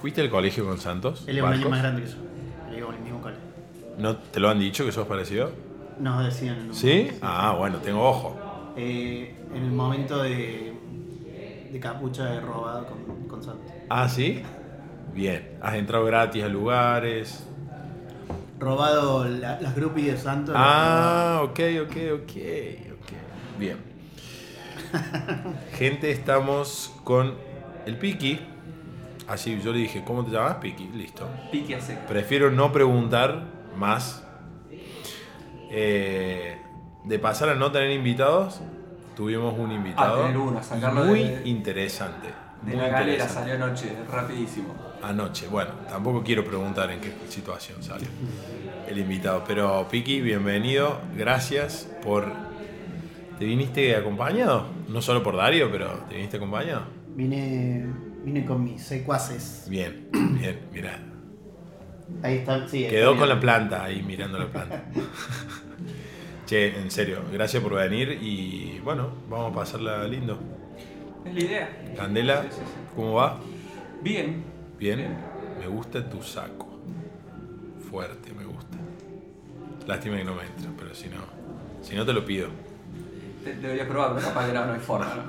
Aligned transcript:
¿Fuiste 0.00 0.20
al 0.20 0.30
colegio 0.30 0.64
con 0.64 0.78
Santos? 0.78 1.24
Él 1.26 1.38
es 1.38 1.44
un 1.44 1.52
año 1.52 1.68
más 1.68 1.80
grande 1.82 2.02
que 2.02 2.08
yo. 2.08 2.16
Le 2.70 2.76
digo 2.76 2.92
el 2.92 3.00
mismo 3.00 3.20
cole. 3.20 3.36
¿No 3.98 4.16
te 4.16 4.38
lo 4.40 4.48
han 4.48 4.58
dicho 4.60 4.84
que 4.84 4.92
sos 4.92 5.06
parecido? 5.08 5.50
Nos 5.98 6.24
decían 6.24 6.68
¿Sí? 6.72 7.10
Ah, 7.20 7.54
bueno, 7.58 7.78
tengo 7.78 8.08
ojo. 8.08 8.36
Eh, 8.76 9.34
en 9.52 9.64
el 9.64 9.72
momento 9.72 10.22
de, 10.22 10.72
de 11.72 11.80
capucha 11.80 12.32
he 12.34 12.40
robado 12.40 12.86
con, 12.86 13.26
con 13.28 13.42
Santos. 13.42 13.66
Ah, 13.88 14.08
¿sí? 14.08 14.42
Bien. 15.14 15.48
Has 15.60 15.74
entrado 15.74 16.04
gratis 16.04 16.44
a 16.44 16.48
lugares. 16.48 17.44
Robado 18.60 19.24
la- 19.24 19.60
las 19.60 19.74
groupies 19.74 20.12
de 20.12 20.16
Santos. 20.18 20.54
Ah, 20.56 21.40
ok, 21.42 21.58
ok, 21.82 21.96
ok, 22.14 22.32
ok. 22.92 23.12
Bien. 23.58 23.76
Gente, 25.76 26.12
estamos 26.12 26.94
con 27.02 27.34
el 27.86 27.96
Piki. 27.96 28.38
Así 29.28 29.60
yo 29.60 29.72
le 29.72 29.80
dije, 29.80 30.02
¿cómo 30.04 30.24
te 30.24 30.30
llamas? 30.30 30.56
Piki, 30.56 30.88
listo. 30.94 31.28
Pique 31.52 31.74
a 31.76 31.80
seco. 31.80 32.00
Prefiero 32.08 32.50
no 32.50 32.72
preguntar 32.72 33.44
más. 33.76 34.24
Eh, 35.70 36.56
de 37.04 37.18
pasar 37.18 37.50
a 37.50 37.54
no 37.54 37.70
tener 37.70 37.90
invitados, 37.90 38.60
tuvimos 39.16 39.54
un 39.58 39.70
invitado 39.72 40.22
Ah, 40.24 40.26
tener 40.28 40.38
uno, 40.38 40.62
sacarlo 40.62 41.04
muy 41.04 41.24
de- 41.24 41.48
interesante. 41.48 42.28
De 42.62 42.72
muy 42.72 42.80
la 42.80 42.88
galera 42.88 43.28
salió 43.28 43.54
anoche, 43.54 43.92
rapidísimo. 44.10 44.74
Anoche, 45.02 45.46
bueno, 45.48 45.70
tampoco 45.88 46.22
quiero 46.24 46.44
preguntar 46.44 46.90
en 46.90 47.00
qué 47.00 47.12
situación 47.28 47.82
salió 47.82 48.08
el 48.88 48.98
invitado, 48.98 49.44
pero 49.46 49.86
Piki, 49.90 50.20
bienvenido, 50.22 50.98
gracias 51.16 51.88
por... 52.02 52.32
¿Te 53.38 53.44
viniste 53.44 53.94
acompañado? 53.94 54.66
No 54.88 55.00
solo 55.00 55.22
por 55.22 55.36
Dario, 55.36 55.70
pero 55.70 55.88
¿te 56.08 56.14
viniste 56.16 56.38
acompañado? 56.38 56.82
Vine, 57.14 57.84
vine 58.24 58.44
con 58.44 58.64
mis 58.64 58.82
secuaces. 58.82 59.66
Bien, 59.68 60.08
bien, 60.12 60.60
mira. 60.72 60.98
Ahí 62.22 62.38
está, 62.38 62.66
sí. 62.68 62.86
Quedó 62.88 63.16
con 63.16 63.28
la 63.28 63.38
planta 63.38 63.84
ahí 63.84 64.02
mirando 64.02 64.38
la 64.38 64.46
planta. 64.46 64.84
che, 66.46 66.78
en 66.80 66.90
serio, 66.90 67.22
gracias 67.32 67.62
por 67.62 67.74
venir 67.74 68.18
y 68.22 68.80
bueno, 68.82 69.10
vamos 69.28 69.52
a 69.52 69.54
pasarla 69.54 70.04
lindo. 70.04 70.38
Es 71.24 71.34
la 71.34 71.40
idea. 71.40 71.82
Candela, 71.96 72.42
Sí, 72.42 72.48
sí, 72.52 72.56
sí. 72.64 72.72
¿cómo 72.96 73.14
va? 73.14 73.38
Bien. 74.02 74.42
Bien. 74.78 75.16
Me 75.60 75.66
gusta 75.66 76.08
tu 76.08 76.22
saco. 76.22 76.66
Fuerte, 77.90 78.32
me 78.32 78.44
gusta. 78.44 78.76
Lástima 79.86 80.16
que 80.16 80.24
no 80.24 80.34
me 80.34 80.42
entra, 80.42 80.70
pero 80.78 80.94
si 80.94 81.08
no, 81.08 81.16
si 81.82 81.94
no 81.96 82.04
te 82.06 82.12
lo 82.12 82.24
pido. 82.24 82.48
Te- 83.44 83.54
Debería 83.56 83.86
probar, 83.88 84.14
pero 84.14 84.26
capaz 84.28 84.46
que 84.46 84.52
no, 84.52 84.66
no 84.66 84.72
hay 84.72 84.80
forma. 84.80 85.06
¿no? 85.14 85.22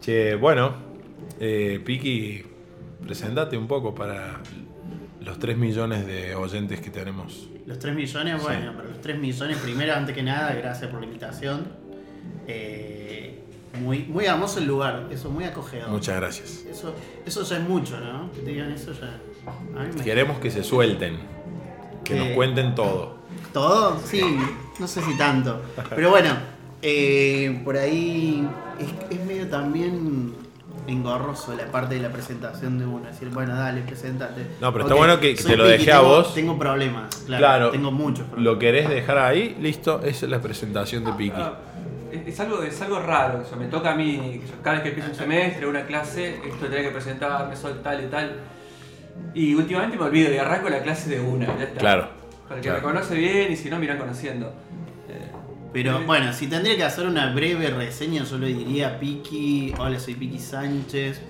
Che, 0.00 0.34
bueno, 0.36 0.74
eh, 1.40 1.80
Piki, 1.84 2.44
presentate 3.04 3.56
un 3.56 3.66
poco 3.66 3.94
para 3.94 4.40
los 5.20 5.38
3 5.38 5.56
millones 5.56 6.06
de 6.06 6.34
oyentes 6.34 6.80
que 6.80 6.90
tenemos. 6.90 7.48
Los 7.66 7.78
3 7.78 7.94
millones, 7.94 8.34
Sí. 8.38 8.42
bueno, 8.46 8.72
pero 8.76 8.88
los 8.90 9.00
3 9.00 9.18
millones, 9.18 9.56
primero, 9.58 9.94
antes 9.94 10.14
que 10.14 10.22
nada, 10.22 10.52
gracias 10.54 10.90
por 10.90 11.00
la 11.00 11.06
invitación. 11.06 11.66
Eh, 12.46 13.38
muy, 13.80 14.00
muy 14.04 14.24
hermoso 14.26 14.58
el 14.58 14.66
lugar, 14.66 15.06
eso, 15.10 15.30
muy 15.30 15.44
acogedor. 15.44 15.88
Muchas 15.90 16.16
gracias. 16.16 16.64
Eso, 16.68 16.94
eso 17.24 17.42
ya 17.44 17.56
es 17.58 17.68
mucho, 17.68 17.98
¿no? 18.00 18.30
Que 18.32 18.40
te 18.40 18.50
digan 18.50 18.72
eso 18.72 18.92
ya. 18.92 19.18
Me- 19.94 20.02
Queremos 20.02 20.38
que 20.40 20.50
se 20.50 20.62
suelten, 20.64 21.16
que 22.04 22.14
nos 22.16 22.26
Eh. 22.28 22.34
cuenten 22.34 22.74
todo. 22.74 23.18
¿Todo? 23.52 23.98
Sí, 24.04 24.20
no 24.78 24.86
sé 24.86 25.00
si 25.02 25.16
tanto. 25.16 25.62
Pero 25.94 26.10
bueno, 26.10 26.30
eh, 26.82 27.60
por 27.64 27.76
ahí 27.76 28.46
es, 28.78 29.16
es 29.18 29.24
medio 29.24 29.46
también 29.48 30.32
engorroso 30.90 31.54
la 31.54 31.66
parte 31.66 31.94
de 31.96 32.00
la 32.02 32.10
presentación 32.10 32.78
de 32.78 32.86
uno. 32.86 33.06
Decir, 33.06 33.28
bueno, 33.30 33.54
dale, 33.54 33.82
presentate. 33.82 34.46
No, 34.60 34.72
pero 34.72 34.84
está 34.84 34.94
bueno 34.94 35.18
que- 35.20 35.34
te 35.34 35.56
lo 35.56 35.64
dejé 35.64 35.92
a 35.92 35.98
tengo- 35.98 36.08
vos. 36.08 36.34
Tengo 36.34 36.58
problemas, 36.58 37.14
claro. 37.26 37.40
Claro. 37.40 37.70
Tengo 37.70 37.90
muchos 37.92 38.26
problemas. 38.26 38.52
¿Lo 38.54 38.58
querés 38.58 38.88
dejar 38.88 39.18
ahí? 39.18 39.56
Listo, 39.60 40.00
esa 40.02 40.26
es 40.26 40.30
la 40.30 40.40
presentación 40.40 41.04
de 41.04 41.12
Piki. 41.12 41.32
Ah, 41.36 41.54
es, 42.12 42.26
es 42.34 42.40
algo, 42.40 42.62
es 42.62 42.80
algo 42.82 42.98
raro. 43.00 43.42
eso. 43.42 43.56
me 43.56 43.66
toca 43.66 43.92
a 43.92 43.94
mí, 43.94 44.40
yo 44.46 44.62
cada 44.62 44.74
vez 44.76 44.82
que 44.82 44.88
empiezo 44.90 45.10
un 45.10 45.16
semestre, 45.16 45.66
una 45.66 45.82
clase, 45.86 46.40
esto 46.46 46.66
tenía 46.66 46.82
que 46.82 46.90
presentarme, 46.90 47.54
soy 47.56 47.74
tal 47.82 48.02
y 48.04 48.06
tal. 48.08 48.32
Y 49.34 49.54
últimamente 49.54 49.96
me 49.96 50.04
olvido 50.04 50.32
y 50.32 50.38
arranco 50.38 50.68
la 50.68 50.80
clase 50.82 51.10
de 51.10 51.20
una. 51.20 51.46
Ya 51.46 51.64
está. 51.64 51.78
Claro. 51.80 52.08
Para 52.48 52.56
el 52.58 52.62
que 52.62 52.68
claro. 52.70 52.86
me 52.88 52.92
conoce 52.94 53.14
bien 53.14 53.52
y 53.52 53.56
si 53.56 53.70
no, 53.70 53.78
me 53.78 53.84
irán 53.84 53.98
conociendo. 53.98 54.52
Pero 55.72 56.04
bueno, 56.04 56.32
si 56.32 56.48
tendría 56.48 56.76
que 56.76 56.84
hacer 56.84 57.06
una 57.06 57.32
breve 57.32 57.70
reseña, 57.70 58.24
yo 58.24 58.38
le 58.38 58.48
diría 58.48 58.98
Piki. 58.98 59.72
Hola, 59.78 60.00
soy 60.00 60.14
Piki 60.14 60.38
Sánchez, 60.38 61.20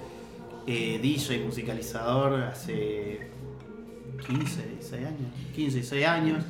eh, 0.66 0.98
DJ 1.02 1.44
musicalizador 1.44 2.42
hace 2.44 3.28
15, 4.26 4.66
16 4.68 5.06
años. 5.06 5.32
15, 5.54 5.76
16 5.78 6.06
años. 6.06 6.44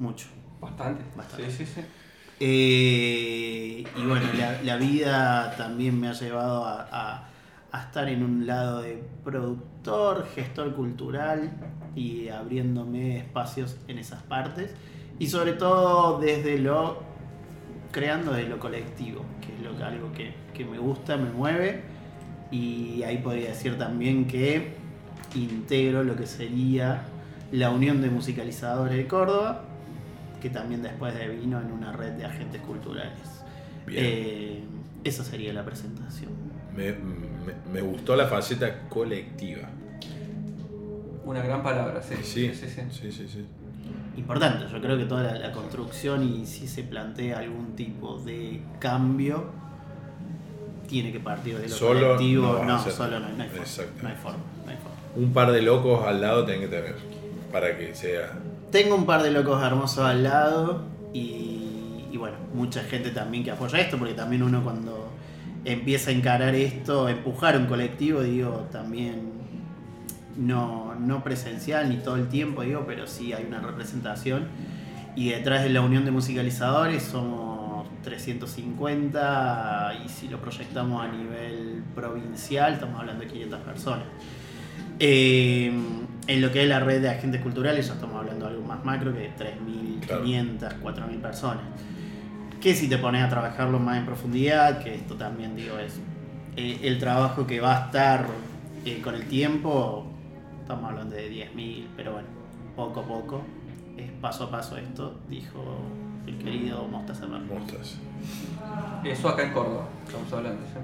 Mucho. 0.00 0.26
Bastante. 0.60 1.04
Bastante. 1.16 1.50
Sí, 1.50 1.64
sí, 1.64 1.72
sí. 1.76 1.80
Eh, 2.40 3.84
y 3.96 4.06
bueno, 4.06 4.26
la, 4.36 4.60
la 4.62 4.76
vida 4.76 5.54
también 5.56 5.98
me 6.00 6.08
ha 6.08 6.12
llevado 6.12 6.64
a, 6.64 6.88
a- 6.90 7.26
a 7.72 7.82
estar 7.84 8.08
en 8.08 8.24
un 8.24 8.46
lado 8.48 8.80
de 8.82 9.00
productor, 9.22 10.26
gestor 10.34 10.74
cultural 10.74 11.52
y 11.94 12.26
abriéndome 12.28 13.18
espacios 13.18 13.76
en 13.86 13.98
esas 13.98 14.24
partes. 14.24 14.72
Y 15.20 15.28
sobre 15.28 15.52
todo 15.52 16.18
desde 16.18 16.58
lo 16.58 17.08
creando 17.92 18.32
desde 18.32 18.48
lo 18.48 18.58
colectivo, 18.58 19.24
que 19.40 19.54
es 19.54 19.60
lo, 19.78 19.84
algo 19.84 20.12
que, 20.12 20.32
que 20.54 20.64
me 20.64 20.78
gusta, 20.78 21.16
me 21.16 21.30
mueve. 21.30 21.82
Y 22.50 23.02
ahí 23.04 23.18
podría 23.18 23.50
decir 23.50 23.78
también 23.78 24.26
que 24.26 24.72
integro 25.34 26.02
lo 26.02 26.16
que 26.16 26.26
sería 26.26 27.02
la 27.52 27.70
Unión 27.70 28.00
de 28.00 28.10
Musicalizadores 28.10 28.96
de 28.96 29.06
Córdoba, 29.06 29.64
que 30.40 30.50
también 30.50 30.82
después 30.82 31.14
de 31.14 31.28
vino 31.28 31.60
en 31.60 31.70
una 31.70 31.92
red 31.92 32.12
de 32.12 32.24
agentes 32.24 32.60
culturales. 32.62 33.12
Bien. 33.86 34.04
Eh, 34.06 34.62
esa 35.04 35.22
sería 35.24 35.52
la 35.52 35.64
presentación. 35.64 36.30
Me, 36.76 36.92
me- 36.92 37.72
me 37.72 37.80
gustó 37.82 38.16
la 38.16 38.26
faceta 38.26 38.88
colectiva. 38.88 39.68
Una 41.24 41.42
gran 41.42 41.62
palabra, 41.62 42.02
sí. 42.02 42.14
Sí, 42.22 42.52
sí, 42.54 42.66
sí. 42.68 42.80
sí, 42.90 43.12
sí, 43.12 43.28
sí. 43.28 43.46
Importante, 44.16 44.66
yo 44.70 44.80
creo 44.80 44.98
que 44.98 45.04
toda 45.04 45.22
la, 45.22 45.38
la 45.38 45.52
construcción 45.52 46.22
y 46.22 46.44
si 46.46 46.66
se 46.68 46.82
plantea 46.82 47.38
algún 47.38 47.74
tipo 47.76 48.18
de 48.18 48.60
cambio, 48.78 49.50
tiene 50.88 51.12
que 51.12 51.20
partir 51.20 51.56
de 51.58 51.68
lo 51.68 51.74
Solo 51.74 52.00
colectivo. 52.16 52.62
no 52.66 52.78
solo 52.82 53.20
no, 53.20 53.28
no 53.28 53.42
hay 53.42 53.48
forma. 53.48 53.92
No 54.02 54.08
hay 54.08 54.14
forma, 54.16 54.38
no 54.64 54.70
hay 54.70 54.76
forma. 54.76 54.96
Un 55.16 55.32
par 55.32 55.52
de 55.52 55.62
locos 55.62 56.04
al 56.06 56.20
lado 56.20 56.44
tienen 56.44 56.62
que 56.68 56.76
tener 56.76 56.96
para 57.52 57.76
que 57.78 57.94
sea. 57.94 58.32
Tengo 58.70 58.94
un 58.96 59.06
par 59.06 59.22
de 59.22 59.30
locos 59.30 59.62
hermosos 59.62 60.04
al 60.04 60.22
lado 60.24 60.82
y, 61.12 62.04
y 62.12 62.16
bueno, 62.16 62.36
mucha 62.54 62.82
gente 62.82 63.10
también 63.10 63.42
que 63.44 63.50
apoya 63.52 63.78
esto, 63.78 63.98
porque 63.98 64.14
también 64.14 64.42
uno 64.42 64.62
cuando 64.62 65.08
empieza 65.64 66.10
a 66.10 66.12
encarar 66.12 66.54
esto, 66.54 67.08
empujar 67.08 67.56
un 67.56 67.66
colectivo, 67.66 68.22
digo, 68.22 68.68
también 68.72 69.39
no, 70.40 70.94
no 70.94 71.22
presencial 71.22 71.90
ni 71.90 71.96
todo 71.96 72.16
el 72.16 72.28
tiempo, 72.28 72.62
digo, 72.62 72.84
pero 72.86 73.06
sí 73.06 73.32
hay 73.32 73.44
una 73.44 73.60
representación. 73.60 74.48
Y 75.14 75.30
detrás 75.30 75.62
de 75.62 75.70
la 75.70 75.82
unión 75.82 76.04
de 76.04 76.10
musicalizadores 76.10 77.02
somos 77.02 77.86
350 78.02 80.02
y 80.04 80.08
si 80.08 80.28
lo 80.28 80.40
proyectamos 80.40 81.04
a 81.04 81.08
nivel 81.08 81.82
provincial 81.94 82.74
estamos 82.74 83.00
hablando 83.00 83.24
de 83.24 83.30
500 83.30 83.60
personas. 83.60 84.04
Eh, 84.98 85.72
en 86.26 86.40
lo 86.40 86.52
que 86.52 86.62
es 86.62 86.68
la 86.68 86.80
red 86.80 87.02
de 87.02 87.10
agentes 87.10 87.40
culturales 87.40 87.86
ya 87.86 87.94
estamos 87.94 88.16
hablando 88.16 88.46
de 88.46 88.52
algo 88.52 88.66
más 88.66 88.84
macro 88.84 89.12
que 89.12 89.30
3.500, 89.34 90.80
4.000 90.80 91.20
personas. 91.20 91.64
Que 92.60 92.74
si 92.74 92.88
te 92.88 92.98
pones 92.98 93.22
a 93.22 93.28
trabajarlo 93.28 93.78
más 93.78 93.98
en 93.98 94.06
profundidad, 94.06 94.82
que 94.82 94.94
esto 94.94 95.16
también 95.16 95.56
digo 95.56 95.78
es 95.78 95.98
eh, 96.56 96.78
el 96.82 96.98
trabajo 96.98 97.46
que 97.46 97.60
va 97.60 97.76
a 97.76 97.86
estar 97.86 98.26
eh, 98.84 99.00
con 99.02 99.14
el 99.14 99.26
tiempo, 99.26 100.06
estamos 100.70 100.90
hablando 100.90 101.16
de 101.16 101.28
10.000, 101.28 101.86
pero 101.96 102.12
bueno, 102.12 102.28
poco 102.76 103.00
a 103.00 103.02
poco, 103.02 103.42
es 103.96 104.08
paso 104.20 104.44
a 104.44 104.50
paso 104.52 104.76
esto, 104.76 105.18
dijo 105.28 105.58
el 106.28 106.38
querido 106.38 106.86
Mostaza. 106.86 107.26
Mostras. 107.26 107.98
Eso 109.04 109.28
acá 109.30 109.42
en 109.42 109.52
Córdoba, 109.52 109.88
estamos 110.06 110.32
hablando. 110.32 110.62
¿sí? 110.66 110.78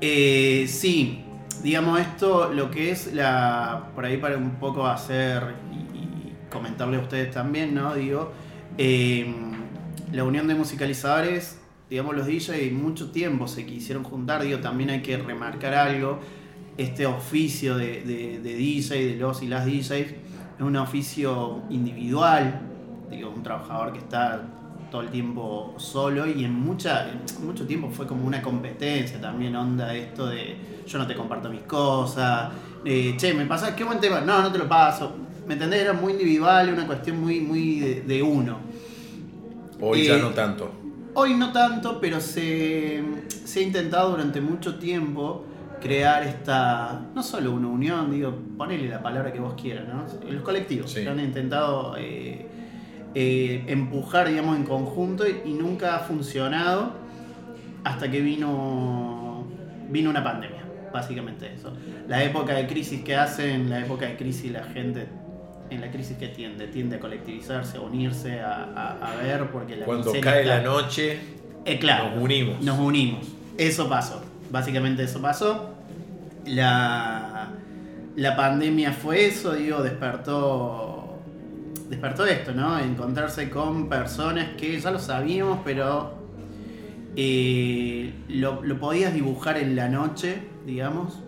Eh, 0.00 0.66
sí, 0.66 1.22
digamos 1.62 2.00
esto, 2.00 2.50
lo 2.50 2.70
que 2.70 2.92
es 2.92 3.12
la. 3.12 3.90
Por 3.94 4.06
ahí 4.06 4.16
para 4.16 4.38
un 4.38 4.52
poco 4.52 4.86
hacer 4.86 5.54
y, 5.70 5.98
y 5.98 6.36
comentarle 6.50 6.96
a 6.96 7.00
ustedes 7.00 7.30
también, 7.30 7.74
¿no? 7.74 7.94
Digo, 7.94 8.32
eh, 8.78 9.34
la 10.12 10.24
unión 10.24 10.48
de 10.48 10.54
musicalizadores, 10.54 11.60
digamos, 11.90 12.16
los 12.16 12.26
DJs 12.26 12.72
mucho 12.72 13.10
tiempo 13.10 13.48
se 13.48 13.66
quisieron 13.66 14.02
juntar, 14.02 14.42
digo, 14.42 14.60
también 14.60 14.88
hay 14.88 15.02
que 15.02 15.18
remarcar 15.18 15.74
algo. 15.74 16.20
Este 16.76 17.06
oficio 17.06 17.76
de, 17.76 18.02
de, 18.02 18.40
de 18.40 18.54
DJ, 18.54 19.06
de 19.06 19.16
los 19.16 19.42
y 19.42 19.46
las 19.46 19.64
DJs, 19.64 19.90
es 19.90 20.14
un 20.60 20.76
oficio 20.76 21.62
individual, 21.70 22.60
digo, 23.10 23.30
un 23.30 23.42
trabajador 23.42 23.92
que 23.92 23.98
está 23.98 24.42
todo 24.90 25.02
el 25.02 25.08
tiempo 25.08 25.74
solo 25.76 26.26
y 26.26 26.44
en, 26.44 26.52
mucha, 26.52 27.08
en 27.10 27.46
mucho 27.46 27.66
tiempo 27.66 27.90
fue 27.90 28.06
como 28.06 28.24
una 28.26 28.40
competencia 28.42 29.20
también, 29.20 29.54
onda 29.56 29.94
esto 29.94 30.26
de 30.26 30.56
yo 30.86 30.98
no 30.98 31.06
te 31.06 31.14
comparto 31.14 31.48
mis 31.48 31.62
cosas, 31.62 32.52
eh, 32.84 33.14
che, 33.16 33.34
me 33.34 33.46
pasa, 33.46 33.74
qué 33.74 33.82
buen 33.84 34.00
tema, 34.00 34.20
no, 34.20 34.42
no 34.42 34.52
te 34.52 34.58
lo 34.58 34.68
paso. 34.68 35.16
¿Me 35.46 35.54
entendés? 35.54 35.80
Era 35.82 35.92
muy 35.92 36.12
individual, 36.12 36.72
una 36.72 36.86
cuestión 36.86 37.20
muy, 37.20 37.40
muy 37.40 37.80
de, 37.80 38.00
de 38.02 38.22
uno. 38.22 38.58
Hoy 39.80 40.04
ya 40.04 40.16
Eh, 40.16 40.18
no 40.18 40.30
tanto. 40.30 40.70
Hoy 41.14 41.34
no 41.34 41.52
tanto, 41.52 42.00
pero 42.00 42.20
se, 42.20 43.02
se 43.44 43.60
ha 43.60 43.62
intentado 43.62 44.10
durante 44.10 44.40
mucho 44.40 44.78
tiempo 44.78 45.44
crear 45.84 46.22
esta, 46.24 47.00
no 47.14 47.22
solo 47.22 47.52
una 47.52 47.68
unión, 47.68 48.10
digo, 48.10 48.34
ponele 48.58 48.88
la 48.88 49.02
palabra 49.02 49.32
que 49.32 49.38
vos 49.38 49.54
quieras, 49.60 49.84
¿no? 49.86 50.04
Los 50.32 50.42
colectivos 50.42 50.90
Sí. 50.90 51.02
que 51.02 51.08
han 51.10 51.20
intentado 51.20 51.94
eh, 51.98 52.46
eh, 53.14 53.64
empujar, 53.68 54.28
digamos, 54.28 54.56
en 54.56 54.64
conjunto 54.64 55.24
y, 55.28 55.42
y 55.50 55.52
nunca 55.52 55.96
ha 55.96 55.98
funcionado 56.00 56.92
hasta 57.84 58.10
que 58.10 58.20
vino, 58.20 59.46
vino 59.90 60.10
una 60.10 60.24
pandemia, 60.24 60.64
básicamente 60.92 61.52
eso. 61.54 61.72
La 62.08 62.22
época 62.24 62.54
de 62.54 62.66
crisis 62.66 63.02
que 63.02 63.14
hacen, 63.14 63.68
la 63.70 63.80
época 63.80 64.06
de 64.06 64.16
crisis 64.16 64.50
la 64.50 64.64
gente... 64.64 65.06
En 65.70 65.80
la 65.80 65.90
crisis 65.90 66.18
que 66.18 66.28
tiende, 66.28 66.66
tiende 66.66 66.96
a 66.96 67.00
colectivizarse, 67.00 67.78
a 67.78 67.80
unirse, 67.80 68.38
a, 68.38 68.64
a- 68.76 69.12
a 69.12 69.16
ver, 69.16 69.50
porque 69.50 69.76
la 69.76 69.86
Cuando 69.86 70.12
cae 70.20 70.42
está- 70.42 70.56
la 70.58 70.62
noche, 70.62 71.18
eh, 71.64 71.78
claro, 71.78 72.10
nos 72.10 72.22
unimos. 72.22 72.60
Nos 72.62 72.78
unimos. 72.78 73.26
Eso 73.56 73.88
pasó. 73.88 74.22
Básicamente 74.50 75.02
eso 75.04 75.22
pasó. 75.22 75.73
La, 76.46 77.50
la 78.16 78.36
pandemia 78.36 78.92
fue 78.92 79.26
eso, 79.26 79.54
digo, 79.54 79.82
despertó. 79.82 81.00
Despertó 81.88 82.24
esto, 82.26 82.52
¿no? 82.52 82.78
Encontrarse 82.78 83.50
con 83.50 83.88
personas 83.88 84.48
que 84.56 84.78
ya 84.80 84.90
lo 84.90 84.98
sabíamos, 84.98 85.60
pero 85.64 86.14
eh, 87.16 88.12
lo, 88.28 88.62
lo 88.62 88.78
podías 88.80 89.12
dibujar 89.14 89.58
en 89.58 89.76
la 89.76 89.88
noche, 89.88 90.38
digamos, 90.66 91.20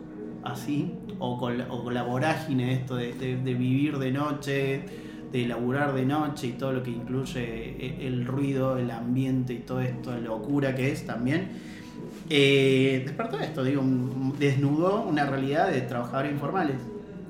así, 0.44 0.94
o 1.18 1.38
con, 1.38 1.60
o 1.70 1.84
con 1.84 1.94
la 1.94 2.02
vorágine 2.02 2.72
esto 2.72 2.96
de, 2.96 3.12
de- 3.12 3.36
de 3.36 3.54
vivir 3.54 3.98
de 3.98 4.10
noche, 4.12 4.82
de 5.30 5.46
laburar 5.46 5.94
de 5.94 6.06
noche 6.06 6.48
y 6.48 6.52
todo 6.52 6.72
lo 6.72 6.82
que 6.82 6.90
incluye 6.90 7.76
e- 7.78 8.06
el 8.06 8.24
ruido, 8.26 8.78
el 8.78 8.90
ambiente 8.90 9.52
y 9.52 9.58
todo 9.58 9.80
esto, 9.80 10.12
la 10.12 10.20
locura 10.20 10.74
que 10.74 10.90
es 10.90 11.06
también. 11.06 11.75
Eh, 12.28 13.02
despertó 13.04 13.38
esto, 13.38 13.62
digo, 13.62 13.82
un- 13.82 14.34
desnudó 14.38 15.02
una 15.02 15.26
realidad 15.26 15.68
de 15.70 15.82
trabajadores 15.82 16.32
informales, 16.32 16.76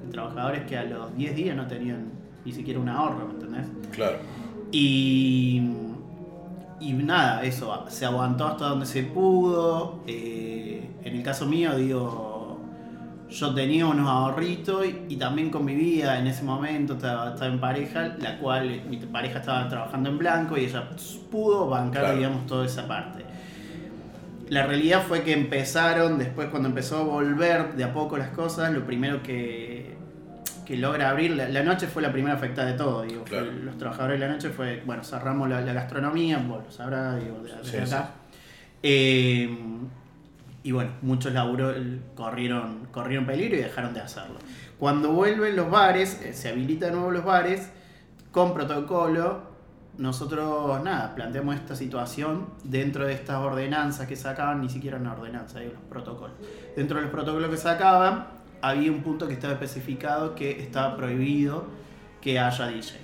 de 0.05 0.11
trabajadores 0.11 0.63
que 0.63 0.77
a 0.79 0.85
los 0.85 1.15
10 1.17 1.35
días 1.37 1.57
no 1.57 1.67
tenían 1.67 2.07
ni 2.45 2.53
siquiera 2.53 2.81
un 2.81 2.89
ahorro, 2.89 3.27
¿me 3.27 3.35
entendés? 3.35 3.67
Claro. 3.93 4.17
Y, 4.73 5.71
y 6.81 6.93
nada, 6.93 7.43
eso, 7.43 7.85
se 7.89 8.07
aguantó 8.07 8.47
hasta 8.47 8.67
donde 8.69 8.87
se 8.87 9.03
pudo. 9.03 10.01
eh, 10.07 10.89
en 11.05 11.17
el 11.17 11.23
caso 11.23 11.47
mío, 11.47 11.77
digo, 11.77 12.59
yo 13.29 13.55
tenía 13.55 13.87
unos 13.87 14.09
ahorritos 14.09 14.87
y, 14.87 15.15
y 15.15 15.17
también 15.17 15.51
convivía 15.51 16.19
en 16.19 16.27
ese 16.27 16.43
momento, 16.43 16.95
estaba, 16.95 17.31
estaba 17.35 17.53
en 17.53 17.61
pareja, 17.61 18.17
la 18.19 18.39
cual 18.39 18.83
mi 18.89 18.97
pareja 18.99 19.41
estaba 19.41 19.69
trabajando 19.69 20.09
en 20.09 20.19
blanco 20.19 20.57
y 20.57 20.65
ella 20.65 20.89
pudo 21.31 21.69
bancar, 21.69 22.03
Claro. 22.05 22.17
digamos, 22.17 22.47
toda 22.47 22.65
esa 22.67 22.87
parte. 22.89 23.25
La 24.49 24.67
realidad 24.67 25.03
fue 25.07 25.23
que 25.23 25.33
empezaron, 25.33 26.19
después 26.19 26.49
cuando 26.51 26.69
empezó 26.69 26.99
a 26.99 27.03
volver 27.05 27.75
de 27.75 27.85
a 27.85 27.93
poco 27.93 28.17
las 28.17 28.29
cosas, 28.31 28.73
lo 28.73 28.85
primero 28.87 29.23
que, 29.23 29.97
que 30.65 30.77
logra 30.77 31.11
abrir, 31.11 31.33
la, 31.33 31.49
la 31.49 31.63
noche 31.65 31.87
fue 31.89 32.01
la 32.03 32.13
primera 32.13 32.37
afectada 32.37 32.69
de 32.71 32.75
todo, 32.79 33.03
digo, 33.03 33.25
fue- 33.27 33.53
los 33.53 33.77
trabajadores 33.77 34.21
de 34.21 34.27
la 34.27 34.33
noche 34.33 34.51
fue, 34.51 34.83
bueno, 34.87 35.03
cerramos 35.03 35.49
la, 35.49 35.61
la 35.63 35.73
gastronomía, 35.73 36.39
vos 36.39 36.65
lo 36.65 36.71
sabrás, 36.71 37.23
digo, 37.23 37.41
de, 37.43 37.51
Sí, 37.65 37.77
acá. 37.79 38.11
Eh, 38.83 39.59
y 40.63 40.73
bueno, 40.73 40.91
muchos 41.03 41.33
laburos 41.33 41.77
corrieron, 42.15 42.87
corrieron 42.93 43.27
peligro 43.27 43.57
y 43.57 43.61
dejaron 43.63 43.95
de 43.95 44.01
hacerlo. 44.01 44.39
Cuando 44.79 45.11
vuelven 45.13 45.57
los 45.57 45.71
bares, 45.71 46.21
eh, 46.23 46.33
se 46.33 46.49
habilitan 46.51 46.91
de 46.91 46.95
nuevo 46.97 47.11
los 47.11 47.25
bares, 47.25 47.71
con 48.31 48.53
protocolo, 48.55 49.56
nosotros, 49.99 50.83
nada, 50.83 51.15
planteamos 51.15 51.55
esta 51.55 51.75
situación 51.75 52.47
dentro 52.65 53.07
de 53.07 53.15
estas 53.15 53.37
ordenanzas 53.39 54.07
que 54.07 54.17
sacaban, 54.17 54.61
ni 54.61 54.69
siquiera 54.69 54.99
una 54.99 55.13
ordenanza, 55.13 55.61
digo, 55.61 55.73
los 55.75 55.83
protocolos. 55.85 56.37
Dentro 56.77 56.97
de 56.99 57.05
los 57.05 57.11
protocolos 57.13 57.49
que 57.51 57.57
sacaban, 57.57 58.27
había 58.61 58.91
un 58.93 59.03
punto 59.03 59.27
que 59.27 59.35
estaba 59.35 59.55
especificado 59.55 60.35
que 60.35 60.63
estaba 60.63 60.97
prohibido 60.97 61.65
que 62.21 62.39
haya 62.39 62.67
DJ. 62.67 62.99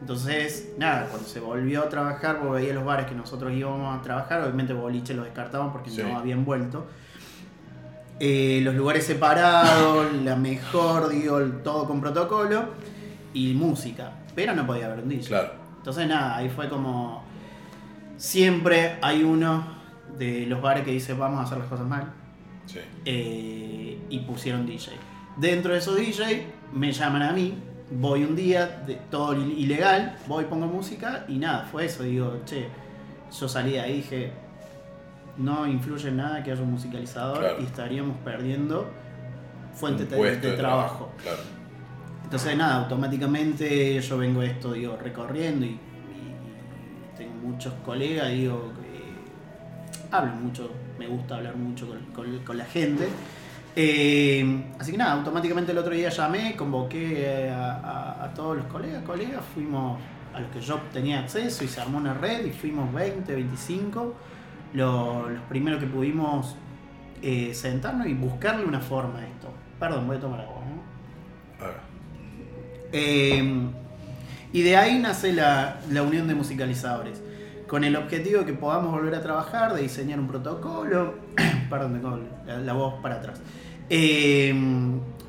Entonces, 0.00 0.74
nada, 0.78 1.06
cuando 1.10 1.28
se 1.28 1.40
volvió 1.40 1.82
a 1.82 1.88
trabajar, 1.88 2.40
vos 2.40 2.52
veías 2.52 2.74
los 2.74 2.84
bares 2.84 3.06
que 3.06 3.14
nosotros 3.16 3.52
íbamos 3.52 3.98
a 3.98 4.00
trabajar, 4.02 4.40
obviamente 4.42 4.72
boliche 4.72 5.14
los 5.14 5.24
descartaban 5.24 5.72
porque 5.72 5.90
Sí. 5.90 6.02
no 6.02 6.16
habían 6.16 6.44
vuelto. 6.44 6.86
Eh, 8.20 8.60
los 8.62 8.74
lugares 8.74 9.04
separados, 9.06 10.12
la 10.24 10.36
mejor, 10.36 11.08
digo, 11.08 11.40
todo 11.64 11.86
con 11.86 12.00
protocolo 12.00 12.66
y 13.34 13.54
música, 13.54 14.12
pero 14.34 14.54
no 14.54 14.66
podía 14.66 14.86
haber 14.86 15.00
un 15.04 15.08
DJ. 15.08 15.28
Claro. 15.28 15.50
Entonces 15.78 16.06
nada, 16.06 16.36
ahí 16.36 16.48
fue 16.50 16.68
como 16.68 17.22
siempre 18.16 18.96
hay 19.02 19.22
uno 19.22 19.64
de 20.18 20.46
los 20.46 20.60
bares 20.60 20.84
que 20.84 20.90
dice 20.90 21.12
vamos 21.14 21.40
a 21.40 21.42
hacer 21.44 21.58
las 21.58 21.68
cosas 21.68 21.86
mal 21.86 22.12
Sí. 22.66 22.80
eh, 23.04 23.98
y 24.10 24.18
pusieron 24.20 24.66
DJ. 24.66 24.92
Dentro 25.36 25.72
de 25.72 25.78
esos 25.78 25.96
DJ 25.96 26.44
me 26.72 26.92
llaman 26.92 27.22
a 27.22 27.32
mí, 27.32 27.54
voy 27.90 28.24
un 28.24 28.36
día, 28.36 28.82
de, 28.86 28.96
todo 29.10 29.34
il- 29.34 29.56
ilegal, 29.56 30.16
voy, 30.26 30.44
pongo 30.44 30.66
música 30.66 31.24
y 31.28 31.38
nada, 31.38 31.64
fue 31.70 31.86
eso. 31.86 32.02
Digo, 32.02 32.40
che, 32.44 32.68
yo 33.38 33.48
salí 33.48 33.72
de 33.72 33.80
ahí 33.80 33.92
y 33.92 33.96
dije, 33.96 34.32
no 35.38 35.66
influye 35.66 36.08
en 36.08 36.16
nada 36.18 36.42
que 36.42 36.50
haya 36.52 36.60
un 36.62 36.72
musicalizador 36.72 37.38
Claro. 37.38 37.56
y 37.60 37.64
estaríamos 37.64 38.16
perdiendo 38.24 38.86
fuente 39.72 40.04
de, 40.04 40.36
de 40.36 40.52
trabajo. 40.54 41.10
Claro. 41.22 41.38
Entonces 42.28 42.58
nada, 42.58 42.82
automáticamente 42.82 43.98
yo 44.02 44.18
vengo 44.18 44.42
esto, 44.42 44.74
digo, 44.74 44.98
recorriendo 45.02 45.64
y, 45.64 45.78
tengo 47.16 47.32
muchos 47.36 47.72
colegas, 47.86 48.28
digo, 48.28 48.70
que 48.82 50.14
hablo 50.14 50.34
mucho, 50.34 50.70
me 50.98 51.06
gusta 51.06 51.36
hablar 51.36 51.56
mucho 51.56 51.88
con, 52.14 52.58
la 52.58 52.66
gente. 52.66 53.08
Eh, 53.74 54.62
así 54.78 54.92
que 54.92 54.98
nada, 54.98 55.12
automáticamente 55.12 55.72
el 55.72 55.78
otro 55.78 55.94
día 55.94 56.10
llamé, 56.10 56.54
convoqué 56.54 57.50
a, 57.50 58.30
todos 58.36 58.58
los 58.58 58.66
colegas, 58.66 59.02
colegas, 59.04 59.42
fuimos 59.54 59.98
a 60.34 60.40
los 60.40 60.50
que 60.50 60.60
yo 60.60 60.78
tenía 60.92 61.20
acceso 61.20 61.64
y 61.64 61.68
se 61.68 61.80
armó 61.80 61.96
una 61.96 62.12
red 62.12 62.44
y 62.44 62.50
fuimos 62.50 62.92
20, 62.92 63.34
25, 63.34 64.14
lo- 64.74 65.30
los 65.30 65.42
primeros 65.44 65.80
que 65.80 65.86
pudimos 65.86 66.56
eh, 67.22 67.54
sentarnos 67.54 68.06
y 68.06 68.12
buscarle 68.12 68.66
una 68.66 68.80
forma 68.80 69.20
a 69.20 69.26
esto. 69.26 69.48
Perdón, 69.80 70.06
voy 70.06 70.18
a 70.18 70.20
tomar 70.20 70.40
agua. 70.42 70.60
¿no? 70.66 70.97
Eh, 72.92 73.68
y 74.52 74.62
de 74.62 74.76
ahí 74.76 74.98
nace 74.98 75.32
la, 75.32 75.80
la 75.90 76.02
unión 76.02 76.26
de 76.26 76.34
musicalizadores, 76.34 77.20
con 77.66 77.84
el 77.84 77.96
objetivo 77.96 78.40
de 78.40 78.46
que 78.46 78.54
podamos 78.54 78.92
volver 78.92 79.14
a 79.14 79.20
trabajar, 79.20 79.74
de 79.74 79.82
diseñar 79.82 80.18
un 80.18 80.26
protocolo, 80.26 81.14
perdón, 81.70 81.94
tengo 81.94 82.20
la, 82.46 82.58
la 82.58 82.72
voz 82.72 82.94
para 83.02 83.16
atrás. 83.16 83.40
Eh, 83.90 84.54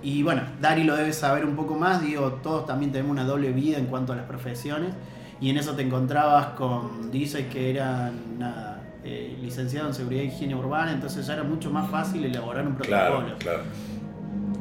y 0.02 0.24
bueno, 0.24 0.44
Dari 0.62 0.84
lo 0.86 0.96
debe 0.96 1.12
saber 1.12 1.46
un 1.46 1.56
poco 1.56 1.76
más, 1.76 2.02
digo, 2.02 2.40
todos 2.42 2.66
también 2.66 2.92
tenemos 2.92 3.12
una 3.12 3.26
doble 3.26 3.52
vida 3.52 3.78
en 3.78 3.88
cuanto 3.88 4.14
a 4.14 4.16
las 4.16 4.26
profesiones, 4.26 4.94
y 5.42 5.50
en 5.50 5.58
eso 5.58 5.74
te 5.74 5.82
encontrabas 5.82 6.48
con 6.48 7.12
DJs 7.12 7.48
que 7.52 7.70
eran 7.70 8.40
nada, 8.40 8.82
eh, 9.04 9.38
licenciados 9.42 9.90
en 9.90 9.96
seguridad 9.96 10.24
e 10.24 10.28
higiene 10.28 10.56
urbana, 10.56 10.94
entonces 10.94 11.26
ya 11.28 11.34
era 11.34 11.44
mucho 11.44 11.70
más 11.72 11.90
fácil 11.90 12.24
elaborar 12.24 12.66
un 12.66 12.76
protocolo. 12.76 13.20
Claro, 13.20 13.38
claro. 13.38 13.62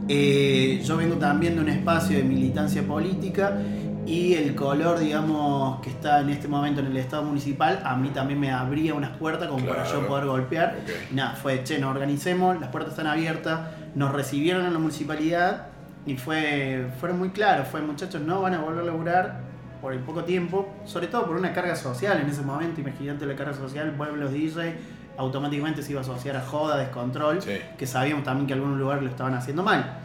Eh, 0.08 0.80
yo 0.84 0.96
vengo 0.96 1.16
también 1.16 1.54
de 1.56 1.60
un 1.62 1.68
espacio 1.68 2.16
de 2.16 2.24
militancia 2.24 2.82
política 2.82 3.58
y 4.06 4.32
el 4.34 4.54
color, 4.54 4.98
digamos, 4.98 5.80
que 5.82 5.90
está 5.90 6.20
en 6.20 6.30
este 6.30 6.48
momento 6.48 6.80
en 6.80 6.86
el 6.86 6.96
Estado 6.96 7.24
municipal, 7.24 7.82
a 7.84 7.94
mí 7.94 8.08
también 8.08 8.40
me 8.40 8.50
abría 8.50 8.94
unas 8.94 9.10
puertas 9.18 9.48
como 9.48 9.66
para 9.66 9.82
Claro. 9.84 10.00
yo 10.00 10.08
poder 10.08 10.24
golpear. 10.24 10.78
Ok. 10.82 10.90
Y 11.12 11.14
nada, 11.14 11.34
fue, 11.34 11.62
che, 11.62 11.78
nos 11.78 11.90
organicemos, 11.90 12.58
las 12.58 12.70
puertas 12.70 12.92
están 12.94 13.06
abiertas, 13.06 13.60
nos 13.94 14.12
recibieron 14.12 14.64
en 14.64 14.72
la 14.72 14.78
municipalidad 14.78 15.66
y 16.06 16.16
fue, 16.16 16.86
fueron 17.00 17.18
muy 17.18 17.28
claros, 17.30 17.68
fue 17.68 17.82
muchachos, 17.82 18.22
no 18.22 18.40
van 18.40 18.54
a 18.54 18.60
volver 18.60 18.80
a 18.80 18.86
laburar 18.86 19.40
por 19.82 19.92
el 19.92 19.98
poco 20.00 20.24
tiempo, 20.24 20.74
sobre 20.86 21.08
todo 21.08 21.26
por 21.26 21.36
una 21.36 21.52
carga 21.52 21.76
social 21.76 22.18
en 22.20 22.30
ese 22.30 22.40
momento, 22.40 22.80
imagínate 22.80 23.26
la 23.26 23.36
carga 23.36 23.52
social, 23.52 23.90
vuelven 23.96 24.20
los 24.20 24.32
DJs, 24.32 24.72
automáticamente 25.18 25.82
se 25.82 25.90
iba 25.92 26.00
a 26.00 26.04
asociar 26.04 26.36
a 26.36 26.40
joda, 26.40 26.76
descontrol, 26.78 27.42
Sí. 27.42 27.58
que 27.76 27.86
sabíamos 27.86 28.24
también 28.24 28.46
que 28.46 28.54
algunos 28.54 28.78
lugares 28.78 29.02
lo 29.02 29.10
estaban 29.10 29.34
haciendo 29.34 29.62
mal. 29.62 29.98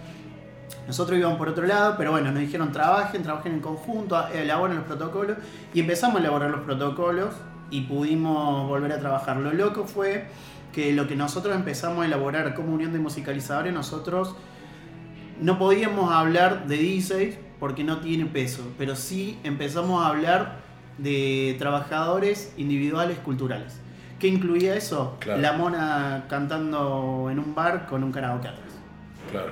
Nosotros 0.87 1.17
íbamos 1.17 1.37
por 1.37 1.47
otro 1.47 1.65
lado, 1.65 1.95
pero 1.97 2.11
bueno, 2.11 2.31
nos 2.31 2.39
dijeron 2.41 2.71
trabajen, 2.71 3.23
trabajen 3.23 3.53
en 3.53 3.59
conjunto, 3.61 4.27
elaboren 4.29 4.77
los 4.77 4.85
protocolos 4.85 5.37
y 5.73 5.79
empezamos 5.79 6.17
a 6.17 6.19
elaborar 6.19 6.49
los 6.49 6.61
protocolos 6.61 7.29
y 7.69 7.81
pudimos 7.81 8.67
volver 8.67 8.91
a 8.91 8.99
trabajar. 8.99 9.37
Lo 9.37 9.53
loco 9.53 9.85
fue 9.85 10.25
que 10.73 10.91
lo 10.91 11.07
que 11.07 11.15
nosotros 11.15 11.55
empezamos 11.55 12.03
a 12.03 12.05
elaborar 12.07 12.53
como 12.55 12.73
unión 12.73 12.91
de 12.91 12.99
musicalizadores, 12.99 13.71
nosotros 13.73 14.35
no 15.39 15.57
podíamos 15.57 16.11
hablar 16.11 16.67
de 16.67 16.77
DJs 16.77 17.37
porque 17.59 17.83
no 17.83 17.99
tiene 17.99 18.25
peso, 18.25 18.63
pero 18.77 18.95
sí 18.95 19.39
empezamos 19.43 20.03
a 20.03 20.07
hablar 20.09 20.57
de 20.97 21.55
trabajadores 21.59 22.53
individuales 22.57 23.17
culturales. 23.19 23.79
¿Qué 24.19 24.27
incluía 24.27 24.75
eso? 24.75 25.17
Claro. 25.19 25.41
La 25.41 25.53
mona 25.53 26.25
cantando 26.29 27.27
en 27.31 27.39
un 27.39 27.53
bar 27.55 27.85
con 27.87 28.03
un 28.03 28.11
karaoke 28.11 28.47
atrás. 28.47 28.63
Claro. 29.31 29.51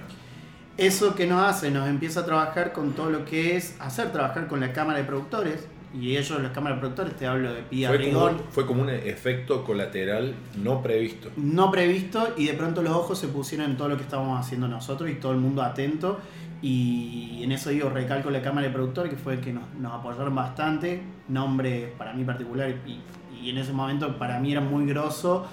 Eso 0.77 1.13
que 1.15 1.27
nos 1.27 1.43
hace, 1.43 1.69
nos 1.71 1.87
empieza 1.89 2.21
a 2.21 2.25
trabajar 2.25 2.71
con 2.73 2.93
todo 2.93 3.09
lo 3.09 3.25
que 3.25 3.55
es 3.57 3.75
hacer 3.79 4.11
trabajar 4.11 4.47
con 4.47 4.59
la 4.59 4.71
cámara 4.73 4.99
de 4.99 5.05
productores. 5.05 5.67
Y 5.93 6.15
ellos, 6.15 6.41
las 6.41 6.53
cámaras 6.53 6.77
de 6.77 6.79
productores, 6.79 7.17
te 7.17 7.27
hablo 7.27 7.53
de 7.53 7.63
Pía 7.63 7.89
Fue 7.89 7.97
como, 7.97 8.07
Rigón, 8.09 8.35
un- 8.35 8.41
fue 8.51 8.65
como 8.65 8.81
un 8.83 8.89
efecto 8.89 9.65
colateral 9.65 10.33
no 10.63 10.81
previsto. 10.81 11.29
no 11.35 11.69
previsto, 11.69 12.29
y 12.37 12.47
de 12.47 12.53
pronto 12.53 12.81
los 12.81 12.93
ojos 12.93 13.19
se 13.19 13.27
pusieron 13.27 13.71
en 13.71 13.75
todo 13.75 13.89
lo 13.89 13.97
que 13.97 14.03
estábamos 14.03 14.39
haciendo 14.39 14.69
nosotros 14.69 15.09
y 15.09 15.15
todo 15.15 15.33
el 15.33 15.39
mundo 15.39 15.61
atento. 15.61 16.21
Y 16.61 17.41
en 17.43 17.51
eso 17.51 17.71
digo, 17.71 17.89
recalco 17.89 18.29
la 18.29 18.41
cámara 18.41 18.67
de 18.67 18.73
productor, 18.73 19.09
que 19.09 19.17
fue 19.17 19.33
el 19.33 19.41
que 19.41 19.51
nos, 19.51 19.63
nos 19.79 19.93
apoyaron 19.93 20.33
bastante. 20.33 21.01
Nombre 21.27 21.93
para 21.97 22.13
mí 22.13 22.23
particular, 22.23 22.69
y, 22.87 22.99
y 23.41 23.49
en 23.49 23.57
ese 23.57 23.73
momento 23.73 24.17
para 24.17 24.39
mí 24.39 24.51
era 24.51 24.61
muy 24.61 24.85
grosso 24.85 25.45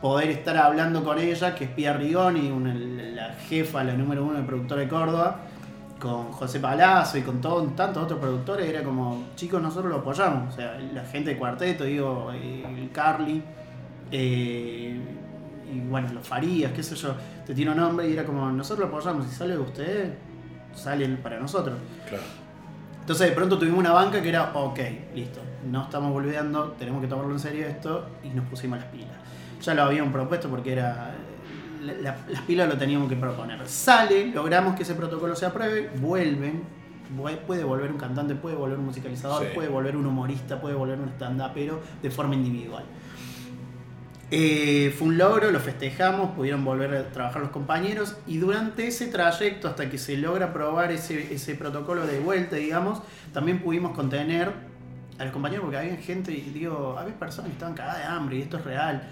poder 0.00 0.30
estar 0.30 0.56
hablando 0.56 1.02
con 1.04 1.18
ella, 1.18 1.54
que 1.54 1.64
es 1.64 1.70
Pia 1.70 1.92
Rigoni, 1.92 2.50
una- 2.50 2.74
la 2.74 3.34
jefa, 3.48 3.82
la 3.82 3.94
número 3.94 4.24
uno 4.24 4.34
de 4.38 4.44
productora 4.44 4.82
de 4.82 4.88
Córdoba, 4.88 5.40
con 5.98 6.30
José 6.30 6.60
Palazzo 6.60 7.18
y 7.18 7.22
con 7.22 7.40
todo, 7.40 7.62
tantos 7.76 8.04
otros 8.04 8.20
productores, 8.20 8.68
era 8.68 8.84
como, 8.84 9.24
chicos, 9.34 9.60
nosotros 9.60 9.90
lo 9.90 9.98
apoyamos. 9.98 10.52
O 10.54 10.56
sea, 10.56 10.78
la 10.94 11.02
gente 11.04 11.30
de 11.30 11.36
cuarteto, 11.38 11.82
digo, 11.84 12.30
el 12.32 12.90
Carly, 12.92 13.42
eh, 14.12 14.96
y 15.72 15.80
bueno, 15.80 16.12
los 16.14 16.26
Farías, 16.26 16.72
qué 16.72 16.82
sé 16.82 16.94
yo, 16.94 17.14
te 17.46 17.54
tiene 17.54 17.72
un 17.72 17.76
nombre 17.78 18.08
y 18.08 18.12
era 18.12 18.24
como, 18.24 18.48
nosotros 18.50 18.88
lo 18.88 18.96
apoyamos, 18.96 19.26
si 19.26 19.34
sale 19.34 19.54
de 19.54 19.58
ustedes, 19.58 20.10
salen 20.74 21.16
para 21.18 21.38
nosotros. 21.40 21.76
Claro. 22.08 22.22
Entonces 23.00 23.28
de 23.30 23.34
pronto 23.34 23.58
tuvimos 23.58 23.78
una 23.80 23.92
banca 23.92 24.22
que 24.22 24.28
era, 24.28 24.52
ok, 24.54 24.78
listo, 25.14 25.40
no 25.66 25.84
estamos 25.84 26.12
volviendo, 26.12 26.72
tenemos 26.78 27.00
que 27.00 27.08
tomarlo 27.08 27.32
en 27.32 27.38
serio 27.40 27.66
esto 27.66 28.06
y 28.22 28.28
nos 28.30 28.46
pusimos 28.46 28.78
las 28.78 28.88
pilas. 28.88 29.16
Ya 29.62 29.74
lo 29.74 29.82
habíamos 29.84 30.12
propuesto 30.12 30.48
porque 30.48 30.72
era, 30.72 31.14
la- 31.82 31.92
la- 31.94 32.16
las 32.28 32.42
pilas 32.42 32.68
lo 32.68 32.76
teníamos 32.78 33.08
que 33.08 33.16
proponer. 33.16 33.66
Sale, 33.68 34.26
logramos 34.32 34.74
que 34.76 34.82
ese 34.84 34.94
protocolo 34.94 35.34
se 35.36 35.46
apruebe, 35.46 35.90
vuelven, 36.00 36.62
vu- 37.16 37.38
puede 37.46 37.64
volver 37.64 37.90
un 37.90 37.98
cantante, 37.98 38.34
puede 38.34 38.54
volver 38.56 38.78
un 38.78 38.86
musicalizador, 38.86 39.42
Sí. 39.44 39.48
puede 39.54 39.68
volver 39.68 39.96
un 39.96 40.06
humorista, 40.06 40.60
puede 40.60 40.74
volver 40.74 40.98
un 41.00 41.08
stand-upero 41.10 41.80
de 42.02 42.10
forma 42.10 42.34
individual. 42.34 42.84
Eh, 44.30 44.94
fue 44.98 45.08
un 45.08 45.16
logro, 45.16 45.50
lo 45.50 45.58
festejamos, 45.58 46.32
pudieron 46.32 46.62
volver 46.62 46.94
a 46.94 47.04
trabajar 47.10 47.40
los 47.40 47.50
compañeros 47.50 48.14
y 48.26 48.36
durante 48.36 48.86
ese 48.86 49.06
trayecto 49.06 49.68
hasta 49.68 49.88
que 49.88 49.96
se 49.96 50.18
logra 50.18 50.46
aprobar 50.48 50.92
ese, 50.92 51.32
ese 51.32 51.54
protocolo 51.54 52.06
de 52.06 52.20
vuelta, 52.20 52.56
digamos, 52.56 53.00
también 53.32 53.60
pudimos 53.60 53.92
contener 53.96 54.52
a 55.18 55.24
los 55.24 55.32
compañeros 55.32 55.64
porque 55.64 55.78
había 55.78 55.96
gente, 55.96 56.32
y 56.32 56.50
digo, 56.50 56.96
había 56.98 57.14
personas 57.18 57.48
que 57.48 57.54
estaban 57.54 57.74
cagadas 57.74 57.98
de 57.98 58.04
hambre 58.04 58.36
y 58.36 58.42
esto 58.42 58.56
es 58.58 58.64
real. 58.64 59.02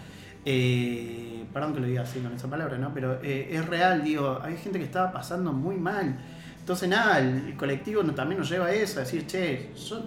Eh, 0.45 1.45
perdón 1.53 1.75
que 1.75 1.81
lo 1.81 1.87
diga 1.87 2.03
así 2.03 2.21
con 2.21 2.33
esa 2.33 2.49
palabra, 2.49 2.79
¿no? 2.79 2.93
Pero 2.95 3.19
eh, 3.23 3.49
es 3.51 3.67
real, 3.67 4.05
digo, 4.05 4.39
había 4.43 4.57
gente 4.57 4.79
que 4.79 4.85
estaba 4.85 5.11
pasando 5.13 5.53
muy 5.53 5.77
mal. 5.77 6.17
Entonces 6.61 6.89
nada, 6.89 7.19
el, 7.19 7.47
el 7.49 7.57
colectivo 7.57 8.03
no- 8.03 8.15
también 8.15 8.39
nos 8.41 8.49
lleva 8.49 8.67
a 8.67 8.73
eso, 8.73 8.99
a 9.01 9.03
decir, 9.03 9.27
che, 9.27 9.71
yo 9.77 10.03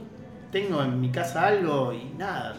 tengo 0.51 0.81
en 0.81 0.99
mi 1.01 1.09
casa 1.11 1.47
algo 1.47 1.91
y 1.93 2.13
nada, 2.17 2.55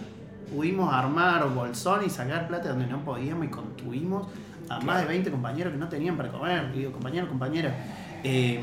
pudimos 0.55 0.93
armar 0.93 1.49
bolsón 1.55 2.05
y 2.05 2.11
sacar 2.11 2.49
plata 2.49 2.69
donde 2.71 2.87
no 2.87 3.03
podíamos 3.05 3.47
y 3.47 3.49
construimos 3.49 4.29
a 4.69 4.79
más 4.81 5.01
de 5.01 5.07
20 5.09 5.31
compañeros 5.31 5.73
que 5.73 5.79
no 5.79 5.89
tenían 5.89 6.17
para 6.17 6.29
comer. 6.29 6.73
Digo, 6.73 6.93
compañero, 6.93 7.29
compañera. 7.29 7.75
Eh, 8.23 8.61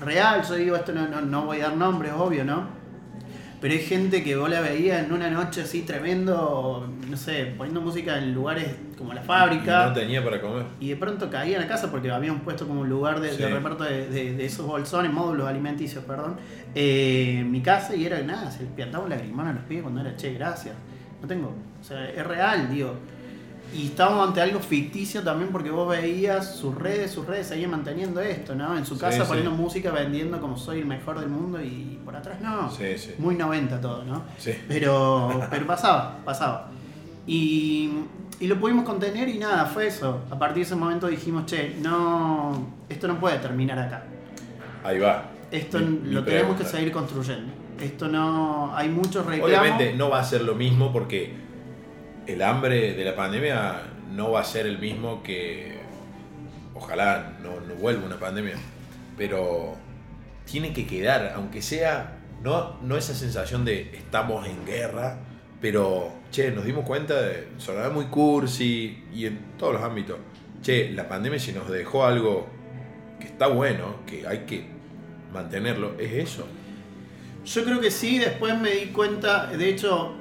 real, 0.00 0.42
yo 0.48 0.54
digo, 0.54 0.76
esto 0.76 0.92
no, 0.92 1.08
no, 1.08 1.20
no 1.20 1.44
voy 1.46 1.60
a 1.60 1.68
dar 1.68 1.76
nombres, 1.76 2.12
obvio, 2.16 2.44
¿no? 2.44 2.79
Pero 3.60 3.74
hay 3.74 3.80
gente 3.80 4.24
que 4.24 4.36
vos 4.36 4.48
la 4.48 4.60
veía 4.62 5.00
en 5.00 5.12
una 5.12 5.28
noche 5.28 5.60
así 5.62 5.82
tremendo, 5.82 6.88
no 7.10 7.16
sé, 7.16 7.52
poniendo 7.58 7.80
música 7.82 8.16
en 8.16 8.32
lugares 8.32 8.68
como 8.96 9.12
la 9.12 9.20
Y 9.22 9.24
fábrica. 9.24 9.86
no 9.88 9.92
tenía 9.92 10.24
para 10.24 10.40
comer. 10.40 10.64
Y 10.80 10.88
de 10.88 10.96
pronto 10.96 11.28
caían 11.28 11.62
a 11.62 11.66
casa 11.68 11.90
porque 11.90 12.10
habíamos 12.10 12.42
puesto 12.42 12.66
como 12.66 12.80
un 12.80 12.88
lugar 12.88 13.20
de, 13.20 13.30
reparto 13.50 13.84
de, 13.84 14.08
de- 14.08 14.32
de 14.34 14.44
esos 14.46 14.66
bolsones, 14.66 15.12
módulos 15.12 15.46
alimenticios, 15.46 16.04
perdón, 16.04 16.36
eh, 16.74 17.36
en 17.40 17.50
mi 17.50 17.60
casa 17.60 17.94
y 17.94 18.06
era 18.06 18.20
nada, 18.22 18.50
se 18.50 18.62
les 18.62 18.72
piantaba 18.72 19.04
un 19.04 19.10
lagrimón 19.10 19.46
a 19.46 19.52
los 19.52 19.64
pibes 19.64 19.82
cuando 19.82 20.00
era, 20.00 20.16
che, 20.16 20.32
gracias. 20.32 20.74
No 21.20 21.28
tengo, 21.28 21.54
o 21.80 21.84
sea, 21.84 22.08
es 22.08 22.26
real, 22.26 22.70
digo. 22.70 22.94
Y 23.72 23.86
estábamos 23.86 24.26
ante 24.28 24.40
algo 24.40 24.58
ficticio 24.58 25.22
también 25.22 25.50
porque 25.52 25.70
vos 25.70 25.88
veías 25.88 26.56
sus 26.56 26.74
redes, 26.74 27.12
sus 27.12 27.24
redes 27.26 27.46
seguían 27.46 27.70
manteniendo 27.70 28.20
esto, 28.20 28.54
¿no? 28.54 28.76
En 28.76 28.84
su 28.84 28.98
casa 28.98 29.22
sí. 29.22 29.28
poniendo 29.28 29.52
música, 29.52 29.92
vendiendo 29.92 30.40
como 30.40 30.56
soy 30.56 30.80
el 30.80 30.86
mejor 30.86 31.20
del 31.20 31.28
mundo 31.28 31.62
y 31.62 31.98
por 32.04 32.16
atrás 32.16 32.40
no. 32.40 32.68
Sí, 32.70 32.98
sí. 32.98 33.14
Muy 33.18 33.36
90 33.36 33.80
todo, 33.80 34.04
¿no? 34.04 34.24
Sí. 34.38 34.54
Pero, 34.66 35.40
pero 35.50 35.66
pasaba, 35.68 36.18
pasaba. 36.24 36.68
Y, 37.26 37.90
y 38.40 38.46
lo 38.48 38.58
pudimos 38.58 38.84
contener 38.84 39.28
y 39.28 39.38
nada, 39.38 39.66
fue 39.66 39.86
eso. 39.86 40.22
A 40.30 40.38
partir 40.38 40.56
de 40.56 40.62
ese 40.62 40.74
momento 40.74 41.06
dijimos, 41.06 41.46
che, 41.46 41.76
no, 41.80 42.74
esto 42.88 43.06
no 43.06 43.20
puede 43.20 43.38
terminar 43.38 43.78
acá. 43.78 44.04
Ahí 44.82 44.98
va. 44.98 45.26
Esto 45.52 45.78
Mi- 45.78 45.84
mi 46.08 46.12
lo 46.14 46.24
tenemos 46.24 46.56
que 46.56 46.64
seguir 46.64 46.90
construyendo. 46.90 47.52
Esto 47.80 48.08
no, 48.08 48.74
hay 48.76 48.88
muchos 48.88 49.24
reclamos. 49.26 49.48
Obviamente 49.48 49.94
no 49.94 50.10
va 50.10 50.20
a 50.20 50.24
ser 50.24 50.42
lo 50.42 50.54
mismo 50.54 50.92
porque 50.92 51.34
el 52.32 52.42
hambre 52.42 52.94
de 52.94 53.04
la 53.04 53.16
pandemia 53.16 53.82
no 54.12 54.32
va 54.32 54.40
a 54.40 54.44
ser 54.44 54.66
el 54.66 54.78
mismo 54.78 55.22
que 55.22 55.78
ojalá 56.74 57.38
no, 57.42 57.50
vuelva 57.76 58.06
una 58.06 58.18
pandemia, 58.18 58.56
pero 59.16 59.74
tiene 60.44 60.72
que 60.72 60.86
quedar, 60.86 61.32
aunque 61.34 61.62
sea 61.62 62.18
no, 62.42 62.78
no 62.82 62.96
esa 62.96 63.14
sensación 63.14 63.64
de 63.64 63.90
estamos 63.94 64.46
en 64.46 64.64
guerra, 64.64 65.18
pero 65.60 66.12
che, 66.30 66.50
nos 66.50 66.64
dimos 66.64 66.84
cuenta 66.84 67.20
de 67.20 67.48
sonar 67.58 67.92
muy 67.92 68.06
cursi 68.06 69.04
y 69.12 69.26
en 69.26 69.38
todos 69.58 69.74
los 69.74 69.82
ámbitos. 69.82 70.18
Che, 70.62 70.90
la 70.90 71.08
pandemia 71.08 71.38
si 71.38 71.52
nos 71.52 71.68
dejó 71.70 72.04
algo 72.04 72.48
que 73.18 73.26
está 73.26 73.46
bueno, 73.48 73.96
que 74.06 74.26
hay 74.26 74.40
que 74.40 74.64
mantenerlo, 75.32 75.98
es 75.98 76.12
eso. 76.12 76.46
Yo 77.44 77.64
creo 77.64 77.80
que 77.80 77.90
sí, 77.90 78.18
después 78.18 78.58
me 78.58 78.70
di 78.70 78.86
cuenta, 78.86 79.46
de 79.46 79.68
hecho, 79.68 80.19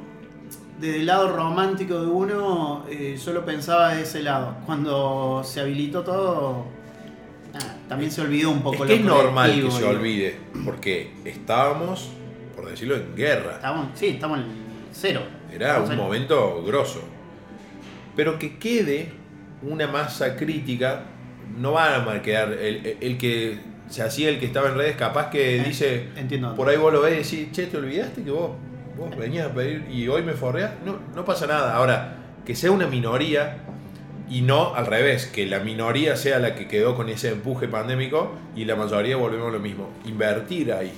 desde 0.79 0.97
el 0.97 1.05
lado 1.05 1.35
romántico 1.35 1.99
de 1.99 2.07
uno, 2.07 2.85
eh, 2.89 3.17
yo 3.23 3.33
lo 3.33 3.43
pensaba 3.45 3.93
de 3.95 4.03
ese 4.03 4.21
lado. 4.23 4.55
Cuando 4.65 5.41
se 5.43 5.59
habilitó 5.61 6.01
todo, 6.03 6.65
también 7.87 8.11
se 8.11 8.21
olvidó 8.21 8.51
un 8.51 8.61
poco 8.61 8.75
Es 8.75 8.79
lo 8.81 8.87
que 8.87 8.93
es 8.95 9.01
normal 9.03 9.61
que 9.61 9.71
se 9.71 9.83
olvide, 9.83 10.35
porque 10.63 11.11
estábamos, 11.25 12.09
por 12.55 12.69
decirlo, 12.69 12.95
en 12.95 13.15
guerra. 13.15 13.53
Estamos, 13.55 13.87
sí, 13.95 14.07
estamos 14.07 14.39
en 14.39 14.45
cero. 14.91 15.21
Era 15.51 15.81
un 15.81 15.91
en- 15.91 15.97
momento 15.97 16.63
grosso. 16.63 17.01
Pero 18.15 18.37
que 18.37 18.57
quede 18.57 19.11
una 19.63 19.87
masa 19.87 20.35
crítica, 20.35 21.03
no 21.57 21.71
va 21.73 21.95
a 22.13 22.21
quedar. 22.21 22.53
El, 22.53 22.97
el 23.01 23.17
que 23.17 23.59
se 23.89 24.03
hacía 24.03 24.29
el 24.29 24.39
que 24.39 24.45
estaba 24.45 24.69
en 24.69 24.75
redes, 24.75 24.95
capaz 24.95 25.29
que 25.31 25.57
Eh, 25.57 25.63
dice, 25.63 26.09
entiendo. 26.15 26.53
por 26.55 26.69
ahí 26.69 26.77
vos 26.77 26.93
lo 26.93 27.01
ves 27.01 27.33
y 27.33 27.37
decís, 27.37 27.51
che, 27.51 27.65
¿te 27.65 27.77
olvidaste 27.77 28.23
que 28.23 28.29
vos, 28.31 28.51
vos 28.99 29.15
venías 29.15 29.49
a 29.49 29.53
pedir 29.53 29.87
y 29.89 30.07
hoy 30.07 30.21
me 30.23 30.33
forreás? 30.33 30.73
No, 30.85 30.97
no 31.15 31.25
pasa 31.25 31.47
nada. 31.47 31.75
Ahora, 31.75 32.17
que 32.45 32.55
sea 32.55 32.71
una 32.71 32.85
minoría 32.85 33.57
y 34.29 34.41
no 34.41 34.75
al 34.75 34.85
revés, 34.85 35.25
que 35.25 35.47
la 35.47 35.59
minoría 35.59 36.15
sea 36.15 36.39
la 36.39 36.53
que 36.53 36.67
quedó 36.67 36.95
con 36.95 37.09
ese 37.09 37.29
empuje 37.29 37.67
pandémico 37.67 38.33
y 38.55 38.65
la 38.65 38.75
mayoría 38.75 39.15
volvemos 39.15 39.47
a 39.47 39.51
lo 39.51 39.59
mismo. 39.59 39.89
Invertir 40.05 40.73
ahí. 40.73 40.91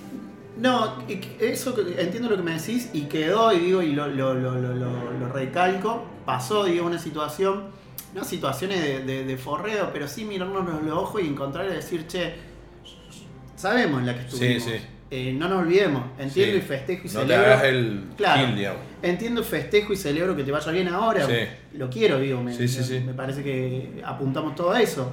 No, 0.57 1.05
que- 1.07 1.37
eso 1.39 1.73
entiendo 1.97 2.29
lo 2.29 2.35
que 2.37 2.43
me 2.43 2.53
decís 2.53 2.89
y 2.93 3.03
quedó 3.03 3.53
y 3.53 3.59
digo 3.59 3.81
y 3.81 3.93
lo, 3.93 4.07
lo, 4.07 4.33
lo, 4.33 4.55
lo, 4.55 5.29
recalco. 5.31 6.03
Pasó, 6.25 6.65
digo, 6.65 6.85
una 6.85 6.99
situación, 6.99 7.67
no 8.13 8.23
situaciones 8.23 8.81
de, 8.81 9.03
de, 9.03 9.23
de 9.25 9.37
forreo, 9.37 9.91
pero 9.93 10.07
sí 10.07 10.25
mirarnos 10.25 10.83
los, 10.83 10.93
ojos 10.97 11.21
y 11.23 11.27
encontrar 11.27 11.67
y 11.67 11.73
decir, 11.73 12.05
che, 12.07 12.33
sabemos 13.55 14.01
en 14.01 14.07
la 14.07 14.13
que 14.15 14.21
estuvimos. 14.21 14.63
sí. 14.63 14.71
Eh, 15.13 15.33
no 15.37 15.49
nos 15.49 15.59
olvidemos, 15.63 16.03
entiendo 16.17 16.53
Sí. 16.55 16.59
y 16.59 16.61
festejo 16.61 17.01
y 17.03 17.07
No 17.07 17.19
te 17.19 17.27
celebro. 17.27 17.45
hagas 17.45 17.63
el 17.65 18.03
Claro. 18.15 18.45
kill, 18.47 18.55
digamos. 18.55 18.81
Entiendo, 19.01 19.43
festejo 19.43 19.91
y 19.91 19.97
celebro 19.97 20.35
que 20.37 20.43
te 20.45 20.51
vaya 20.53 20.71
bien 20.71 20.87
ahora. 20.87 21.27
Sí. 21.27 21.33
Lo 21.73 21.89
quiero, 21.89 22.17
digo. 22.19 22.41
Me, 22.41 22.53
Sí, 22.53 22.65
sí, 22.69 22.81
sí. 22.81 23.01
me 23.05 23.13
parece 23.13 23.43
que 23.43 24.01
apuntamos 24.05 24.55
todo 24.55 24.71
a 24.71 24.81
eso. 24.81 25.11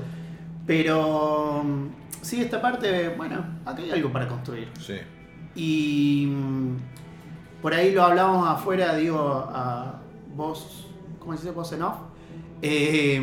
Pero 0.66 1.62
mm, 1.64 1.86
sí, 2.22 2.40
esta 2.40 2.62
parte, 2.62 3.08
bueno, 3.16 3.44
acá 3.66 3.82
hay 3.82 3.90
algo 3.90 4.12
para 4.12 4.28
construir. 4.28 4.68
Sí. 4.78 4.94
Y 5.56 6.26
mm, 6.28 6.76
por 7.60 7.74
ahí 7.74 7.90
lo 7.92 8.04
hablamos 8.04 8.46
afuera, 8.48 8.94
digo, 8.94 9.18
a 9.52 10.00
vos, 10.34 10.86
¿cómo 11.18 11.32
se 11.36 11.42
dice? 11.42 11.52
Vos 11.54 11.72
en 11.72 11.82
off. 11.82 11.96
Eh, 12.62 13.20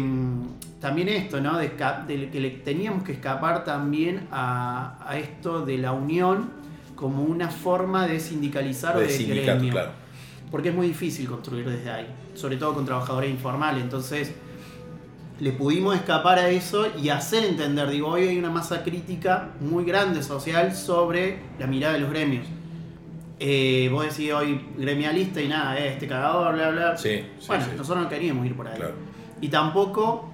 también 0.81 1.07
esto, 1.07 1.39
¿no? 1.39 1.57
De, 1.57 1.69
de 2.07 2.29
que 2.29 2.39
le 2.41 2.49
teníamos 2.49 3.03
que 3.03 3.13
escapar 3.13 3.63
también 3.63 4.27
a, 4.31 4.97
a 5.07 5.17
esto 5.17 5.65
de 5.65 5.77
la 5.77 5.93
unión 5.93 6.64
como 6.95 7.23
una 7.23 7.49
forma 7.49 8.07
de 8.07 8.19
sindicalizar 8.19 8.95
o 8.95 8.99
De 8.99 9.07
de 9.07 9.41
gremio. 9.41 9.71
claro. 9.71 9.91
Porque 10.51 10.69
es 10.69 10.75
muy 10.75 10.87
difícil 10.87 11.27
construir 11.27 11.67
desde 11.69 11.91
ahí, 11.91 12.07
sobre 12.35 12.57
todo 12.57 12.73
con 12.73 12.85
trabajadores 12.85 13.29
informales. 13.29 13.83
Entonces, 13.83 14.33
le 15.39 15.51
pudimos 15.51 15.95
escapar 15.95 16.39
a 16.39 16.49
eso 16.49 16.87
y 17.01 17.09
hacer 17.09 17.43
entender, 17.43 17.89
digo, 17.89 18.07
hoy 18.07 18.27
hay 18.27 18.37
una 18.37 18.49
masa 18.49 18.83
crítica 18.83 19.49
muy 19.59 19.83
grande 19.83 20.23
social 20.23 20.73
sobre 20.73 21.39
la 21.59 21.67
mirada 21.67 21.95
de 21.95 21.99
los 21.99 22.09
gremios. 22.09 22.45
Eh, 23.37 23.89
vos 23.91 24.05
decís 24.05 24.31
hoy 24.31 24.61
gremialista 24.77 25.41
y 25.41 25.49
nada, 25.49 25.77
eh, 25.77 25.89
este 25.93 26.07
cagador, 26.07 26.55
bla, 26.55 26.69
bla. 26.69 26.97
Sí, 26.97 27.19
sí, 27.39 27.47
bueno, 27.47 27.65
sí. 27.65 27.71
nosotros 27.75 28.03
no 28.03 28.09
queríamos 28.09 28.45
ir 28.45 28.55
por 28.55 28.67
ahí. 28.67 28.77
Claro. 28.77 28.93
Y 29.41 29.49
tampoco 29.49 30.29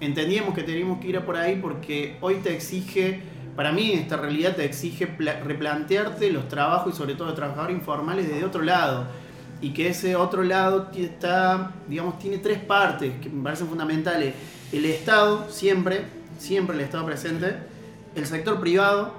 entendíamos 0.00 0.54
que 0.54 0.62
teníamos 0.62 1.00
que 1.00 1.08
ir 1.08 1.20
por 1.22 1.36
ahí 1.36 1.58
porque 1.60 2.16
hoy 2.20 2.36
te 2.36 2.54
exige, 2.54 3.22
para 3.56 3.72
mí 3.72 3.92
esta 3.92 4.16
realidad 4.16 4.56
te 4.56 4.64
exige 4.64 5.06
pla- 5.06 5.40
replantearte 5.40 6.30
los 6.30 6.48
trabajos 6.48 6.94
y 6.94 6.96
sobre 6.96 7.14
todo 7.14 7.26
los 7.28 7.36
trabajadores 7.36 7.76
informales 7.76 8.28
desde 8.28 8.44
otro 8.44 8.62
lado. 8.62 9.06
Y 9.60 9.70
que 9.72 9.88
ese 9.88 10.16
otro 10.16 10.42
lado 10.42 10.90
está, 10.94 11.72
digamos, 11.88 12.18
tiene 12.18 12.38
tres 12.38 12.58
partes 12.58 13.14
que 13.22 13.30
me 13.30 13.42
parecen 13.42 13.68
fundamentales. 13.68 14.34
El 14.72 14.84
Estado, 14.84 15.46
siempre, 15.48 16.04
siempre 16.38 16.76
el 16.76 16.82
Estado 16.82 17.06
presente. 17.06 17.56
El 18.14 18.26
sector 18.26 18.60
privado 18.60 19.12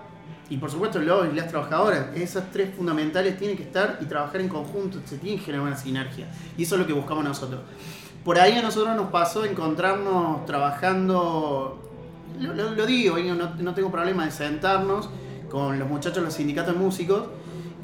y 0.50 0.58
por 0.58 0.70
supuesto 0.70 1.00
los 1.00 1.34
y 1.34 1.36
las 1.36 1.48
trabajadoras. 1.48 2.15
Esas 2.15 2.51
tres 2.51 2.75
fundamentales 2.75 3.38
tienen 3.38 3.58
que 3.58 3.63
estar 3.63 3.98
y 4.01 4.06
trabajar 4.06 4.42
en 4.42 4.50
conjunto. 4.50 5.00
Se 5.06 5.18
tiene 5.18 5.38
que 5.38 5.46
generar 5.46 5.65
una 5.65 5.77
sinergia. 5.77 6.27
Y 6.58 6.63
eso 6.63 6.75
es 6.75 6.82
lo 6.82 6.88
que 6.88 6.94
buscamos 6.94 7.24
nosotros. 7.24 7.62
Por 8.24 8.38
ahí 8.39 8.54
a 8.54 8.62
nosotros 8.62 8.96
nos 8.96 9.10
pasó 9.12 9.46
encontrarnos 9.46 10.46
trabajando, 10.46 11.94
lo, 12.39 12.54
lo- 12.54 12.72
lo 12.72 12.86
digo, 12.86 13.18
no, 13.18 13.51
no 13.58 13.74
tengo 13.74 13.92
problema 13.92 14.25
de 14.25 14.32
sentarnos 14.32 15.10
con 15.50 15.77
los 15.80 15.88
muchachos 15.88 16.18
de 16.18 16.22
los 16.24 16.34
sindicatos 16.34 16.74
de 16.74 16.80
músicos 16.80 17.24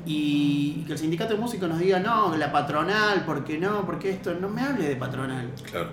y, 0.05 0.83
que 0.87 0.93
el 0.93 0.97
sindicato 0.97 1.33
de 1.35 1.39
músicos 1.39 1.69
nos 1.69 1.79
diga, 1.79 1.99
no, 1.99 2.35
la 2.35 2.51
patronal, 2.51 3.23
¿por 3.25 3.43
qué 3.43 3.57
no? 3.57 3.85
¿Por 3.85 3.99
qué 3.99 4.09
esto? 4.11 4.33
No 4.33 4.49
me 4.49 4.61
hable 4.61 4.87
de 4.87 4.95
patronal. 4.95 5.49
Claro. 5.69 5.89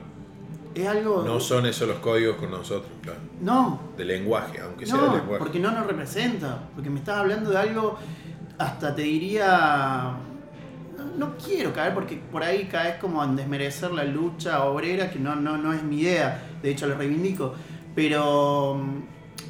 Es 0.74 0.86
algo... 0.86 1.22
No 1.24 1.40
son 1.40 1.66
esos 1.66 1.88
los 1.88 1.98
códigos 1.98 2.36
con 2.36 2.50
nosotros, 2.50 2.90
claro. 3.02 3.18
No, 3.40 3.80
De 3.96 4.04
lenguaje, 4.04 4.60
aunque 4.60 4.86
sea 4.86 4.96
de 4.96 5.16
lenguaje. 5.18 5.38
porque 5.38 5.58
no 5.58 5.70
nos 5.72 5.86
representa. 5.86 6.58
Porque 6.74 6.88
me 6.90 7.00
estás 7.00 7.18
hablando 7.18 7.50
de 7.50 7.58
algo, 7.58 7.98
hasta 8.58 8.94
te 8.94 9.02
diría. 9.02 10.12
No, 10.96 11.04
no 11.26 11.36
quiero 11.36 11.72
caer 11.72 11.94
porque 11.94 12.16
por 12.30 12.42
ahí 12.42 12.64
caes 12.66 12.96
como 13.00 13.22
en 13.24 13.34
desmerecer 13.36 13.90
la 13.92 14.04
lucha 14.04 14.64
obrera, 14.64 15.10
que 15.10 15.18
no, 15.18 15.34
no, 15.36 15.56
no 15.58 15.72
es 15.72 15.82
mi 15.82 16.00
idea. 16.00 16.42
De 16.62 16.70
hecho, 16.70 16.86
lo 16.86 16.96
reivindico. 16.96 17.54
Pero. 17.98 18.76
mm, 18.76 19.02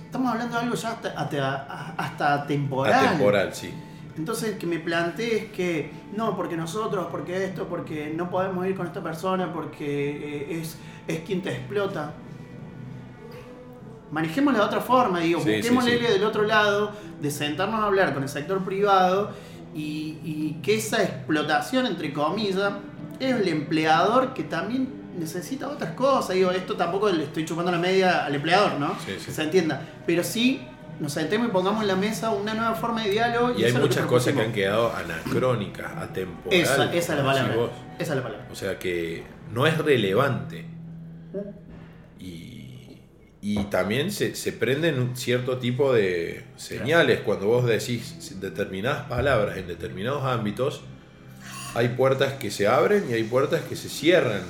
Estamos 0.06 0.32
hablando 0.32 0.56
de 0.56 0.62
algo 0.62 0.74
ya 0.74 0.92
hasta, 0.92 1.08
hasta, 1.10 1.92
hasta 1.98 2.46
temporal. 2.46 3.04
Atemporal, 3.08 3.54
sí. 3.54 3.70
Entonces 4.16 4.56
que 4.58 4.66
me 4.66 4.78
plantees 4.78 5.52
que 5.52 5.90
no, 6.16 6.34
porque 6.34 6.56
nosotros, 6.56 7.08
porque 7.10 7.44
esto, 7.44 7.66
porque 7.68 8.10
no 8.16 8.30
podemos 8.30 8.66
ir 8.66 8.74
con 8.74 8.86
esta 8.86 9.02
persona, 9.02 9.52
porque 9.52 10.46
eh, 10.50 10.60
es, 10.62 10.78
es 11.06 11.20
quien 11.20 11.42
te 11.42 11.50
explota. 11.50 12.14
Manejémosla 14.10 14.60
de 14.60 14.64
otra 14.64 14.80
forma, 14.80 15.20
digo, 15.20 15.40
Sí, 15.42 15.56
busquémosle 15.56 15.98
sí, 15.98 16.06
sí. 16.06 16.12
del 16.14 16.24
otro 16.24 16.42
lado, 16.44 16.92
de 17.20 17.30
sentarnos 17.30 17.80
a 17.80 17.84
hablar 17.84 18.14
con 18.14 18.22
el 18.22 18.30
sector 18.30 18.64
privado 18.64 19.30
y, 19.74 20.16
y 20.24 20.58
que 20.62 20.76
esa 20.76 21.02
explotación, 21.02 21.84
entre 21.84 22.14
comillas, 22.14 22.72
es 23.20 23.34
el 23.36 23.46
empleador 23.48 24.32
que 24.32 24.44
también 24.44 24.88
necesita 25.18 25.68
otras 25.68 25.92
cosas. 25.92 26.34
Digo, 26.34 26.50
esto 26.50 26.76
tampoco 26.76 27.10
le 27.10 27.24
estoy 27.24 27.44
chupando 27.44 27.70
la 27.70 27.78
media 27.78 28.24
al 28.24 28.34
empleador, 28.34 28.78
¿no? 28.78 28.96
Sí, 29.04 29.14
sí. 29.18 29.26
Que 29.26 29.32
se 29.32 29.42
entienda. 29.42 29.82
Pero 30.06 30.24
sí 30.24 30.62
nos 31.00 31.12
sentemos 31.12 31.48
y 31.48 31.50
pongamos 31.50 31.82
en 31.82 31.88
la 31.88 31.96
mesa 31.96 32.30
una 32.30 32.54
nueva 32.54 32.74
forma 32.74 33.04
de 33.04 33.10
diálogo. 33.10 33.52
Y 33.56 33.62
hay 33.62 33.68
es 33.68 33.74
lo 33.74 33.80
muchas 33.80 34.06
cosas 34.06 34.34
que 34.34 34.40
han 34.40 34.52
quedado 34.52 34.92
anacrónicas, 34.94 35.96
atemporales. 35.96 36.68
Esa, 36.70 36.92
esa 36.92 37.12
es 37.12 37.18
la 37.18 37.24
palabra. 37.24 37.56
vos. 37.56 37.70
Esa 37.98 38.12
es 38.12 38.16
la 38.16 38.22
palabra. 38.22 38.46
O 38.50 38.54
sea 38.54 38.78
que 38.78 39.24
no 39.52 39.66
es 39.66 39.78
relevante. 39.78 40.64
Y, 42.18 42.98
y 43.40 43.64
también 43.70 44.10
se, 44.10 44.34
se 44.34 44.52
prenden 44.52 44.98
un 44.98 45.16
cierto 45.16 45.58
tipo 45.58 45.92
de 45.92 46.44
señales 46.56 47.20
cuando 47.20 47.46
vos 47.46 47.64
decís 47.64 48.40
determinadas 48.40 49.06
palabras 49.06 49.56
en 49.56 49.68
determinados 49.68 50.24
ámbitos. 50.24 50.82
Hay 51.74 51.90
puertas 51.90 52.34
que 52.34 52.50
se 52.50 52.66
abren 52.66 53.04
y 53.08 53.12
hay 53.12 53.22
puertas 53.22 53.60
que 53.62 53.76
se 53.76 53.88
cierran. 53.88 54.42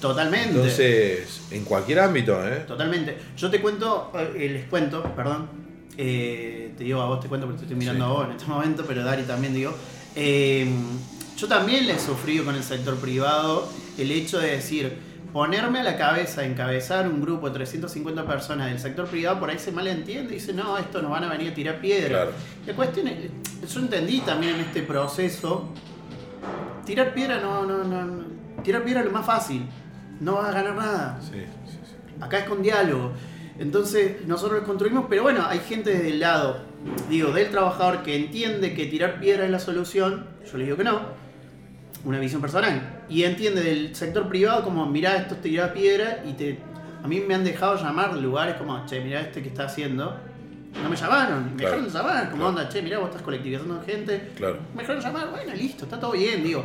Totalmente. 0.00 0.50
Entonces, 0.50 1.42
en 1.50 1.64
cualquier 1.64 2.00
ámbito, 2.00 2.46
¿eh? 2.46 2.64
Totalmente. 2.66 3.16
Yo 3.36 3.50
te 3.50 3.60
cuento, 3.60 4.10
eh, 4.34 4.48
les 4.52 4.64
cuento, 4.66 5.02
perdón. 5.14 5.48
eh, 5.98 6.72
te 6.78 6.84
digo 6.84 7.02
a 7.02 7.06
vos, 7.06 7.20
te 7.20 7.28
cuento 7.28 7.46
porque 7.46 7.58
te 7.58 7.64
estoy 7.66 7.76
mirando 7.78 8.06
Sí. 8.06 8.10
a 8.10 8.14
vos 8.14 8.24
en 8.26 8.32
este 8.32 8.46
momento, 8.46 8.84
pero 8.86 9.04
Dari 9.04 9.24
también 9.24 9.52
digo. 9.52 9.74
eh, 10.16 10.66
yo 11.36 11.46
también 11.48 11.86
le 11.86 11.94
he 11.94 11.98
sufrido 11.98 12.44
con 12.44 12.54
el 12.54 12.62
sector 12.62 12.96
privado 12.96 13.68
el 13.98 14.10
hecho 14.10 14.38
de 14.38 14.52
decir, 14.52 14.96
ponerme 15.32 15.80
a 15.80 15.82
la 15.82 15.96
cabeza, 15.98 16.44
encabezar 16.44 17.06
un 17.08 17.20
grupo 17.20 17.48
de 17.48 17.54
350 17.54 18.26
personas 18.26 18.68
del 18.70 18.78
sector 18.78 19.06
privado, 19.06 19.38
por 19.40 19.50
ahí 19.50 19.58
se 19.58 19.72
malentiende 19.72 20.32
y 20.32 20.36
dice, 20.36 20.52
no, 20.54 20.78
esto 20.78 21.02
nos 21.02 21.10
van 21.10 21.24
a 21.24 21.28
venir 21.30 21.50
a 21.50 21.54
tirar 21.54 21.80
piedra. 21.80 22.08
Claro. 22.08 22.30
La 22.66 22.72
cuestión 22.74 23.08
es, 23.08 23.16
yo 23.72 23.80
entendí 23.80 24.20
también 24.20 24.54
en 24.54 24.60
este 24.62 24.82
proceso, 24.82 25.68
tirar 26.86 27.12
piedra 27.14 27.40
no, 27.40 27.64
no, 27.66 27.84
no, 27.84 28.04
no- 28.04 28.24
tirar 28.62 28.82
piedra 28.84 29.00
es 29.00 29.06
lo 29.06 29.12
más 29.12 29.26
fácil, 29.26 29.62
no 30.20 30.34
vas 30.36 30.48
a 30.48 30.52
ganar 30.52 30.74
nada. 30.74 31.18
Sí, 31.20 31.32
sí, 31.66 31.78
sí. 31.84 31.94
Acá 32.20 32.38
es 32.38 32.44
con 32.44 32.62
diálogo. 32.62 33.12
Entonces 33.58 34.26
nosotros 34.26 34.62
construimos, 34.64 35.06
pero 35.08 35.22
bueno, 35.22 35.44
hay 35.46 35.58
gente 35.60 35.90
desde 35.90 36.10
el 36.10 36.20
lado, 36.20 36.60
digo, 37.10 37.30
del 37.32 37.50
trabajador 37.50 38.02
que 38.02 38.16
entiende 38.16 38.74
que 38.74 38.86
tirar 38.86 39.20
piedra 39.20 39.44
es 39.44 39.50
la 39.50 39.58
solución, 39.58 40.26
yo 40.50 40.56
le 40.56 40.64
digo 40.64 40.76
que 40.78 40.84
no, 40.84 41.00
una 42.04 42.18
visión 42.18 42.40
personal, 42.40 43.02
y 43.10 43.24
entiende 43.24 43.62
del 43.62 43.94
sector 43.94 44.28
privado 44.28 44.64
como, 44.64 44.86
mirá, 44.86 45.16
esto 45.16 45.34
es 45.34 45.42
tirar 45.42 45.74
piedra, 45.74 46.22
y 46.26 46.32
te, 46.32 46.58
a 47.04 47.06
mí 47.06 47.20
me 47.20 47.34
han 47.34 47.44
dejado 47.44 47.76
llamar 47.76 48.14
de 48.14 48.22
lugares 48.22 48.54
como, 48.56 48.86
che, 48.86 49.00
mirá 49.00 49.20
este 49.20 49.42
que 49.42 49.48
está 49.48 49.64
haciendo, 49.64 50.16
no 50.82 50.88
me 50.88 50.96
llamaron, 50.96 51.44
me 51.50 51.56
Claro. 51.56 51.76
dejaron 51.76 51.84
de 51.84 51.90
llamar, 51.90 52.24
como 52.30 52.36
Claro. 52.44 52.48
onda, 52.48 52.68
che, 52.70 52.80
mirá, 52.80 52.98
vos 52.98 53.08
estás 53.08 53.22
colectivizando 53.22 53.82
gente, 53.84 54.30
Claro. 54.36 54.56
me 54.74 54.80
dejaron 54.82 55.02
llamar, 55.02 55.30
bueno, 55.30 55.52
listo, 55.52 55.84
está 55.84 56.00
todo 56.00 56.12
bien, 56.12 56.42
digo. 56.42 56.64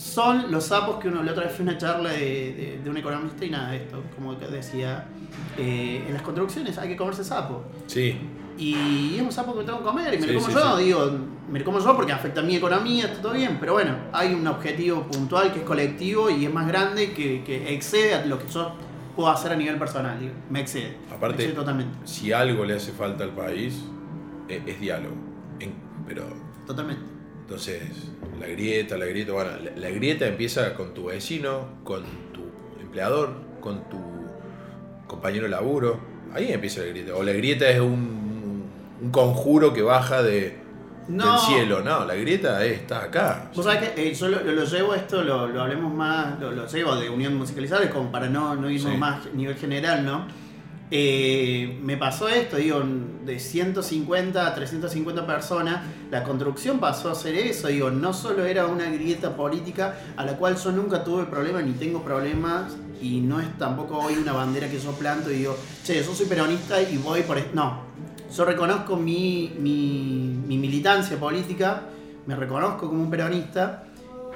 Son 0.00 0.50
los 0.50 0.64
sapos 0.64 0.96
que 0.96 1.08
uno, 1.08 1.22
la 1.22 1.32
otra 1.32 1.44
vez 1.44 1.52
fue 1.54 1.62
una 1.64 1.76
charla 1.76 2.10
de, 2.10 2.18
de- 2.18 2.80
de 2.82 2.90
un 2.90 2.96
economista 2.96 3.44
y 3.44 3.50
nada 3.50 3.70
de 3.72 3.76
esto, 3.78 4.02
como 4.16 4.34
decía, 4.34 5.06
eh, 5.58 6.02
en 6.06 6.14
las 6.14 6.22
construcciones 6.22 6.78
hay 6.78 6.88
que 6.88 6.96
comerse 6.96 7.22
sapo. 7.22 7.62
Sí, 7.86 8.18
Y 8.56 9.16
es 9.16 9.22
un 9.22 9.30
sapo 9.32 9.52
que 9.52 9.58
me 9.60 9.64
tengo 9.64 9.78
que 9.78 9.84
comer 9.84 10.14
y 10.14 10.18
me 10.18 10.26
Sí, 10.26 10.32
lo 10.32 10.40
como 10.40 10.46
sí, 10.50 10.54
yo, 10.54 10.78
sí. 10.78 10.84
digo, 10.84 11.10
me 11.50 11.58
lo 11.58 11.64
como 11.64 11.78
yo 11.80 11.96
porque 11.96 12.12
afecta 12.12 12.40
a 12.40 12.42
mi 12.44 12.56
economía, 12.56 13.06
está 13.06 13.20
todo 13.22 13.32
bien, 13.34 13.58
pero 13.60 13.74
bueno, 13.74 13.94
hay 14.12 14.32
un 14.34 14.46
objetivo 14.46 15.02
puntual 15.02 15.52
que 15.52 15.60
es 15.60 15.64
colectivo 15.66 16.28
y 16.30 16.46
es 16.46 16.52
más 16.52 16.66
grande 16.66 17.12
que, 17.12 17.42
que 17.44 17.74
excede 17.74 18.14
a 18.14 18.24
lo 18.26 18.38
que 18.38 18.48
yo 18.48 18.72
puedo 19.16 19.28
hacer 19.30 19.52
a 19.52 19.56
nivel 19.56 19.76
personal, 19.78 20.18
digo, 20.18 20.32
me 20.50 20.60
excede. 20.60 20.96
Aparte- 21.14 21.36
me 21.36 21.42
excede 21.44 21.52
totalmente, 21.58 21.98
si 22.04 22.32
algo 22.32 22.64
le 22.64 22.74
hace 22.74 22.92
falta 22.92 23.22
al 23.24 23.30
país, 23.30 23.82
e- 24.48 24.62
es, 24.66 24.80
diálogo. 24.80 25.14
En- 25.58 25.74
pero 26.06 26.24
totalmente. 26.66 27.02
Entonces, 27.50 27.82
la 28.38 28.46
grieta, 28.46 28.96
la 28.96 29.06
grieta, 29.06 29.32
bueno, 29.32 29.50
la, 29.60 29.72
la 29.76 29.90
grieta 29.90 30.24
empieza 30.28 30.72
con 30.74 30.94
tu 30.94 31.06
vecino, 31.06 31.66
con 31.82 32.04
tu 32.32 32.42
empleador, 32.80 33.32
con 33.60 33.88
tu 33.90 33.98
compañero 35.08 35.46
de 35.46 35.50
laburo. 35.50 35.98
Ahí 36.32 36.52
empieza 36.52 36.82
la 36.82 36.86
grieta. 36.86 37.16
O 37.16 37.24
la 37.24 37.32
grieta 37.32 37.68
es 37.68 37.80
un, 37.80 38.62
un 39.02 39.10
conjuro 39.10 39.72
que 39.74 39.82
baja 39.82 40.22
de, 40.22 40.58
No. 41.08 41.32
del 41.32 41.40
cielo. 41.40 41.80
No, 41.82 42.04
la 42.04 42.14
grieta 42.14 42.64
es- 42.64 42.82
está 42.82 43.02
acá. 43.02 43.50
Vos 43.52 43.64
sabés 43.64 43.90
que 43.90 44.08
eh, 44.10 44.14
yo 44.14 44.28
lo, 44.28 44.44
lo 44.44 44.64
llevo 44.64 44.94
esto, 44.94 45.24
lo, 45.24 45.48
lo 45.48 45.60
hablemos 45.62 45.92
más, 45.92 46.38
lo, 46.38 46.52
lo 46.52 46.68
llevo 46.68 46.94
de 46.94 47.10
unión 47.10 47.34
musicalizada, 47.34 47.90
como 47.90 48.12
para 48.12 48.28
no, 48.28 48.54
no 48.54 48.70
irnos 48.70 48.92
Sí. 48.92 48.96
más 48.96 49.26
a 49.26 49.30
nivel 49.34 49.56
general, 49.56 50.04
¿no? 50.04 50.28
Eh, 50.92 51.78
me 51.84 51.96
pasó 51.96 52.28
esto, 52.28 52.56
digo, 52.56 52.82
de 53.24 53.38
150 53.38 54.44
a 54.44 54.54
350 54.54 55.24
personas, 55.24 55.82
la 56.10 56.24
construcción 56.24 56.80
pasó 56.80 57.10
a 57.10 57.14
ser 57.14 57.36
eso, 57.36 57.68
digo, 57.68 57.92
no 57.92 58.12
solo 58.12 58.44
era 58.44 58.66
una 58.66 58.86
grieta 58.90 59.36
política 59.36 59.94
a 60.16 60.24
la 60.24 60.36
cual 60.36 60.56
yo 60.56 60.72
nunca 60.72 61.04
tuve 61.04 61.26
problema 61.26 61.62
ni 61.62 61.72
tengo 61.74 62.02
problemas 62.02 62.72
y 63.00 63.20
no 63.20 63.40
es 63.40 63.56
tampoco 63.56 63.98
hoy 63.98 64.14
una 64.14 64.32
bandera 64.32 64.68
que 64.68 64.80
yo 64.80 64.90
planto 64.92 65.30
y 65.30 65.36
digo, 65.36 65.56
che, 65.84 66.02
yo 66.02 66.12
soy 66.12 66.26
peronista 66.26 66.82
y 66.82 66.98
voy 66.98 67.22
por... 67.22 67.38
No, 67.54 67.82
yo 68.36 68.44
reconozco 68.44 68.96
mi, 68.96 69.52
mi, 69.60 70.36
mi 70.44 70.58
militancia 70.58 71.18
política, 71.20 71.82
me 72.26 72.34
reconozco 72.34 72.88
como 72.88 73.00
un 73.00 73.10
peronista, 73.10 73.84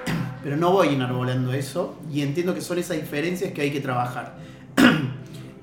pero 0.42 0.56
no 0.56 0.70
voy 0.70 0.94
enarbolando 0.94 1.52
eso 1.52 1.96
y 2.12 2.22
entiendo 2.22 2.54
que 2.54 2.60
son 2.60 2.78
esas 2.78 2.96
diferencias 2.96 3.52
que 3.52 3.62
hay 3.62 3.72
que 3.72 3.80
trabajar. 3.80 4.36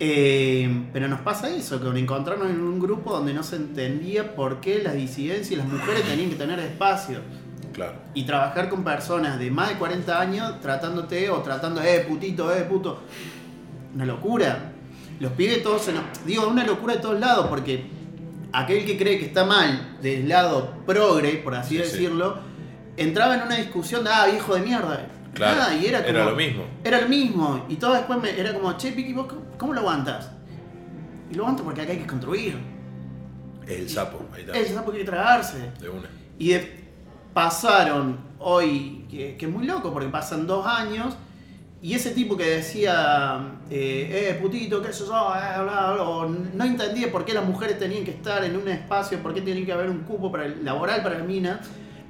Eh, 0.03 0.87
pero 0.91 1.07
nos 1.07 1.21
pasa 1.21 1.47
eso, 1.55 1.79
con 1.79 1.95
encontrarnos 1.95 2.49
en 2.49 2.59
un 2.59 2.79
grupo 2.79 3.13
donde 3.13 3.35
no 3.35 3.43
se 3.43 3.57
entendía 3.57 4.33
por 4.35 4.59
qué 4.59 4.81
las 4.81 4.95
disidencias 4.95 5.51
y 5.51 5.55
las 5.57 5.67
mujeres 5.67 6.01
tenían 6.01 6.31
que 6.31 6.37
tener 6.37 6.57
espacio. 6.57 7.19
Claro. 7.71 7.93
Y 8.15 8.23
trabajar 8.23 8.67
con 8.67 8.83
personas 8.83 9.37
de 9.37 9.51
más 9.51 9.69
de 9.69 9.75
40 9.75 10.19
años 10.19 10.59
tratándote 10.59 11.29
o 11.29 11.43
tratando, 11.43 11.83
eh, 11.83 12.03
putito, 12.09 12.51
eh, 12.51 12.63
puto. 12.63 13.01
Una 13.93 14.07
locura. 14.07 14.71
Los 15.19 15.33
pibes 15.33 15.61
todos 15.61 15.83
se 15.83 15.93
nos... 15.93 16.03
Digo, 16.25 16.47
una 16.47 16.65
locura 16.65 16.95
de 16.95 16.99
todos 16.99 17.19
lados 17.19 17.45
porque 17.45 17.85
aquel 18.53 18.83
que 18.85 18.97
cree 18.97 19.19
que 19.19 19.25
está 19.25 19.45
mal 19.45 19.99
del 20.01 20.27
lado 20.27 20.77
progre, 20.87 21.33
por 21.43 21.53
así 21.53 21.77
Sí, 21.77 21.83
sí. 21.83 21.91
decirlo, 21.91 22.39
entraba 22.97 23.35
en 23.35 23.43
una 23.43 23.57
discusión 23.57 24.03
de, 24.03 24.09
ah, 24.11 24.27
hijo 24.35 24.55
de 24.55 24.61
mierda. 24.61 25.05
Claro, 25.33 25.57
Nada, 25.59 25.75
y 25.75 25.85
era, 25.85 25.99
como, 26.03 26.09
era 26.09 26.25
lo 26.25 26.35
mismo. 26.35 26.63
Era 26.83 27.01
lo 27.01 27.07
mismo. 27.07 27.65
Y 27.69 27.75
todo 27.75 27.93
después 27.93 28.19
me, 28.21 28.37
era 28.39 28.53
como, 28.53 28.75
che, 28.77 28.91
Piqui, 28.91 29.13
¿vos 29.13 29.27
cómo- 29.27 29.41
cómo 29.57 29.73
lo 29.73 29.79
aguantas? 29.81 30.29
Y 31.31 31.35
lo 31.35 31.43
aguanto 31.43 31.63
porque 31.63 31.81
acá 31.81 31.91
hay 31.93 31.99
que 31.99 32.07
construir. 32.07 32.57
El 33.67 33.89
sapo, 33.89 34.25
ahí 34.33 34.41
está. 34.41 34.57
El 34.57 34.65
sapo 34.67 34.91
quiere 34.91 35.05
tragarse. 35.05 35.71
De 35.79 35.87
una. 35.89 36.09
Y 36.37 36.49
de- 36.49 36.81
pasaron 37.33 38.17
hoy, 38.39 39.05
que, 39.09 39.37
que 39.37 39.45
es 39.45 39.51
muy 39.51 39.65
loco 39.65 39.93
porque 39.93 40.09
pasan 40.09 40.45
dos 40.47 40.65
años, 40.67 41.15
y 41.81 41.93
ese 41.93 42.11
tipo 42.11 42.35
que 42.37 42.43
decía, 42.45 43.39
eh, 43.69 44.29
eh 44.31 44.37
putito, 44.41 44.81
qué 44.81 44.91
sé 44.91 45.05
yo, 45.05 45.13
eh, 45.33 45.63
bla, 45.63 45.93
bla, 45.93 46.03
o 46.03 46.27
no 46.27 46.63
entendía 46.65 47.11
por 47.11 47.23
qué 47.25 47.33
las 47.33 47.45
mujeres 47.45 47.79
tenían 47.79 48.03
que 48.03 48.11
estar 48.11 48.43
en 48.43 48.55
un 48.57 48.67
espacio, 48.67 49.19
por 49.23 49.33
qué 49.33 49.41
tenía 49.41 49.65
que 49.65 49.71
haber 49.71 49.89
un 49.89 49.99
cupo 49.99 50.31
para 50.31 50.45
el- 50.45 50.63
laboral 50.65 51.01
para 51.01 51.17
la 51.19 51.23
mina, 51.23 51.61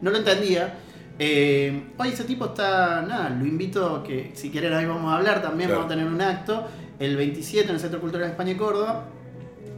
no 0.01 0.09
lo 0.11 0.17
entendía. 0.17 0.73
Eh, 1.19 1.83
hoy 1.97 2.09
ese 2.09 2.23
tipo 2.23 2.45
está, 2.45 3.01
nada, 3.03 3.29
lo 3.29 3.45
invito, 3.45 4.03
que 4.03 4.31
si 4.33 4.49
quieren 4.49 4.73
ahí 4.73 4.85
vamos 4.85 5.11
a 5.11 5.17
hablar, 5.17 5.41
también 5.41 5.69
Claro. 5.69 5.81
vamos 5.83 5.93
a 5.93 5.95
tener 5.95 6.11
un 6.11 6.21
acto, 6.21 6.67
el 6.99 7.15
27 7.15 7.69
en 7.69 7.75
el 7.75 7.79
Centro 7.81 7.99
Cultural 7.99 8.25
de 8.27 8.31
España 8.31 8.51
y 8.51 8.55
Córdoba. 8.55 9.05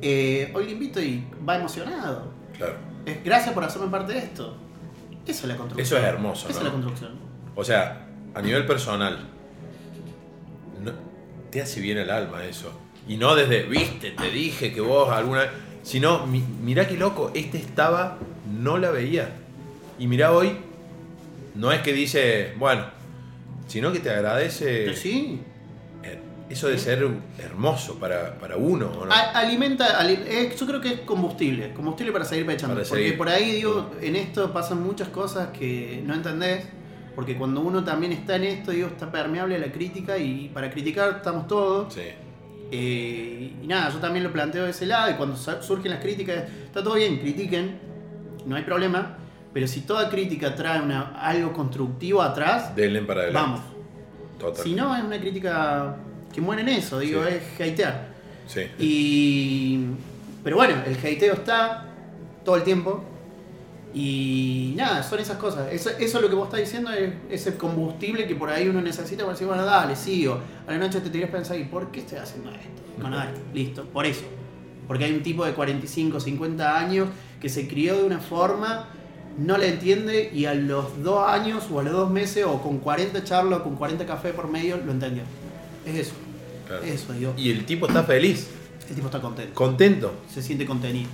Eh, 0.01 0.51
hoy 0.55 0.65
lo 0.65 0.71
invito 0.71 1.01
y 1.01 1.23
va 1.47 1.57
emocionado. 1.57 2.31
Claro. 2.57 2.75
Es 3.05 3.23
gracias 3.23 3.53
por 3.53 3.63
hacerme 3.63 3.87
parte 3.87 4.13
de 4.13 4.19
esto. 4.19 4.55
Esa 5.25 5.41
es 5.43 5.47
la 5.49 5.55
construcción. 5.57 5.79
Eso 5.85 5.97
es 5.97 6.03
hermoso, 6.03 6.49
Esa 6.49 6.53
¿no? 6.53 6.57
es 6.59 6.65
la 6.65 6.71
construcción. 6.71 7.11
O 7.55 7.63
sea, 7.63 8.07
a 8.33 8.41
nivel 8.41 8.65
personal, 8.65 9.27
no- 10.81 10.91
te 11.49 11.61
hace 11.61 11.79
bien 11.81 11.97
el 11.97 12.09
alma 12.09 12.43
eso. 12.45 12.71
Y 13.07 13.17
no 13.17 13.35
desde, 13.35 13.63
viste, 13.63 14.11
te 14.11 14.29
dije 14.29 14.73
que 14.73 14.81
vos 14.81 15.09
alguna. 15.11 15.43
Sino, 15.83 16.25
mi- 16.25 16.43
mirá 16.63 16.87
qué 16.87 16.95
loco, 16.97 17.31
este 17.33 17.57
estaba, 17.57 18.17
no 18.49 18.77
la 18.77 18.91
veía. 18.91 19.29
Y 19.99 20.07
mirá 20.07 20.31
hoy, 20.31 20.57
no 21.55 21.71
es 21.71 21.81
que 21.81 21.93
dice, 21.93 22.53
bueno, 22.57 22.85
sino 23.67 23.91
que 23.91 23.99
te 23.99 24.09
agradece. 24.09 24.93
Sí, 24.95 25.41
eh, 26.03 26.19
Eso 26.49 26.67
de 26.67 26.77
ser 26.77 27.07
hermoso 27.39 27.97
para, 27.99 28.37
para 28.37 28.57
uno, 28.57 28.87
¿o 28.99 29.05
no? 29.05 29.11
A- 29.13 29.31
alimenta, 29.31 29.97
ali- 29.99 30.19
eh, 30.25 30.53
yo 30.59 30.65
creo 30.67 30.81
que 30.81 30.89
es 30.89 30.99
combustible, 31.01 31.73
combustible 31.73 32.11
para 32.11 32.25
seguir 32.25 32.45
pechando. 32.45 32.75
Para 32.75 32.87
porque 32.87 33.03
seguir. 33.03 33.17
por 33.17 33.29
ahí, 33.29 33.51
digo, 33.51 33.91
en 34.01 34.15
esto 34.15 34.51
pasan 34.53 34.83
muchas 34.83 35.07
cosas 35.09 35.49
que 35.57 36.01
no 36.05 36.13
entendés, 36.13 36.65
porque 37.15 37.35
cuando 37.37 37.61
uno 37.61 37.83
también 37.83 38.11
está 38.11 38.35
en 38.35 38.43
esto, 38.45 38.71
digo, 38.71 38.87
está 38.87 39.11
permeable 39.11 39.55
a 39.55 39.59
la 39.59 39.71
crítica 39.71 40.17
y 40.17 40.49
para 40.53 40.69
criticar 40.69 41.15
estamos 41.17 41.47
todos. 41.47 41.93
Sí, 41.93 42.01
Eh, 42.75 43.53
y 43.61 43.67
nada, 43.67 43.91
yo 43.91 43.99
también 43.99 44.23
lo 44.23 44.31
planteo 44.33 44.63
de 44.65 44.71
ese 44.71 44.85
lado 44.87 45.11
y 45.11 45.13
cuando 45.13 45.35
surgen 45.37 45.91
las 45.91 46.01
críticas, 46.01 46.43
está 46.65 46.83
todo 46.83 46.95
bien, 46.95 47.19
critiquen, 47.19 47.77
no 48.47 48.55
hay 48.55 48.63
problema, 48.63 49.17
pero 49.53 49.67
si 49.67 49.81
toda 49.81 50.09
crítica 50.09 50.55
trae 50.55 50.81
una, 50.81 51.13
algo 51.21 51.53
constructivo 51.53 52.21
atrás, 52.21 52.75
denle 52.75 53.01
para 53.03 53.21
adelante. 53.21 53.49
vamos. 53.49 53.61
Total. 54.39 54.63
Si 54.63 54.73
no, 54.73 54.95
es 54.95 55.03
una 55.03 55.19
crítica 55.19 55.95
que 56.33 56.41
muere 56.41 56.63
en 56.63 56.69
eso, 56.69 56.99
digo, 56.99 57.23
Sí. 57.23 57.35
es 57.35 57.71
hatear. 57.73 58.07
Sí. 58.47 58.61
Y. 58.79 59.85
Pero 60.43 60.57
bueno, 60.57 60.75
el 60.85 60.95
hateo 60.97 61.33
está 61.35 61.85
todo 62.43 62.55
el 62.57 62.63
tiempo. 62.63 63.03
Y 63.95 64.73
nada, 64.75 65.03
son 65.03 65.19
esas 65.19 65.37
cosas. 65.37 65.71
Eso, 65.71 65.91
eso 65.99 66.19
lo 66.19 66.27
que 66.27 66.35
vos 66.35 66.45
estás 66.47 66.59
diciendo 66.61 66.91
es 66.91 67.13
ese 67.29 67.55
combustible 67.57 68.25
que 68.25 68.33
por 68.35 68.49
ahí 68.49 68.67
uno 68.67 68.81
necesita 68.81 69.21
para 69.23 69.33
decir, 69.33 69.47
bueno, 69.47 69.63
dale, 69.65 69.95
sigo. 69.95 70.39
A 70.67 70.71
la 70.71 70.79
noche 70.79 70.99
te 70.99 71.09
tirás 71.11 71.29
pensar, 71.29 71.57
¿y 71.59 71.65
por 71.65 71.91
qué 71.91 71.99
estoy 71.99 72.17
haciendo 72.17 72.49
esto? 72.49 72.81
Bueno, 72.99 73.17
dale, 73.17 73.33
listo, 73.53 73.83
por 73.85 74.05
eso. 74.07 74.23
Porque 74.87 75.05
hay 75.05 75.13
un 75.13 75.21
tipo 75.21 75.45
de 75.45 75.53
45, 75.53 76.19
50 76.19 76.77
años 76.79 77.07
que 77.39 77.49
se 77.49 77.67
crió 77.67 77.95
de 77.95 78.03
una 78.03 78.19
forma, 78.19 78.87
no 79.37 79.57
la 79.57 79.65
entiende 79.65 80.29
y 80.33 80.45
a 80.45 80.53
los 80.53 81.01
dos 81.03 81.27
años 81.27 81.65
o 81.71 81.79
a 81.79 81.83
los 81.83 81.93
dos 81.93 82.09
meses 82.11 82.45
o 82.45 82.61
con 82.61 82.77
40 82.79 83.23
charlas 83.23 83.59
o 83.59 83.63
con 83.63 83.75
40 83.75 84.05
cafés 84.05 84.33
por 84.33 84.47
medio 84.49 84.77
lo 84.77 84.91
entendió. 84.91 85.23
Es 85.85 85.95
eso. 85.95 86.13
Claro. 86.67 86.83
Eso, 86.83 87.13
digo. 87.13 87.33
Y 87.37 87.51
el 87.51 87.65
tipo 87.65 87.87
está 87.87 88.03
feliz, 88.03 88.47
El 88.89 88.95
tipo 88.95 89.07
está 89.07 89.19
contento 89.21 89.53
contento. 89.53 90.13
se 90.33 90.41
siente 90.41 90.65
contenido. 90.65 91.09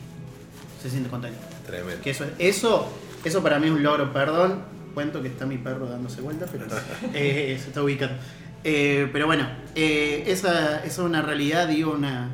Se 0.82 0.90
siente 0.90 1.10
contenido. 1.10 1.42
Tremendo. 1.66 2.02
Que 2.02 2.12
eso, 2.12 2.26
eso, 2.40 2.88
eso 3.24 3.42
para 3.44 3.60
mí 3.60 3.68
es 3.68 3.74
un 3.74 3.84
logro, 3.84 4.12
perdón. 4.14 4.62
Cuento 4.94 5.22
que 5.22 5.28
está 5.28 5.46
mi 5.46 5.58
perro 5.58 5.88
dándose 5.88 6.22
vuelta, 6.22 6.46
pero 6.52 6.66
eh, 7.14 7.58
se 7.62 7.68
está 7.68 7.84
ubicando. 7.84 8.16
Eh, 8.64 9.08
pero 9.14 9.26
bueno, 9.28 9.48
eh, 9.76 10.24
esa, 10.28 10.78
esa 10.80 10.86
es 10.86 10.98
una 11.00 11.22
realidad, 11.22 11.68
digo, 11.68 11.92
una. 11.94 12.30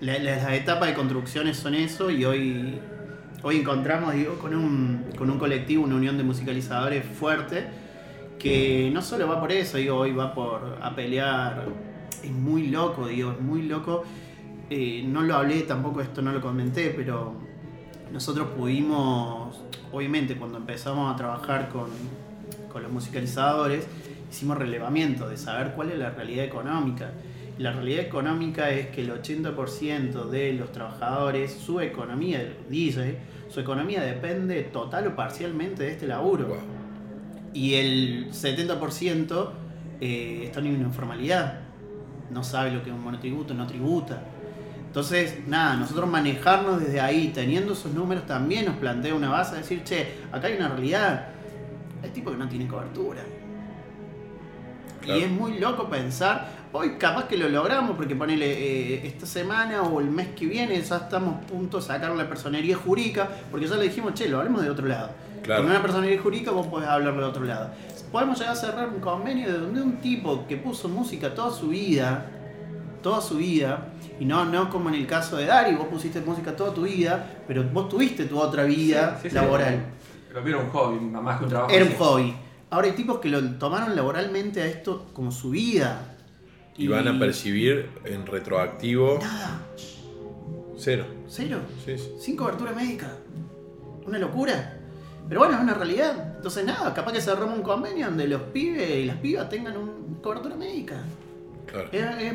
la- 0.00 0.18
la- 0.18 0.36
las 0.36 0.52
etapas 0.54 0.88
de 0.88 0.94
construcciones 0.94 1.56
son 1.58 1.74
eso 1.74 2.10
y 2.10 2.24
hoy, 2.24 2.78
hoy 3.42 3.56
encontramos, 3.56 4.14
digo, 4.14 4.34
con 4.38 4.54
un, 4.54 5.06
con 5.16 5.30
un 5.30 5.38
colectivo, 5.38 5.84
una 5.84 5.96
unión 5.96 6.16
de 6.16 6.24
musicalizadores 6.24 7.04
fuerte 7.04 7.66
que 8.40 8.90
no 8.92 9.02
solo 9.02 9.28
va 9.28 9.38
por 9.38 9.52
eso, 9.52 9.76
digo, 9.76 9.96
hoy 9.96 10.12
va 10.12 10.34
por 10.34 10.78
a 10.80 10.96
pelear. 10.96 11.66
Es 12.24 12.30
muy 12.30 12.68
loco, 12.68 13.06
digo, 13.06 13.32
es 13.32 13.40
muy 13.40 13.62
loco. 13.62 14.02
Eh, 14.70 15.04
no 15.06 15.22
lo 15.22 15.36
hablé, 15.36 15.62
tampoco 15.62 16.00
esto 16.00 16.22
no 16.22 16.32
lo 16.32 16.40
comenté, 16.40 16.90
pero 16.96 17.34
nosotros 18.10 18.48
pudimos, 18.56 19.60
obviamente, 19.92 20.36
cuando 20.36 20.58
empezamos 20.58 21.12
a 21.12 21.16
trabajar 21.16 21.68
con, 21.68 21.90
con 22.72 22.82
los 22.82 22.90
musicalizadores, 22.90 23.86
hicimos 24.30 24.56
relevamiento 24.56 25.28
de 25.28 25.36
saber 25.36 25.72
cuál 25.74 25.90
es 25.90 25.98
la 25.98 26.10
realidad 26.10 26.44
económica. 26.44 27.12
La 27.60 27.72
realidad 27.72 28.06
económica 28.06 28.70
es 28.70 28.86
que 28.86 29.02
el 29.02 29.10
80% 29.10 30.30
de 30.30 30.54
los 30.54 30.72
trabajadores, 30.72 31.52
su 31.52 31.78
economía, 31.80 32.42
DJ, 32.70 33.18
su 33.50 33.60
economía 33.60 34.00
depende 34.00 34.62
total 34.62 35.08
o 35.08 35.14
parcialmente 35.14 35.82
de 35.82 35.90
este 35.90 36.06
laburo 36.06 36.56
y 37.52 37.74
el 37.74 38.30
70% 38.30 39.50
eh, 40.00 40.44
está 40.46 40.60
en 40.60 40.68
una 40.68 40.84
informalidad. 40.84 41.60
No 42.30 42.42
sabe 42.44 42.70
lo 42.70 42.82
que 42.82 42.88
es 42.88 42.96
un 42.96 43.04
monotributo, 43.04 43.52
no 43.52 43.66
tributa. 43.66 44.22
Entonces, 44.86 45.46
nada, 45.46 45.76
nosotros 45.76 46.08
manejarnos 46.08 46.80
desde 46.80 47.02
ahí, 47.02 47.30
teniendo 47.34 47.74
esos 47.74 47.92
números, 47.92 48.24
también 48.24 48.64
nos 48.64 48.76
plantea 48.76 49.14
una 49.14 49.28
base 49.28 49.56
de 49.56 49.60
decir, 49.60 49.84
che, 49.84 50.14
acá 50.32 50.46
hay 50.46 50.54
una 50.54 50.70
realidad. 50.70 51.26
Hay 52.02 52.08
tipos 52.08 52.32
que 52.32 52.38
no 52.38 52.48
tienen 52.48 52.68
cobertura. 52.68 53.20
Claro. 55.02 55.20
Y 55.20 55.24
es 55.24 55.30
muy 55.30 55.58
loco 55.58 55.90
pensar, 55.90 56.59
hoy 56.72 56.90
capaz 56.98 57.26
que 57.26 57.36
lo 57.36 57.48
logramos, 57.48 57.96
porque 57.96 58.14
ponele 58.14 58.46
eh, 58.46 59.06
esta 59.06 59.26
semana 59.26 59.82
o 59.82 60.00
el 60.00 60.10
mes 60.10 60.28
que 60.28 60.46
viene 60.46 60.80
ya 60.80 60.96
estamos 60.96 61.36
a 61.36 61.40
punto 61.40 61.78
de 61.78 61.82
sacar 61.82 62.10
la 62.12 62.28
personería 62.28 62.76
jurídica, 62.76 63.28
porque 63.50 63.66
ya 63.66 63.76
le 63.76 63.84
dijimos, 63.84 64.14
che, 64.14 64.28
lo 64.28 64.38
hablemos 64.38 64.62
de 64.62 64.70
otro 64.70 64.86
lado. 64.86 65.10
Claro. 65.42 65.62
Con 65.62 65.70
una 65.70 65.82
personería 65.82 66.20
jurídica 66.20 66.50
vos 66.50 66.66
podés 66.66 66.88
hablarlo 66.88 67.22
de 67.22 67.28
otro 67.28 67.44
lado. 67.44 67.70
Podemos 68.12 68.38
llegar 68.38 68.52
a 68.54 68.56
cerrar 68.56 68.88
un 68.88 69.00
convenio 69.00 69.52
de 69.52 69.58
donde 69.58 69.80
un 69.80 69.96
tipo 69.98 70.46
que 70.46 70.56
puso 70.56 70.88
música 70.88 71.34
toda 71.34 71.50
su 71.50 71.68
vida, 71.68 72.26
toda 73.02 73.20
su 73.20 73.36
vida, 73.36 73.88
y 74.18 74.24
no, 74.24 74.44
no 74.44 74.68
como 74.68 74.88
en 74.90 74.96
el 74.96 75.06
caso 75.06 75.36
de 75.36 75.46
Dari, 75.46 75.74
vos 75.74 75.86
pusiste 75.86 76.20
música 76.20 76.54
toda 76.54 76.74
tu 76.74 76.82
vida, 76.82 77.42
pero 77.46 77.64
vos 77.64 77.88
tuviste 77.88 78.26
tu 78.26 78.38
otra 78.38 78.64
vida 78.64 79.14
Sí, 79.16 79.22
sí, 79.22 79.28
sí. 79.30 79.34
laboral. 79.34 79.80
Lo 80.34 80.42
vieron 80.42 80.66
un 80.66 80.70
hobby, 80.70 81.00
más 81.00 81.38
que 81.38 81.44
un 81.44 81.50
trabajo. 81.50 81.72
Era 81.72 81.84
un 81.84 81.94
hobby. 81.94 82.36
Ahora 82.68 82.86
hay 82.86 82.92
tipos 82.92 83.18
que 83.18 83.28
lo 83.28 83.42
tomaron 83.58 83.96
laboralmente 83.96 84.62
a 84.62 84.66
esto 84.66 85.06
como 85.12 85.32
su 85.32 85.50
vida. 85.50 86.09
Y 86.80 86.88
van 86.88 87.06
a 87.08 87.18
percibir 87.18 87.90
en 88.04 88.26
retroactivo 88.26 89.18
Nada, 89.20 89.60
cero. 90.78 91.04
cero. 91.28 91.58
Sí, 91.84 91.96
sí. 91.98 92.12
Sin 92.18 92.36
cobertura 92.36 92.72
médica. 92.72 93.12
Una 94.06 94.18
locura. 94.18 94.78
Pero 95.28 95.40
bueno, 95.40 95.54
es 95.56 95.60
una 95.62 95.74
realidad. 95.74 96.34
Entonces 96.36 96.64
nada, 96.64 96.92
capaz 96.94 97.12
que 97.12 97.20
cerramos 97.20 97.56
un 97.58 97.62
convenio 97.62 98.06
donde 98.06 98.26
los 98.26 98.40
pibes 98.44 98.90
y 98.90 99.04
las 99.04 99.16
pibas 99.18 99.48
tengan 99.48 99.76
una 99.76 99.92
cobertura 100.22 100.56
médica. 100.56 100.96
Claro. 101.66 101.88
Es, 101.92 102.02
es- 102.22 102.34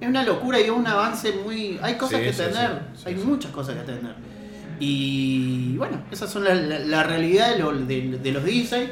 es 0.00 0.08
una 0.08 0.24
locura 0.24 0.58
y 0.60 0.64
es 0.64 0.70
un 0.70 0.86
avance 0.86 1.32
muy... 1.44 1.78
Hay 1.80 1.94
cosas 1.94 2.18
Sí, 2.20 2.24
que 2.24 2.30
atender, 2.30 2.82
hay 3.06 3.14
muchas 3.14 3.52
cosas 3.52 3.74
que 3.76 3.80
atender. 3.82 4.14
Y 4.80 5.76
bueno, 5.76 6.02
esas 6.10 6.30
son 6.30 6.44
la, 6.44 6.54
la- 6.54 6.78
la 6.80 7.02
realidad 7.04 7.52
de, 7.52 7.58
lo- 7.60 7.72
de- 7.72 8.18
de 8.22 8.32
los 8.32 8.44
DJs, 8.44 8.88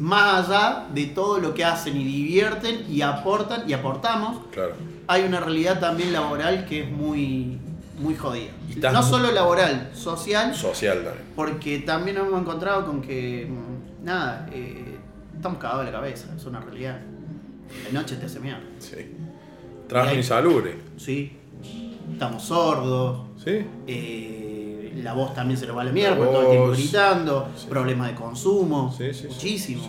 más 0.00 0.48
allá 0.48 0.86
de 0.92 1.06
todo 1.06 1.38
lo 1.38 1.54
que 1.54 1.64
hacen 1.64 1.96
y 1.96 2.04
divierten 2.04 2.84
y 2.90 3.02
aportan 3.02 3.68
y 3.68 3.72
aportamos, 3.72 4.38
Claro. 4.52 4.74
hay 5.06 5.22
una 5.24 5.40
realidad 5.40 5.78
también 5.80 6.12
laboral 6.12 6.64
que 6.66 6.82
es 6.84 6.90
muy, 6.90 7.58
muy 7.98 8.14
jodida. 8.16 8.50
No 8.92 9.02
solo 9.02 9.30
laboral, 9.30 9.90
social, 9.94 10.54
Social 10.54 11.04
también. 11.04 11.24
porque 11.36 11.78
también 11.80 12.16
nos 12.16 12.26
hemos 12.26 12.40
encontrado 12.40 12.86
con 12.86 13.00
que, 13.02 13.46
mm, 13.48 14.04
nada, 14.04 14.48
eh, 14.52 14.96
estamos 15.36 15.58
cagados 15.58 15.84
de 15.86 15.92
la 15.92 15.98
cabeza, 15.98 16.26
es 16.36 16.44
una 16.44 16.60
realidad. 16.60 17.00
La 17.92 18.00
noche 18.00 18.16
te 18.16 18.26
hace 18.26 18.40
mierda. 18.40 18.62
Sí. 18.78 18.96
Trabajo 19.88 20.14
insalubre. 20.14 20.76
Sí. 20.96 21.36
Estamos 22.12 22.42
sordos. 22.42 23.20
Sí. 23.44 23.64
eh, 23.86 24.43
la 25.02 25.12
voz 25.12 25.34
también 25.34 25.58
se 25.58 25.66
lo 25.66 25.74
va 25.74 25.82
a 25.82 25.84
la 25.86 25.92
mierda, 25.92 26.16
La 26.18 26.24
todo 26.26 26.42
el 26.42 26.48
tiempo 26.50 26.70
gritando. 26.70 27.48
Sí. 27.56 27.66
Problemas 27.68 28.08
de 28.08 28.14
consumo. 28.14 28.94
Sí, 28.96 29.10
muchísimo. 29.28 29.88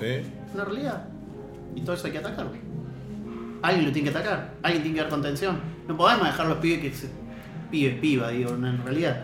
Una 0.53 0.65
realidad. 0.65 1.05
Y 1.75 1.81
todo 1.81 1.95
eso 1.95 2.07
hay 2.07 2.13
que 2.13 2.19
atacarlo. 2.19 2.51
Alguien 3.61 3.85
lo 3.85 3.91
tiene 3.91 4.11
que 4.11 4.17
atacar. 4.17 4.53
Alguien 4.63 4.83
tiene 4.83 4.95
que 4.95 5.01
dar 5.01 5.09
contención. 5.09 5.59
No 5.87 5.97
podemos 5.97 6.25
dejar 6.25 6.47
los 6.47 6.57
pibes 6.57 6.79
que 6.79 6.93
se. 6.93 7.09
Pibes, 7.71 7.99
piba, 7.99 8.29
digo, 8.29 8.51
en 8.51 8.83
realidad. 8.83 9.23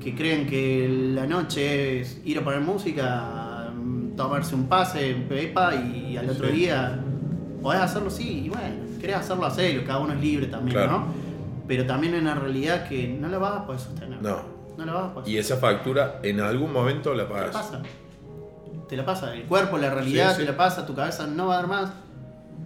Que 0.00 0.14
creen 0.14 0.46
que 0.46 0.88
la 1.14 1.26
noche 1.26 2.00
es 2.00 2.20
ir 2.24 2.38
a 2.38 2.44
poner 2.44 2.60
música, 2.60 3.70
mm, 3.74 4.16
tomarse 4.16 4.54
un 4.54 4.66
pase 4.66 5.10
en 5.10 5.28
Pepa 5.28 5.74
y 5.74 6.16
al 6.16 6.28
otro 6.28 6.48
día 6.48 6.98
podés 7.62 7.80
hacerlo, 7.80 8.10
sí, 8.10 8.42
y 8.44 8.48
bueno, 8.48 8.74
querés 9.00 9.16
hacerlo, 9.16 9.46
hacerlo, 9.46 9.84
cada 9.86 10.00
uno 10.00 10.12
es 10.14 10.20
libre 10.20 10.46
también, 10.48 10.76
Claro. 10.76 10.92
¿no? 10.92 11.04
Pero 11.68 11.86
también 11.86 12.14
es 12.14 12.20
una 12.20 12.34
realidad 12.34 12.88
que 12.88 13.06
no 13.08 13.28
la 13.28 13.38
vas 13.38 13.60
a 13.60 13.66
poder 13.66 13.80
sostener. 13.80 14.20
No. 14.20 14.40
No 14.76 14.84
la 14.86 14.92
vas 14.92 15.10
a 15.10 15.14
poder 15.14 15.28
Y 15.28 15.38
esa 15.38 15.56
factura 15.56 16.20
en 16.22 16.40
algún 16.40 16.72
momento 16.72 17.14
la 17.14 17.26
¿Qué 17.26 17.32
pagas. 17.32 17.50
pasa? 17.52 17.82
te 18.88 18.96
la 18.96 19.04
pasa. 19.06 19.32
El 19.34 19.44
cuerpo, 19.44 19.78
la 19.78 19.88
realidad, 19.90 20.30
Sí, 20.34 20.40
sí. 20.40 20.44
te 20.46 20.50
la 20.52 20.56
pasa, 20.56 20.84
tu 20.86 20.94
cabeza 20.94 21.26
no 21.26 21.46
va 21.46 21.54
a 21.54 21.56
dar 21.58 21.66
más. 21.66 21.90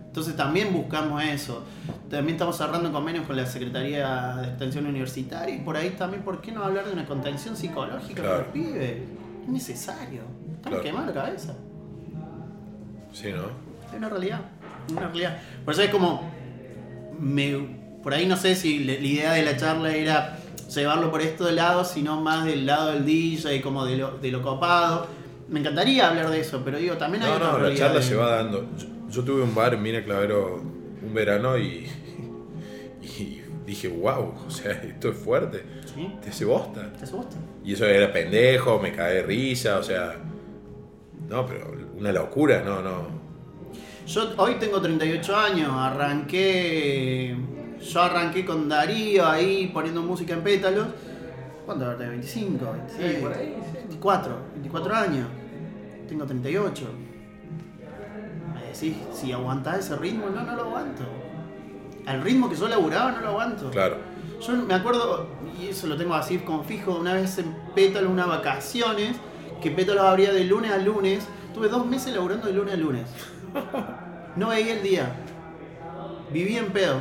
Entonces 0.07 0.35
también 0.35 0.73
buscamos 0.73 1.23
eso. 1.23 1.62
También 2.11 2.37
estamos 2.37 2.57
cerrando 2.57 2.90
convenios 2.90 3.27
con 3.27 3.37
la 3.37 3.45
Secretaría 3.47 4.37
de 4.37 4.49
Extensión 4.49 4.87
Universitaria 4.87 5.55
y 5.55 5.59
por 5.61 5.77
ahí 5.77 5.90
también, 5.90 6.23
¿por 6.23 6.40
qué 6.40 6.51
no 6.53 6.64
hablar 6.64 6.87
de 6.87 6.92
una 6.92 7.07
contención 7.07 7.57
psicológica 7.57 8.23
Claro. 8.23 8.29
para 8.31 8.38
los 8.45 8.53
pibes? 8.53 9.03
Es 9.42 9.49
necesario. 9.49 10.23
Estamos 10.57 10.81
Claro. 10.81 10.83
quemando 10.83 11.12
la 11.14 11.23
cabeza. 11.27 11.55
Sí, 13.12 13.29
¿no? 13.33 13.45
Es 13.90 13.97
una 13.97 14.09
realidad. 14.09 14.40
Una 14.90 15.01
realidad. 15.03 15.38
Por 15.64 15.75
eso 15.75 15.83
es 15.83 15.90
como. 15.90 16.23
Me, 17.19 17.57
por 18.03 18.12
ahí 18.14 18.27
no 18.27 18.37
sé 18.37 18.55
si 18.55 18.85
la 18.85 18.92
idea 18.92 19.33
de 19.33 19.42
la 19.45 19.57
charla 19.57 19.90
era 19.95 20.38
llevarlo 20.75 21.11
por 21.11 21.21
este 21.23 21.51
lado, 21.53 21.85
sino 21.85 22.21
más 22.21 22.45
del 22.45 22.67
lado 22.67 22.93
del 22.93 23.05
DJ, 23.05 23.61
como 23.63 23.85
de 23.85 23.97
lo, 23.97 24.19
de 24.19 24.31
lo 24.31 24.43
copado. 24.43 25.07
Me 25.49 25.61
encantaría 25.61 26.09
hablar 26.09 26.31
de 26.31 26.41
eso, 26.41 26.63
pero 26.65 26.79
digo, 26.79 26.97
también 26.97 27.23
hay 27.23 27.31
No, 27.31 27.37
otra 27.37 27.53
no, 27.53 27.59
la 27.59 27.75
charla 27.75 28.01
de- 28.01 28.05
se 28.05 28.15
va 28.17 28.37
dando. 28.37 28.67
Yo, 28.77 28.87
yo 29.11 29.23
tuve 29.25 29.43
un 29.43 29.55
bar 29.55 29.75
en 29.75 29.83
Mina 29.83 30.03
Clavero 30.05 30.61
un 31.03 31.15
verano 31.15 31.57
y, 31.57 31.87
y 33.03 33.43
dije, 33.65 33.89
wow, 33.89 34.35
o 34.47 34.51
sea, 34.51 34.73
esto 34.73 35.11
es 35.11 35.17
fuerte. 35.17 35.63
¿Sí? 35.95 36.13
Te 36.23 36.31
hace 36.31 36.45
bosta. 36.45 36.93
¿Te 36.93 37.05
asusta? 37.05 37.37
Y 37.65 37.73
eso 37.75 37.87
era 37.87 38.13
pendejo, 38.13 38.79
me 38.81 38.93
cae 38.93 39.15
de 39.17 39.23
risa, 39.23 39.79
o 39.79 39.83
sea. 39.83 40.17
No, 41.29 41.45
pero 41.47 41.73
una 41.97 42.13
locura, 42.13 42.63
no, 42.65 42.81
no. 42.83 43.09
Yo 44.07 44.33
hoy 44.37 44.55
tengo 44.57 44.81
38 44.81 45.37
años, 45.37 45.71
arranqué. 45.73 47.37
Yo 47.92 48.03
arranqué 48.03 48.44
con 48.44 48.68
Darío 48.68 49.27
ahí 49.27 49.70
poniendo 49.72 50.03
música 50.03 50.35
en 50.35 50.42
pétalos. 50.42 50.88
¿Cuánto 51.64 51.85
tengo? 51.96 52.11
25, 52.11 52.72
26, 52.72 53.12
Sí, 53.12 53.22
por 53.22 53.33
ahí, 53.33 53.57
sí. 53.72 53.79
24, 53.79 54.38
24 54.55 54.94
años. 54.94 55.29
Tengo 56.09 56.25
38. 56.27 56.85
Me 58.55 58.66
decís, 58.72 58.96
si 59.12 59.33
aguantás 59.33 59.79
ese 59.81 59.96
ritmo, 59.96 60.29
no, 60.31 60.42
no 60.42 60.55
lo 60.57 60.62
aguanto. 60.62 61.03
Al 62.07 62.22
ritmo 62.22 62.49
que 62.49 62.57
yo 62.57 62.68
laburaba, 62.68 63.12
no 63.12 63.20
lo 63.20 63.29
aguanto. 63.29 63.70
Claro. 63.70 63.96
Yo 64.40 64.53
me 64.55 64.75
acuerdo, 64.75 65.27
y 65.61 65.68
eso 65.68 65.87
lo 65.87 65.96
tengo 65.96 66.14
así 66.14 66.38
como 66.38 66.62
fijo, 66.62 66.96
una 66.96 67.14
vez 67.14 67.38
en 67.38 67.57
Pétalos, 67.75 68.11
unas 68.11 68.29
vacaciones, 68.29 69.16
que 69.61 69.70
Pétalos 69.70 70.05
abría 70.05 70.33
de 70.33 70.44
lunes 70.44 70.70
a 70.70 70.79
lunes. 70.79 71.27
Tuve 71.55 71.68
dos 71.68 71.87
meses 71.87 72.14
laburando 72.14 72.46
de 72.46 72.53
lunes 72.53 72.75
a 72.75 72.77
lunes. 72.77 73.05
No 74.37 74.49
veía 74.49 74.75
el 74.75 74.83
día. 74.83 75.14
Vivía 76.31 76.59
en 76.59 76.66
pedo. 76.66 77.01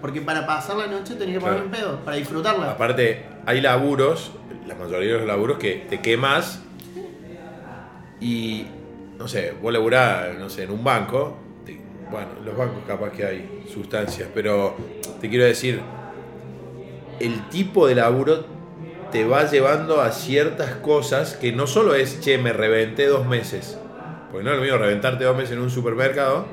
Porque 0.00 0.20
para 0.20 0.46
pasar 0.46 0.76
la 0.76 0.86
noche 0.86 1.14
tenía 1.14 1.34
que 1.34 1.40
Claro. 1.40 1.58
en 1.58 1.70
pedo, 1.70 2.00
para 2.04 2.16
disfrutarla. 2.16 2.70
Aparte, 2.72 3.24
hay 3.46 3.60
laburos, 3.60 4.32
la 4.66 4.74
mayoría 4.74 5.12
de 5.12 5.18
los 5.18 5.26
laburos 5.26 5.58
que 5.58 5.86
te 5.88 6.00
quemas 6.00 6.60
y, 8.20 8.66
no 9.18 9.28
sé, 9.28 9.52
vos 9.60 9.72
laburás, 9.72 10.38
no 10.38 10.48
sé, 10.50 10.64
en 10.64 10.70
un 10.70 10.82
banco. 10.84 11.38
te- 11.64 11.80
bueno, 12.10 12.28
en 12.38 12.44
los 12.44 12.56
bancos 12.56 12.78
capaz 12.86 13.10
que 13.10 13.24
hay 13.26 13.64
sustancias, 13.72 14.28
pero 14.32 14.76
te 15.20 15.28
quiero 15.28 15.44
decir, 15.44 15.80
el 17.18 17.48
tipo 17.48 17.86
de 17.88 17.94
laburo 17.96 18.44
te 19.10 19.24
va 19.24 19.44
llevando 19.50 20.00
a 20.00 20.12
ciertas 20.12 20.72
cosas 20.76 21.34
que 21.34 21.52
no 21.52 21.66
solo 21.66 21.94
es, 21.94 22.20
che, 22.20 22.38
me 22.38 22.52
reventé 22.52 23.06
dos 23.06 23.26
meses. 23.26 23.78
Porque 24.30 24.44
no 24.44 24.50
es 24.52 24.56
lo 24.58 24.62
mismo 24.62 24.78
reventarte 24.78 25.24
dos 25.24 25.36
meses 25.36 25.52
en 25.52 25.60
un 25.60 25.70
supermercado 25.70 26.46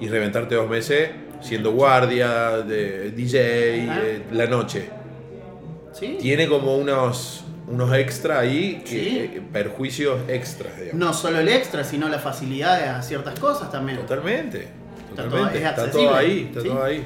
y 0.00 0.08
reventarte 0.08 0.54
dos 0.54 0.68
meses 0.68 1.10
siendo 1.42 1.72
guardia, 1.72 2.58
de 2.58 3.10
DJ, 3.10 3.38
eh, 3.84 4.22
la 4.32 4.46
noche. 4.46 4.88
¿Sí? 5.92 6.16
Tiene 6.20 6.48
como 6.48 6.76
unos, 6.76 7.44
unos 7.68 7.92
extra 7.94 8.38
ahí, 8.40 8.82
que, 8.84 8.90
Sí. 8.90 9.18
eh, 9.18 9.42
perjuicios 9.52 10.20
extras, 10.28 10.78
digamos. 10.78 10.94
No 10.98 11.12
solo 11.12 11.38
el 11.40 11.48
extra, 11.48 11.84
sino 11.84 12.08
la 12.08 12.18
facilidad 12.18 12.96
a 12.96 13.02
ciertas 13.02 13.38
cosas 13.38 13.70
también. 13.70 13.98
Totalmente. 13.98 14.68
Está 15.10 15.24
Totalmente. 15.24 15.58
todo- 15.58 15.58
es 15.58 15.64
Está 15.70 15.90
todo 15.90 16.14
ahí, 16.14 16.46
está 16.48 16.60
¿sí? 16.62 16.68
todo 16.68 16.82
ahí. 16.84 17.04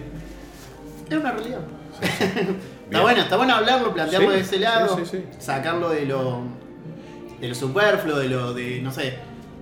Es 1.11 1.17
una 1.17 1.33
realidad. 1.33 1.61
Está 2.87 3.01
bueno, 3.01 3.21
está 3.23 3.37
bueno 3.37 3.55
hablarlo, 3.57 3.93
plantearlo 3.93 4.31
de 4.31 4.41
ese 4.41 4.61
lado, 4.61 4.97
sacarlo 5.41 5.89
de 5.89 6.07
lo, 6.07 6.43
de 7.41 7.49
lo 7.49 7.55
superfluo, 7.57 8.17
de 8.17 8.29
lo 8.29 8.55
de, 8.55 8.81
no 8.81 8.93
sé, 8.93 9.15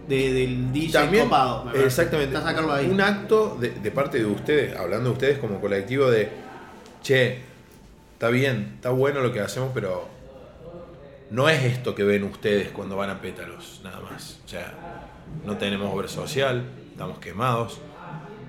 de- 0.09 0.33
del 0.33 0.73
DJ 0.73 0.93
También, 0.93 1.25
copado. 1.25 1.65
me 1.65 1.71
parece. 1.73 1.87
exactamente, 1.87 2.35
Está 2.37 2.49
sacarlo 2.49 2.73
ahí. 2.73 2.87
un 2.91 3.01
acto 3.01 3.57
de, 3.61 3.71
de 3.71 3.91
parte 3.91 4.19
de 4.19 4.27
ustedes, 4.27 4.77
hablando 4.77 5.11
de 5.11 5.13
ustedes 5.13 5.39
como 5.39 5.61
colectivo 5.61 6.11
de, 6.11 6.29
che, 7.03 7.39
está 8.15 8.29
bien, 8.29 8.73
está 8.77 8.91
bueno 8.91 9.21
lo 9.21 9.33
que 9.33 9.41
hacemos, 9.41 9.71
pero 9.75 10.09
no 11.31 11.49
es 11.49 11.63
esto 11.65 11.95
que 11.95 12.05
ven 12.05 12.25
ustedes 12.25 12.69
cuando 12.69 12.97
van 12.97 13.11
a 13.11 13.21
pétalos, 13.21 13.81
nada 13.83 14.01
más. 14.01 14.41
O 14.45 14.49
sea, 14.49 14.73
no 15.45 15.57
tenemos 15.57 15.93
obra 15.93 16.09
social, 16.09 16.63
estamos 16.93 17.19
quemados. 17.19 17.81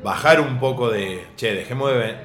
Bajar 0.04 0.40
un 0.42 0.60
poco 0.60 0.90
de, 0.92 1.26
che, 1.36 1.54
dejemos 1.56 1.90
de 1.92 1.98
ver. 1.98 2.16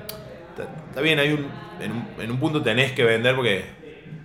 Está, 0.51 0.69
está 0.89 1.01
bien, 1.01 1.19
hay 1.19 1.33
un 1.33 1.47
en, 1.81 1.93
un, 1.93 2.07
en 2.19 2.31
un 2.31 2.39
punto 2.39 2.63
tenés 2.63 2.93
que 2.93 3.05
vender 3.05 3.35
porque 3.35 3.65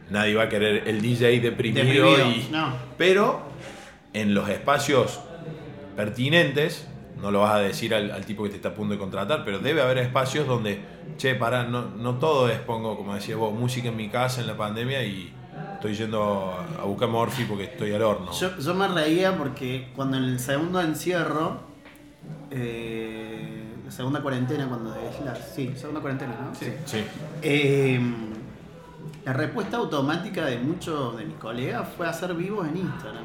nadie 0.09 0.35
va 0.35 0.43
a 0.43 0.49
querer 0.49 0.85
el 0.89 1.01
DJ 1.01 1.39
deprimido, 1.39 1.85
Deprimido, 2.11 2.31
y, 2.31 2.49
no. 2.51 2.75
pero 2.97 3.43
en 4.15 4.33
los 4.33 4.47
espacios 4.49 5.19
pertinentes, 5.95 6.87
no 7.21 7.31
lo 7.31 7.41
vas 7.41 7.53
a 7.55 7.59
decir 7.59 7.93
al, 7.93 8.11
al 8.11 8.25
tipo 8.25 8.43
que 8.43 8.49
te 8.49 8.55
está 8.55 8.69
a 8.69 8.73
punto 8.73 8.93
de 8.93 8.99
contratar, 8.99 9.43
pero 9.45 9.59
debe 9.59 9.81
haber 9.81 9.97
espacios 9.97 10.47
donde, 10.47 10.79
che, 11.17 11.35
para, 11.35 11.63
no, 11.63 11.89
no 11.89 12.15
todo 12.15 12.49
es, 12.49 12.59
pongo, 12.59 12.97
como 12.97 13.13
decías 13.15 13.37
vos, 13.37 13.53
música 13.53 13.89
en 13.89 13.95
mi 13.97 14.09
casa 14.09 14.41
en 14.41 14.47
la 14.47 14.57
pandemia 14.57 15.03
y 15.03 15.33
estoy 15.75 15.93
yendo 15.95 16.53
a, 16.53 16.81
a 16.81 16.85
buscar 16.85 17.09
Morphy 17.09 17.43
porque 17.45 17.65
estoy 17.65 17.93
al 17.93 18.01
horno. 18.01 18.31
Yo, 18.31 18.57
yo 18.57 18.73
me 18.73 18.87
reía 18.87 19.37
porque 19.37 19.89
cuando 19.95 20.17
en 20.17 20.23
el 20.23 20.39
segundo 20.39 20.81
encierro, 20.81 21.59
eh, 22.51 23.63
la 23.85 23.91
segunda 23.91 24.21
cuarentena, 24.21 24.67
cuando 24.67 24.95
es 24.95 25.25
la. 25.25 25.35
Sí, 25.35 25.73
segunda 25.75 26.01
cuarentena, 26.01 26.35
¿no? 26.41 26.55
Sí. 26.55 26.73
Sí, 26.85 27.03
Eh, 27.41 27.99
la 29.23 29.33
respuesta 29.33 29.77
automática 29.77 30.45
de 30.45 30.57
muchos 30.59 31.17
de 31.17 31.25
mis 31.25 31.35
colegas 31.37 31.87
fue 31.95 32.07
hacer 32.07 32.33
vivos 32.33 32.67
en 32.67 32.77
Instagram. 32.77 33.23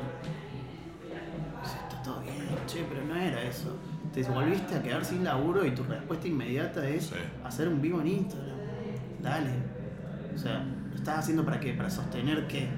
Che, 2.72 2.84
pero 2.88 3.04
no 3.04 3.14
era 3.16 3.42
eso. 3.42 3.76
Te 4.12 4.22
volviste 4.24 4.74
a 4.76 4.82
quedar 4.82 5.04
sin 5.04 5.22
laburo 5.24 5.64
y 5.64 5.70
tu 5.72 5.82
respuesta 5.84 6.26
inmediata 6.28 6.86
es 6.88 7.06
Sí. 7.06 7.14
hacer 7.44 7.68
un 7.68 7.80
vivo 7.80 8.00
en 8.00 8.08
Instagram. 8.08 8.56
Dale. 9.22 9.50
O 10.34 10.38
sea, 10.38 10.64
¿lo 10.90 10.96
estás 10.96 11.18
haciendo 11.20 11.44
para 11.44 11.60
qué? 11.60 11.72
¿Para 11.74 11.90
sostener 11.90 12.46
qué? 12.46 12.68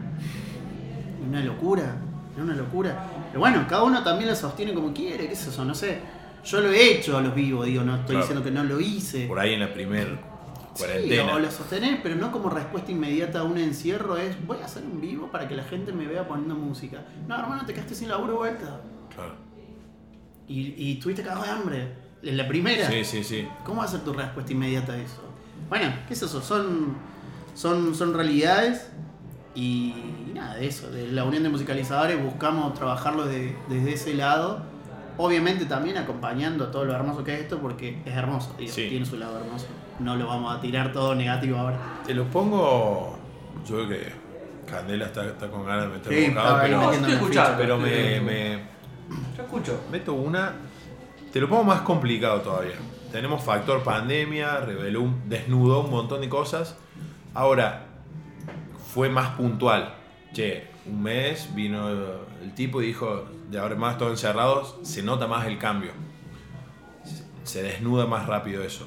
Una 1.26 1.40
locura. 1.40 1.96
Es 2.36 2.42
una 2.42 2.54
locura. 2.54 3.06
Pero 3.28 3.40
bueno, 3.40 3.64
cada 3.68 3.84
uno 3.84 4.02
también 4.02 4.28
lo 4.30 4.36
sostiene 4.36 4.74
como 4.74 4.92
quiere, 4.92 5.26
qué 5.26 5.32
es 5.32 5.46
eso, 5.46 5.64
no 5.64 5.74
sé. 5.74 6.00
Yo 6.44 6.60
lo 6.60 6.70
he 6.70 6.96
hecho 6.96 7.16
a 7.16 7.20
los 7.22 7.34
vivos, 7.34 7.66
digo, 7.66 7.84
no 7.84 7.94
estoy 7.94 8.16
Claro. 8.16 8.20
diciendo 8.22 8.44
que 8.44 8.50
no 8.50 8.64
lo 8.64 8.80
hice. 8.80 9.26
por 9.26 9.38
ahí 9.38 9.54
en 9.54 9.60
la 9.60 9.72
primer 9.72 10.08
Sí, 10.74 10.78
cuarentena. 10.84 11.34
o 11.34 11.38
lo 11.38 11.50
sostenés, 11.50 12.00
pero 12.02 12.16
no 12.16 12.32
como 12.32 12.48
respuesta 12.50 12.90
inmediata 12.90 13.40
a 13.40 13.42
un 13.44 13.58
encierro 13.58 14.16
es 14.16 14.34
voy 14.46 14.56
a 14.60 14.64
hacer 14.64 14.82
un 14.84 15.00
vivo 15.00 15.28
para 15.30 15.46
que 15.46 15.54
la 15.54 15.62
gente 15.64 15.92
me 15.92 16.06
vea 16.06 16.26
poniendo 16.26 16.54
música. 16.56 17.04
No, 17.28 17.36
hermano, 17.38 17.64
te 17.66 17.74
quedaste 17.74 17.94
sin 17.94 18.08
laburo 18.08 18.36
vuelta. 18.38 18.80
Claro. 19.14 19.34
Y, 20.48 20.74
y 20.76 20.94
tuviste 20.96 21.22
cagado 21.22 21.44
de 21.44 21.50
hambre. 21.50 21.88
En 22.22 22.36
la 22.36 22.46
primera. 22.46 22.88
Sí, 22.88 23.04
sí, 23.04 23.24
sí. 23.24 23.48
¿Cómo 23.64 23.78
va 23.80 23.84
a 23.84 23.88
ser 23.88 24.00
tu 24.00 24.12
respuesta 24.12 24.52
inmediata 24.52 24.92
a 24.92 24.98
eso? 24.98 25.22
Bueno, 25.68 25.92
¿qué 26.06 26.14
es 26.14 26.22
eso? 26.22 26.40
Son, 26.40 26.96
son, 27.54 27.94
son 27.94 28.14
realidades 28.14 28.90
y, 29.54 29.94
y 30.28 30.32
nada 30.34 30.54
de 30.56 30.66
eso. 30.68 30.90
De 30.90 31.08
la 31.08 31.24
unión 31.24 31.42
de 31.42 31.48
musicalizadores 31.48 32.22
buscamos 32.22 32.74
trabajarlo 32.74 33.24
de- 33.26 33.56
desde 33.68 33.92
ese 33.94 34.14
lado. 34.14 34.62
Obviamente 35.18 35.66
también 35.66 35.98
acompañando 35.98 36.68
todo 36.68 36.84
lo 36.84 36.94
hermoso 36.94 37.22
que 37.22 37.34
es 37.34 37.40
esto 37.42 37.58
porque 37.58 38.00
es 38.06 38.14
hermoso, 38.16 38.54
digo, 38.58 38.72
Sí. 38.72 38.86
tiene 38.88 39.04
su 39.04 39.16
lado 39.16 39.38
hermoso. 39.38 39.66
No 39.98 40.16
lo 40.16 40.26
vamos 40.26 40.56
a 40.56 40.60
tirar 40.60 40.92
todo 40.92 41.14
negativo 41.14 41.58
ahora. 41.58 41.78
Te 42.06 42.14
lo 42.14 42.24
pongo. 42.28 43.18
Yo 43.68 43.76
creo 43.86 43.88
que 43.88 44.12
Candela 44.70 45.06
está, 45.06 45.26
está 45.26 45.48
con 45.50 45.66
ganas 45.66 45.84
de 45.84 45.90
meter 45.98 46.12
Sí, 46.12 46.30
bocado, 46.30 46.58
pero, 46.60 46.80
pero 47.56 47.78
me, 47.78 48.62
Yo 49.36 49.42
escucho. 49.42 49.80
meto 49.90 50.14
una. 50.14 50.54
Te 51.32 51.40
lo 51.40 51.48
pongo 51.48 51.64
más 51.64 51.80
complicado 51.82 52.40
todavía. 52.40 52.74
Tenemos 53.10 53.42
factor 53.42 53.82
pandemia, 53.82 54.60
reveló 54.60 55.02
un, 55.02 55.28
desnudó 55.28 55.80
un 55.84 55.90
montón 55.90 56.20
de 56.20 56.28
cosas. 56.28 56.76
Ahora, 57.34 57.86
fue 58.92 59.08
más 59.08 59.30
puntual. 59.36 59.94
Che, 60.34 60.66
un 60.86 61.02
mes 61.02 61.54
vino 61.54 61.88
el 61.90 62.54
tipo 62.54 62.80
y 62.82 62.86
dijo, 62.86 63.24
de 63.50 63.58
ahora 63.58 63.74
más 63.76 63.98
todos 63.98 64.12
encerrados, 64.12 64.76
se 64.82 65.02
nota 65.02 65.26
más 65.26 65.46
el 65.46 65.58
cambio. 65.58 65.92
Se- 67.44 67.62
desnuda 67.62 68.06
más 68.06 68.26
rápido 68.26 68.62
eso. 68.62 68.86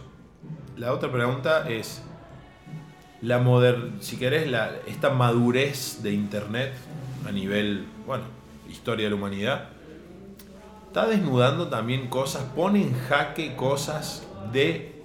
La 0.78 0.92
otra 0.92 1.12
pregunta 1.12 1.70
es, 1.70 2.02
la 3.22 3.40
moder 3.40 3.92
si 4.00 4.18
querés, 4.18 4.52
esta 4.88 5.10
madurez 5.10 6.02
de 6.04 6.12
Internet 6.14 6.74
a 7.28 7.32
nivel, 7.32 7.86
bueno, 8.06 8.24
historia 8.70 9.06
de 9.06 9.10
la 9.12 9.16
humanidad, 9.16 9.70
está 10.96 11.10
desnudando 11.10 11.68
también 11.68 12.08
cosas, 12.08 12.44
pone 12.56 12.82
en 12.82 12.98
jaque 12.98 13.58
cosas 13.58 14.26
de 14.54 15.04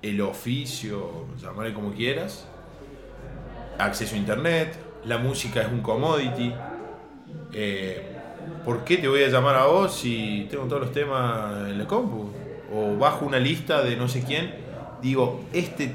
el 0.00 0.22
oficio, 0.22 1.26
llamarle 1.38 1.74
como 1.74 1.92
quieras, 1.92 2.46
acceso 3.76 4.14
a 4.14 4.18
internet, 4.18 4.78
la 5.04 5.18
música 5.18 5.60
es 5.60 5.68
un 5.68 5.82
commodity, 5.82 6.54
eh, 7.52 8.16
¿por 8.64 8.82
qué 8.84 8.96
te 8.96 9.08
voy 9.08 9.24
a 9.24 9.28
llamar 9.28 9.56
a 9.56 9.66
vos 9.66 9.94
si 9.94 10.46
tengo 10.50 10.64
todos 10.64 10.80
los 10.80 10.92
temas 10.92 11.68
en 11.68 11.80
la 11.80 11.86
compu? 11.86 12.30
O 12.74 12.96
bajo 12.96 13.26
una 13.26 13.38
lista 13.38 13.82
de 13.82 13.94
no 13.94 14.08
sé 14.08 14.24
quién. 14.24 14.54
Digo, 15.02 15.44
este 15.52 15.94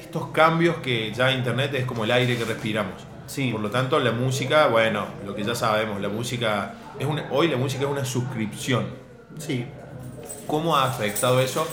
estos 0.00 0.26
cambios 0.32 0.78
que 0.78 1.12
ya 1.14 1.30
Internet 1.30 1.72
es 1.74 1.84
como 1.84 2.02
el 2.02 2.10
aire 2.10 2.36
que 2.36 2.44
respiramos. 2.44 2.94
Sí. 3.28 3.52
Por 3.52 3.60
lo 3.60 3.70
tanto, 3.70 4.00
la 4.00 4.10
música, 4.10 4.66
bueno, 4.66 5.06
lo 5.24 5.36
que 5.36 5.44
ya 5.44 5.54
sabemos, 5.54 6.00
la 6.00 6.08
música 6.08 6.74
es 6.98 7.06
una, 7.06 7.26
hoy 7.30 7.48
la 7.48 7.56
música 7.56 7.84
es 7.84 7.90
una 7.90 8.04
suscripción. 8.04 8.86
Sí. 9.38 9.66
¿Cómo 10.46 10.76
ha 10.76 10.84
afectado 10.84 11.40
eso? 11.40 11.66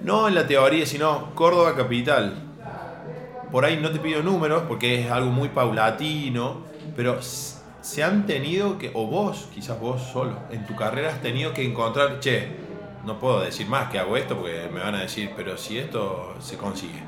No 0.00 0.28
en 0.28 0.34
la 0.34 0.46
teoría, 0.46 0.86
sino 0.86 1.34
Córdoba 1.34 1.74
Capital. 1.76 2.34
Por 3.50 3.64
ahí 3.64 3.76
no 3.76 3.90
te 3.90 3.98
pido 3.98 4.22
números 4.22 4.64
porque 4.66 5.02
es 5.02 5.10
algo 5.10 5.30
muy 5.30 5.48
paulatino, 5.50 6.62
pero 6.96 7.20
se 7.20 8.02
han 8.02 8.26
tenido 8.26 8.78
que, 8.78 8.90
o 8.94 9.06
vos, 9.06 9.48
quizás 9.52 9.78
vos 9.78 10.02
solo, 10.02 10.38
en 10.50 10.66
tu 10.66 10.74
carrera 10.74 11.10
has 11.10 11.20
tenido 11.20 11.52
que 11.52 11.64
encontrar, 11.64 12.20
che, 12.20 12.48
no 13.04 13.18
puedo 13.18 13.40
decir 13.40 13.66
más 13.66 13.90
que 13.90 13.98
hago 13.98 14.16
esto 14.16 14.36
porque 14.36 14.68
me 14.72 14.80
van 14.80 14.94
a 14.94 15.00
decir, 15.00 15.32
pero 15.36 15.58
si 15.58 15.78
esto 15.78 16.34
se 16.40 16.56
consigue. 16.56 17.02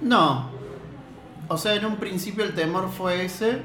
No. 0.00 0.50
O 1.48 1.56
sea, 1.56 1.74
en 1.74 1.84
un 1.84 1.96
principio 1.96 2.44
el 2.44 2.54
temor 2.54 2.88
fue 2.90 3.24
ese. 3.24 3.62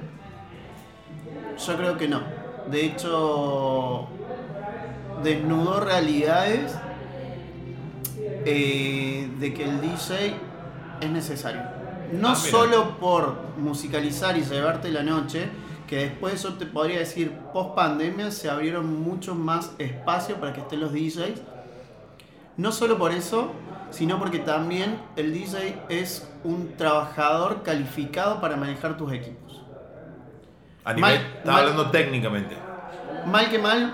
Yo 1.65 1.77
creo 1.77 1.97
que 1.97 2.07
no. 2.07 2.38
De 2.69 2.85
hecho, 2.85 4.07
desnudó 5.23 5.79
realidades 5.79 6.75
eh, 8.45 9.29
de 9.39 9.53
que 9.53 9.63
el 9.63 9.81
DJ 9.81 10.35
es 11.01 11.09
necesario. 11.09 11.61
No 12.11 12.29
Ah, 12.29 12.35
solo 12.35 12.97
por 12.99 13.35
musicalizar 13.57 14.37
y 14.37 14.41
llevarte 14.41 14.89
la 14.91 15.03
noche, 15.03 15.47
que 15.87 15.97
después 15.97 16.41
yo 16.43 16.53
te 16.53 16.65
podría 16.65 16.99
decir, 16.99 17.31
post 17.53 17.75
pandemia 17.75 18.31
se 18.31 18.49
abrieron 18.49 19.01
mucho 19.01 19.35
más 19.35 19.71
espacio 19.79 20.35
para 20.35 20.53
que 20.53 20.61
estén 20.61 20.79
los 20.79 20.91
DJs. 20.93 21.41
No 22.57 22.71
solo 22.71 22.97
por 22.97 23.11
eso, 23.11 23.51
sino 23.91 24.19
porque 24.19 24.39
también 24.39 24.99
el 25.15 25.33
DJ 25.33 25.83
es 25.89 26.27
un 26.43 26.75
trabajador 26.77 27.63
calificado 27.63 28.41
para 28.41 28.55
manejar 28.55 28.97
tus 28.97 29.11
equipos. 29.13 29.48
A 30.85 30.93
nivel, 30.93 31.01
Mal- 31.15 31.25
estaba 31.37 31.51
mal- 31.57 31.61
hablando 31.69 31.91
técnicamente. 31.91 32.55
Mal 33.25 33.49
que 33.49 33.59
mal, 33.59 33.93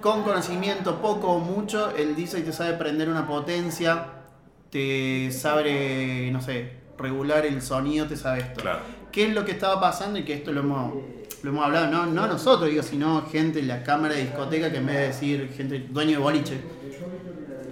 con 0.00 0.22
conocimiento 0.22 1.00
poco 1.00 1.28
o 1.28 1.38
mucho, 1.38 1.94
el 1.96 2.14
DJ 2.14 2.42
te 2.42 2.52
sabe 2.52 2.74
prender 2.74 3.08
una 3.08 3.26
potencia, 3.26 4.06
te 4.70 5.30
sabe, 5.32 6.28
no 6.32 6.40
sé, 6.42 6.72
regular 6.98 7.46
el 7.46 7.62
sonido, 7.62 8.06
te 8.06 8.16
sabe 8.16 8.40
esto. 8.40 8.60
Claro. 8.60 8.80
¿Qué 9.12 9.28
es 9.28 9.32
lo 9.34 9.44
que 9.44 9.52
estaba 9.52 9.80
pasando? 9.80 10.18
Y 10.18 10.24
que 10.24 10.34
esto 10.34 10.52
lo 10.52 10.60
hemos, 10.60 10.92
lo 11.42 11.50
hemos 11.50 11.64
hablado, 11.64 11.86
no, 11.90 12.06
no 12.06 12.26
nosotros, 12.26 12.68
digo, 12.68 12.82
sino 12.82 13.22
gente 13.30 13.60
en 13.60 13.68
la 13.68 13.82
cámara 13.82 14.14
de 14.14 14.22
discoteca 14.22 14.70
que 14.72 14.78
en 14.78 14.86
vez 14.86 14.96
de 14.96 15.06
decir 15.06 15.52
gente, 15.56 15.86
dueño 15.88 16.12
de 16.12 16.18
boliche, 16.18 16.60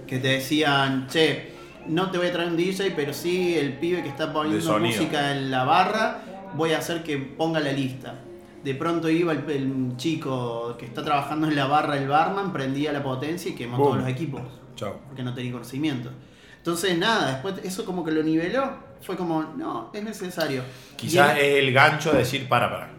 que 0.07 0.19
te 0.19 0.27
decían, 0.29 1.07
che, 1.07 1.51
no 1.87 2.09
te 2.09 2.17
voy 2.17 2.27
a 2.27 2.31
traer 2.31 2.49
un 2.49 2.55
DJ, 2.57 2.91
pero 2.95 3.13
sí 3.13 3.57
el 3.57 3.73
pibe 3.73 4.01
que 4.03 4.09
está 4.09 4.31
poniendo 4.31 4.79
música 4.79 5.31
en 5.33 5.51
la 5.51 5.65
barra, 5.65 6.21
voy 6.55 6.73
a 6.73 6.79
hacer 6.79 7.03
que 7.03 7.17
ponga 7.17 7.59
la 7.59 7.71
lista. 7.71 8.15
De 8.63 8.75
pronto 8.75 9.09
iba 9.09 9.33
el, 9.33 9.49
el 9.49 9.97
chico 9.97 10.75
que 10.77 10.85
está 10.85 11.03
trabajando 11.03 11.47
en 11.47 11.55
la 11.55 11.65
barra, 11.65 11.97
el 11.97 12.07
barman, 12.07 12.53
prendía 12.53 12.93
la 12.93 13.03
potencia 13.03 13.51
y 13.51 13.55
quemó 13.55 13.77
Boom. 13.77 13.87
todos 13.89 14.01
los 14.01 14.09
equipos 14.09 14.41
Chao. 14.75 14.99
porque 15.07 15.23
no 15.23 15.33
tenía 15.33 15.51
conocimiento. 15.51 16.09
Entonces, 16.57 16.97
nada, 16.97 17.33
después 17.33 17.55
eso 17.63 17.83
como 17.83 18.05
que 18.05 18.11
lo 18.11 18.23
niveló. 18.23 18.71
Fue 19.01 19.17
como, 19.17 19.43
no, 19.43 19.91
es 19.93 20.01
necesario. 20.01 20.63
Quizás 20.95 21.37
es 21.37 21.59
el 21.59 21.73
gancho 21.73 22.13
de 22.13 22.19
decir, 22.19 22.47
para, 22.47 22.71
para. 22.71 22.89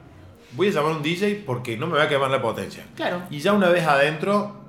Voy 0.53 0.69
a 0.69 0.71
llamar 0.71 0.93
a 0.93 0.97
un 0.97 1.03
DJ 1.03 1.45
porque 1.47 1.79
no 1.79 1.87
me 1.87 1.97
va 1.97 2.05
a 2.05 2.09
quemar 2.09 2.31
la 2.31 2.43
potencia. 2.43 2.85
Claro. 2.95 3.23
Y 3.31 3.39
ya 3.39 3.55
una 3.55 3.71
vez 3.71 3.87
adentro, 3.87 4.67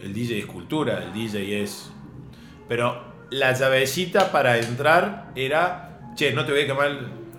el 0.00 0.12
DJ 0.12 0.40
es 0.40 0.46
cultura, 0.46 1.04
el 1.04 1.12
DJ 1.12 1.62
es... 1.62 1.92
Pero 2.68 3.00
la 3.30 3.52
llavecita 3.52 4.32
para 4.32 4.58
entrar 4.58 5.30
era, 5.36 6.12
che, 6.16 6.32
no 6.32 6.44
te 6.44 6.50
voy 6.50 6.62
a 6.62 6.66
quemar 6.66 6.98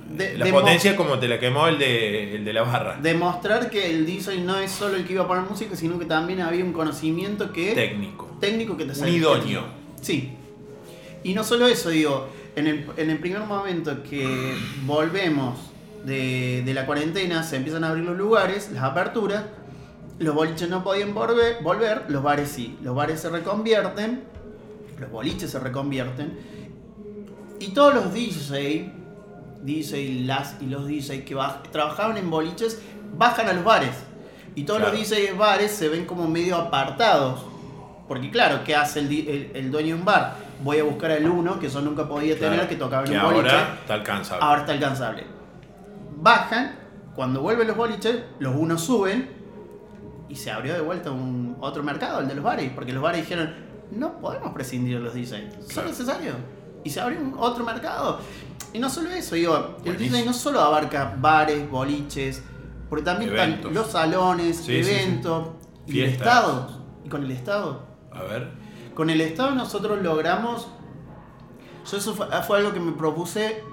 De- 0.10 0.38
la 0.38 0.46
demo- 0.46 0.60
potencia 0.62 0.96
como 0.96 1.20
te 1.20 1.28
la 1.28 1.40
quemó 1.40 1.68
el 1.68 1.78
de, 1.80 2.36
el 2.36 2.46
de 2.46 2.54
la 2.54 2.64
barra. 2.64 2.98
Demostrar 3.02 3.70
que 3.70 3.90
el 3.90 4.06
DJ 4.06 4.40
no 4.42 4.58
es 4.58 4.72
solo 4.72 4.96
el 4.96 5.06
que 5.06 5.14
iba 5.14 5.24
a 5.24 5.28
poner 5.28 5.44
música, 5.50 5.76
sino 5.76 6.00
que 6.00 6.06
también 6.06 6.42
había 6.42 6.64
un 6.64 6.74
conocimiento 6.74 7.52
que 7.52 7.74
Técnico. 7.74 8.30
técnico 8.40 8.78
que 8.78 8.86
te 8.86 9.00
Un 9.00 9.08
idóneo. 9.10 9.64
Sí. 10.02 10.34
Y 11.24 11.34
no 11.34 11.44
solo 11.44 11.68
eso, 11.68 11.90
digo, 11.90 12.30
en 12.56 12.68
el, 12.68 12.86
en 12.98 13.10
el 13.10 13.20
primer 13.20 13.42
momento 13.42 14.02
que 14.04 14.56
volvemos 14.86 15.60
de, 16.06 16.64
de 16.66 16.74
la 16.74 16.86
cuarentena, 16.86 17.44
se 17.44 17.58
empiezan 17.58 17.84
a 17.84 17.90
abrir 17.90 18.06
los 18.06 18.18
lugares, 18.18 18.72
las 18.72 18.84
aperturas, 18.84 19.44
los 20.20 20.34
boliches 20.34 20.70
no 20.70 20.84
podían 20.84 21.14
volver, 21.14 21.58
volver, 21.62 22.06
los 22.08 22.24
bares 22.24 22.50
sí. 22.50 22.78
Los 22.82 22.96
bares 22.96 23.20
se 23.20 23.30
reconvierten, 23.30 24.22
los 25.00 25.12
boliches 25.12 25.52
se 25.52 25.60
reconvierten, 25.60 26.38
y 27.60 27.68
todos 27.70 27.94
los 27.94 28.14
DJ, 28.14 28.92
DJ, 29.64 30.24
las 30.26 30.56
y 30.62 30.66
los 30.68 30.88
DJ 30.88 31.24
que 31.26 31.36
baj- 31.36 31.62
trabajaban 31.72 32.18
en 32.18 32.30
boliches, 32.30 32.82
bajan 33.18 33.48
a 33.50 33.54
los 33.54 33.64
bares. 33.64 33.96
Y 34.56 34.64
todos 34.64 34.80
Claro. 34.80 34.98
los 34.98 35.10
DJ 35.10 35.28
de 35.28 35.34
bares 35.34 35.72
se 35.72 35.90
ven 35.90 36.06
como 36.06 36.28
medio 36.28 36.56
apartados. 36.56 37.46
Porque 38.08 38.32
claro, 38.32 38.64
¿qué 38.64 38.76
hace 38.76 39.00
el, 39.02 39.12
el- 39.12 39.52
el 39.54 39.72
dueño 39.72 39.96
de 39.96 40.00
un 40.00 40.06
bar? 40.06 40.36
Voy 40.64 40.80
a 40.80 40.84
buscar 40.84 41.12
al 41.12 41.28
uno 41.28 41.60
que 41.60 41.70
yo 41.70 41.82
nunca 41.82 42.08
podía 42.08 42.36
tener, 42.36 42.54
Claro. 42.54 42.70
que 42.70 42.76
tocaba 42.76 43.04
en 43.04 43.12
Que 43.12 43.18
un 43.18 43.24
boliche. 43.24 43.50
ahora 43.50 43.78
está 43.82 43.94
alcanzable. 43.96 44.46
Ahora 44.46 44.60
está 44.62 44.72
alcanzable. 44.74 45.24
Bajan, 46.20 46.76
cuando 47.16 47.42
vuelven 47.42 47.68
los 47.68 47.78
boliches, 47.78 48.24
los 48.40 48.56
unos 48.56 48.82
suben 48.82 49.30
y 50.30 50.36
se 50.36 50.52
abrió 50.52 50.74
de 50.74 50.82
vuelta 50.82 51.12
un 51.12 51.58
otro 51.60 51.84
mercado, 51.84 52.20
el 52.22 52.28
de 52.28 52.36
los 52.36 52.44
bares, 52.44 52.72
porque 52.74 52.92
los 52.94 53.04
bares 53.04 53.22
dijeron, 53.22 53.54
no 53.92 54.20
podemos 54.20 54.52
prescindir 54.54 54.98
de 54.98 55.04
los 55.04 55.14
DJs, 55.14 55.30
son 55.30 55.68
Claro. 55.68 55.88
necesarios. 55.90 56.36
Y 56.88 56.90
se 56.90 57.02
abrió 57.02 57.20
un 57.20 57.34
otro 57.38 57.66
mercado. 57.66 58.20
Y 58.72 58.80
no 58.80 58.90
solo 58.90 59.10
eso, 59.12 59.36
digo, 59.36 59.76
el. 59.84 59.98
DJ 59.98 60.24
no 60.26 60.32
solo 60.34 60.62
abarca 60.62 61.16
bares, 61.20 61.70
boliches, 61.70 62.42
porque 62.90 63.04
también 63.04 63.32
Eventos. 63.32 63.58
están 63.60 63.74
los 63.74 63.92
salones, 63.92 64.56
Sí, 64.58 64.82
sí, 64.82 64.84
sí. 64.86 64.92
eventos, 64.92 65.50
y 65.86 66.00
el. 66.00 66.10
Estado. 66.12 66.70
Y 67.04 67.10
con 67.10 67.24
el 67.24 67.32
Estado. 67.32 67.86
A 68.14 68.22
ver. 68.24 68.52
Con 68.96 69.10
el 69.10 69.20
Estado 69.20 69.52
nosotros 69.54 70.02
logramos. 70.02 70.70
Yo 71.92 71.98
eso 71.98 72.14
fue, 72.16 72.28
fue 72.44 72.58
algo 72.60 72.74
que 72.74 72.80
me 72.80 72.92
propuse 72.94 73.64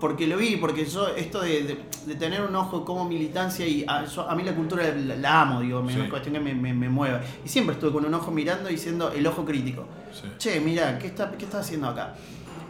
porque 0.00 0.26
lo 0.26 0.36
vi, 0.36 0.56
porque 0.56 0.84
yo 0.86 1.08
esto 1.08 1.40
de, 1.40 1.62
de- 1.64 1.84
de 2.06 2.14
tener 2.14 2.40
un 2.42 2.54
ojo 2.54 2.84
como 2.84 3.04
militancia 3.04 3.66
y 3.66 3.84
a, 3.86 4.04
yo- 4.04 4.28
a 4.30 4.34
mí 4.36 4.42
la 4.44 4.54
cultura 4.54 4.84
la, 4.94 5.16
la 5.16 5.40
amo, 5.42 5.60
digo, 5.60 5.82
me- 5.82 5.88
Sí. 5.92 5.98
es 5.98 6.00
una 6.02 6.10
cuestión 6.10 6.34
que 6.34 6.40
me, 6.40 6.54
me, 6.54 6.72
me 6.72 6.88
mueve. 6.88 7.20
Y 7.44 7.48
siempre 7.48 7.74
estuve 7.74 7.92
con 7.92 8.04
un 8.06 8.14
ojo 8.14 8.30
mirando 8.30 8.70
y 8.70 8.78
siendo 8.78 9.10
el 9.12 9.26
ojo 9.26 9.44
crítico. 9.44 9.84
Sí. 10.12 10.28
Che, 10.38 10.60
mira, 10.60 10.98
¿qué 10.98 11.08
está, 11.08 11.30
¿qué 11.32 11.44
está 11.44 11.58
haciendo 11.60 11.88
acá? 11.88 12.14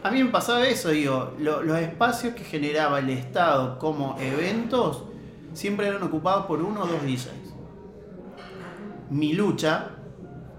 A 0.03 0.11
mí 0.11 0.23
me 0.23 0.31
pasaba 0.31 0.65
eso, 0.67 0.91
digo, 0.91 1.35
lo- 1.39 1.63
los 1.63 1.79
espacios 1.79 2.35
que 2.35 2.45
generaba 2.45 3.01
el 3.01 3.11
Estado 3.11 3.79
como 3.79 4.17
eventos 4.21 5.03
siempre 5.55 5.89
eran 5.89 6.03
ocupados 6.03 6.47
por 6.47 6.63
uno 6.63 6.83
o 6.83 6.87
dos 6.87 7.03
DJs. 7.03 7.29
Mi 9.11 9.33
lucha, 9.33 9.89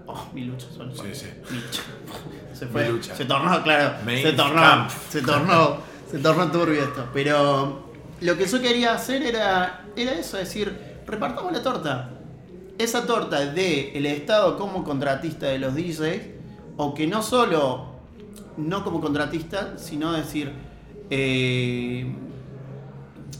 oh, 0.06 0.26
mi 0.34 0.44
lucha, 0.44 0.66
suena 0.74 0.92
Sí, 0.94 1.14
sí. 1.14 1.26
Mi 1.50 1.56
lucha. 1.60 1.82
Se 2.54 2.66
fue, 2.66 2.84
Mi 2.84 2.90
lucha. 2.90 3.14
se 3.14 3.24
tornó, 3.24 3.62
claro, 3.62 3.94
Main 4.04 4.22
se 4.22 4.32
tornó, 4.34 4.60
camp. 4.60 4.90
se 5.08 5.22
tornó, 5.22 5.76
se 6.10 6.18
tornó 6.18 6.50
turbio 6.50 6.82
esto. 6.82 7.06
Pero 7.14 7.86
lo 8.20 8.36
que 8.36 8.44
yo 8.46 8.60
quería 8.60 8.92
hacer 8.92 9.22
era, 9.22 9.86
era 9.96 10.12
eso, 10.12 10.36
decir, 10.36 10.78
repartamos 11.06 11.52
la 11.52 11.62
torta. 11.62 12.10
Esa 12.76 13.06
torta 13.06 13.40
de 13.46 13.96
el 13.96 14.04
Estado 14.04 14.58
como 14.58 14.84
contratista 14.84 15.46
de 15.46 15.58
los 15.58 15.74
DJs, 15.74 16.20
o 16.76 16.92
que 16.92 17.06
no 17.06 17.22
solo 17.22 17.89
no 18.68 18.84
como 18.84 19.00
contratista, 19.00 19.78
sino 19.78 20.12
decir, 20.12 20.52
eh, 21.10 22.12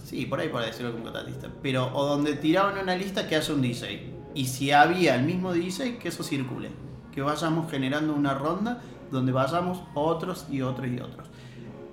sí, 0.04 0.26
por 0.26 0.40
ahí 0.40 0.48
por 0.48 0.64
decirlo 0.64 0.92
como 0.92 1.04
contratista, 1.04 1.48
pero 1.62 1.90
o 1.94 2.06
donde 2.06 2.34
tiraban 2.34 2.78
una 2.78 2.96
lista 2.96 3.28
que 3.28 3.36
haya 3.36 3.54
un 3.54 3.62
DJ. 3.62 4.14
Y 4.34 4.46
si 4.46 4.70
había 4.70 5.16
el 5.16 5.24
mismo 5.24 5.52
DJ, 5.52 5.98
que 5.98 6.08
eso 6.08 6.22
circule. 6.22 6.70
Que 7.12 7.22
vayamos 7.22 7.70
generando 7.70 8.14
una 8.14 8.34
ronda 8.34 8.80
donde 9.10 9.32
vayamos 9.32 9.82
otros 9.94 10.46
y 10.50 10.62
otros 10.62 10.88
y 10.88 11.00
otros. 11.00 11.28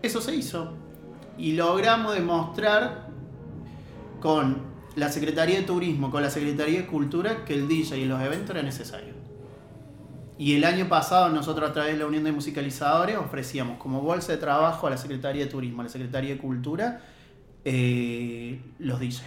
Eso 0.01 0.21
se 0.21 0.35
hizo. 0.35 0.73
Y 1.37 1.53
logramos 1.53 2.13
demostrar 2.13 3.09
con 4.21 4.57
la 4.95 5.09
Secretaría 5.09 5.57
de 5.57 5.63
Turismo, 5.63 6.11
con 6.11 6.21
la 6.21 6.29
Secretaría 6.29 6.81
de 6.81 6.87
Cultura, 6.87 7.45
que 7.45 7.53
el 7.53 7.67
DJ 7.67 7.99
y 7.99 8.05
los 8.05 8.21
eventos 8.21 8.51
era 8.51 8.63
necesario. 8.63 9.16
Y 10.39 10.55
el 10.55 10.63
año 10.65 10.87
pasado 10.87 11.29
nosotros 11.29 11.69
a 11.69 11.73
través 11.73 11.93
de 11.93 11.99
la 11.99 12.05
Unión 12.05 12.23
de 12.23 12.31
Musicalizadores 12.31 13.17
ofrecíamos 13.17 13.77
como 13.79 14.01
bolsa 14.01 14.31
de 14.33 14.37
trabajo 14.37 14.85
a 14.87 14.91
la 14.91 14.97
Secretaría 14.97 15.45
de 15.45 15.49
Turismo, 15.51 15.81
a 15.81 15.85
la 15.85 15.89
Secretaría 15.89 16.35
de 16.35 16.37
Cultura, 16.39 17.01
eh, 17.65 18.61
los 18.79 18.99
DJ. 18.99 19.23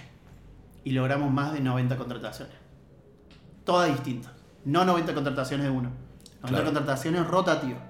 Y 0.84 0.92
logramos 0.92 1.30
más 1.32 1.52
de 1.52 1.61
90 1.61 1.96
contrataciones. 1.96 2.54
Todas 3.64 3.90
distintas. 3.90 4.32
No 4.64 4.84
90 4.84 5.12
contrataciones 5.14 5.66
de 5.66 5.70
uno. 5.72 5.90
90 6.42 6.48
Claro. 6.48 6.64
contrataciones 6.64 7.26
rotativas. 7.26 7.82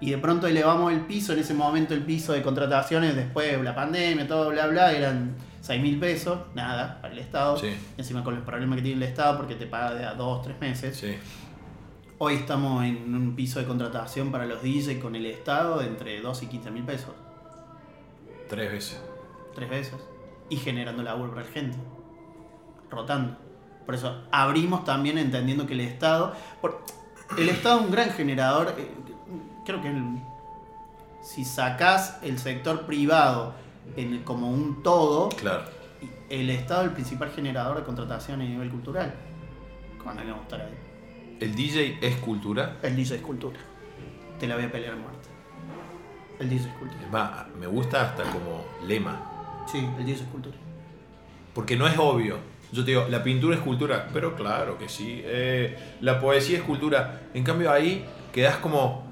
Y 0.00 0.10
de 0.10 0.18
pronto 0.18 0.46
elevamos 0.46 0.92
el 0.92 1.00
piso, 1.02 1.32
en 1.32 1.38
ese 1.38 1.54
momento 1.54 1.94
el 1.94 2.02
piso 2.02 2.32
de 2.32 2.42
contrataciones, 2.42 3.14
después 3.16 3.56
de 3.56 3.62
la 3.62 3.74
pandemia, 3.74 4.26
todo 4.26 4.50
bla 4.50 4.66
bla, 4.66 4.92
eran 4.92 5.34
6 5.62 5.80
mil 5.80 5.98
pesos, 5.98 6.40
nada, 6.54 6.98
para 7.00 7.14
el 7.14 7.20
Estado. 7.20 7.56
Sí. 7.56 7.68
Encima 7.96 8.22
con 8.22 8.34
los 8.34 8.44
problemas 8.44 8.76
que 8.76 8.82
tiene 8.82 8.96
el 9.02 9.08
Estado 9.08 9.36
porque 9.38 9.54
te 9.54 9.66
paga 9.66 9.94
de 9.94 10.04
a 10.04 10.12
2, 10.14 10.42
3 10.42 10.60
meses. 10.60 10.96
Sí. 10.96 11.14
Hoy 12.26 12.36
estamos 12.36 12.82
en 12.84 13.14
un 13.14 13.36
piso 13.36 13.58
de 13.58 13.66
contratación 13.66 14.32
para 14.32 14.46
los 14.46 14.62
DJs 14.62 14.96
con 15.02 15.14
el 15.14 15.26
Estado 15.26 15.80
de 15.80 15.88
entre 15.88 16.22
2 16.22 16.42
y 16.44 16.46
15 16.46 16.70
mil 16.70 16.82
pesos. 16.82 17.10
Tres 18.48 18.72
veces. 18.72 19.02
tres 19.54 19.68
veces 19.68 19.94
y 20.48 20.56
generando 20.56 21.02
laburo 21.02 21.32
para 21.34 21.44
la 21.44 21.52
gente, 21.52 21.76
rotando. 22.90 23.36
Por 23.84 23.94
eso 23.94 24.22
abrimos 24.32 24.84
también 24.84 25.18
entendiendo 25.18 25.66
que 25.66 25.74
el 25.74 25.80
Estado, 25.80 26.32
por- 26.62 26.80
el 27.36 27.50
Estado 27.50 27.80
es 27.80 27.84
un 27.84 27.90
gran 27.92 28.08
generador, 28.10 28.74
eh, 28.78 28.90
creo 29.66 29.82
que 29.82 29.88
el- 29.88 30.18
si 31.20 31.44
sacás 31.44 32.20
el 32.22 32.38
sector 32.38 32.86
privado 32.86 33.52
en- 33.96 34.22
como 34.24 34.50
un 34.50 34.82
todo, 34.82 35.28
Claro. 35.28 35.64
el 36.30 36.48
Estado 36.48 36.80
es 36.84 36.86
el 36.88 36.94
principal 36.94 37.28
generador 37.32 37.76
de 37.76 37.82
contratación 37.84 38.40
a 38.40 38.44
nivel 38.44 38.70
cultural. 38.70 39.12
Cuando 40.02 40.22
que 40.22 40.30
estar 40.30 40.62
ahí. 40.62 40.83
¿El 41.40 41.54
DJ 41.54 41.98
es 42.00 42.16
cultura? 42.16 42.76
El 42.82 42.96
DJ 42.96 43.16
es 43.16 43.22
cultura. 43.22 43.58
Te 44.38 44.46
la 44.46 44.56
voy 44.56 44.64
a 44.64 44.72
pelear 44.72 44.94
a 44.94 44.96
muerte. 44.96 45.28
El 46.38 46.48
DJ 46.48 46.68
es 46.68 46.74
cultura. 46.74 47.02
Es 47.02 47.10
más, 47.10 47.48
me 47.58 47.66
gusta 47.66 48.02
hasta 48.02 48.22
como 48.24 48.64
lema. 48.86 49.64
Sí, 49.70 49.78
el 49.98 50.06
DJ 50.06 50.22
es 50.22 50.28
cultura. 50.28 50.56
Porque 51.52 51.76
no 51.76 51.86
es 51.86 51.98
obvio. 51.98 52.38
Yo 52.72 52.84
te 52.84 52.92
digo, 52.92 53.06
la 53.08 53.22
pintura 53.22 53.56
es 53.56 53.62
cultura, 53.62 54.08
pero 54.12 54.34
claro 54.34 54.78
que 54.78 54.88
sí. 54.88 55.22
Eh, 55.24 55.76
la 56.00 56.20
poesía 56.20 56.58
es 56.58 56.64
cultura. 56.64 57.22
En 57.34 57.44
cambio 57.44 57.70
ahí 57.70 58.04
quedas 58.32 58.56
como, 58.56 59.04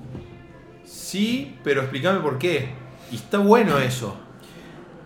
sí, 0.84 1.56
pero 1.62 1.82
explícame 1.82 2.20
por 2.20 2.38
qué. 2.38 2.70
Y 3.10 3.16
está 3.16 3.38
bueno 3.38 3.78
eso. 3.78 4.16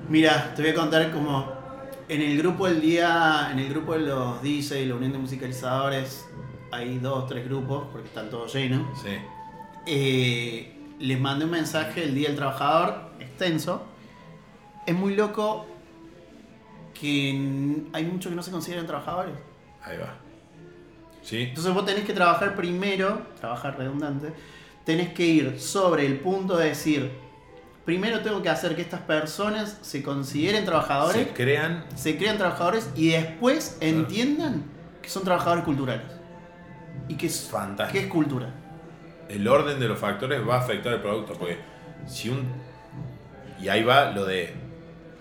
Mira, 0.09 0.55
te 0.55 0.63
voy 0.63 0.71
a 0.71 0.75
contar 0.75 1.11
como 1.13 1.53
en 2.09 2.23
el 2.23 2.39
grupo 2.39 2.67
del 2.67 2.81
día, 2.81 3.49
en 3.53 3.59
el 3.59 3.69
grupo 3.69 3.95
de 3.95 4.01
los 4.01 4.43
DJs 4.43 4.87
la 4.87 4.95
Unión 4.95 5.13
de 5.13 5.19
Musicalizadores, 5.19 6.25
hay 6.71 6.99
dos, 6.99 7.27
tres 7.27 7.45
grupos, 7.45 7.87
porque 7.93 8.09
están 8.09 8.31
todos 8.31 8.53
llenos. 8.55 8.87
Sí. 9.03 9.17
Eh, 9.87 10.73
les 10.99 11.21
mandé 11.21 11.45
un 11.45 11.51
mensaje 11.51 12.05
el 12.05 12.15
Día 12.15 12.29
del 12.29 12.37
Trabajador, 12.37 13.11
extenso. 13.21 13.85
Es 14.87 14.95
muy 14.95 15.15
loco 15.15 15.67
que 16.99 17.31
hay 17.93 18.05
muchos 18.05 18.31
que 18.31 18.37
no 18.37 18.43
se 18.43 18.51
consideran 18.51 18.87
trabajadores. 18.87 19.35
Ahí 19.83 19.99
va. 19.99 20.15
Sí. 21.23 21.43
Entonces 21.43 21.75
vos 21.75 21.85
tenés 21.85 22.05
que 22.05 22.13
trabajar 22.13 22.55
primero, 22.55 23.21
trabajar 23.41 23.77
redundante, 23.77 24.33
tenés 24.85 25.13
que 25.13 25.27
ir 25.27 25.61
sobre 25.61 26.07
el 26.07 26.21
punto 26.21 26.57
de 26.57 26.69
decir, 26.69 27.11
primero 27.85 28.21
tengo 28.21 28.41
que 28.43 28.49
hacer 28.49 28.77
que 28.77 28.83
estas 28.83 29.01
personas 29.01 29.79
se 29.83 30.03
consideren 30.03 30.65
trabajadores 30.65 31.17
Se 31.27 31.33
crean. 31.35 31.85
se 31.95 32.17
crean 32.17 32.39
trabajadores 32.39 32.91
y 32.95 33.09
después 33.09 33.77
entiendan 33.81 34.65
que 35.03 35.09
son 35.09 35.25
trabajadores 35.25 35.65
culturales. 35.65 36.07
Y 37.09 37.15
que 37.17 37.27
es, 37.27 37.49
Fantástico. 37.49 37.99
que 37.99 38.07
es 38.07 38.13
cultura. 38.13 38.49
el 39.29 39.47
orden 39.49 39.79
de 39.81 39.89
los 39.89 39.99
factores 39.99 40.47
va 40.49 40.57
a 40.57 40.59
afectar 40.61 40.93
el 40.93 41.01
producto. 41.01 41.35
Porque 41.35 41.59
si 42.07 42.29
un. 42.29 42.45
Y 43.61 43.69
ahí 43.69 43.83
va 43.85 44.11
lo 44.11 44.25
de 44.25 44.55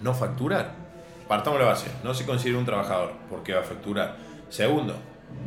no 0.02 0.14
facturar. 0.14 0.74
Partamos 1.28 1.60
la 1.60 1.66
base. 1.68 1.88
No 2.04 2.14
se 2.14 2.26
considera 2.26 2.60
un 2.60 2.66
trabajador 2.66 3.14
porque 3.30 3.54
va 3.54 3.62
a 3.62 3.64
facturar. 3.64 4.18
Segundo, 4.50 4.96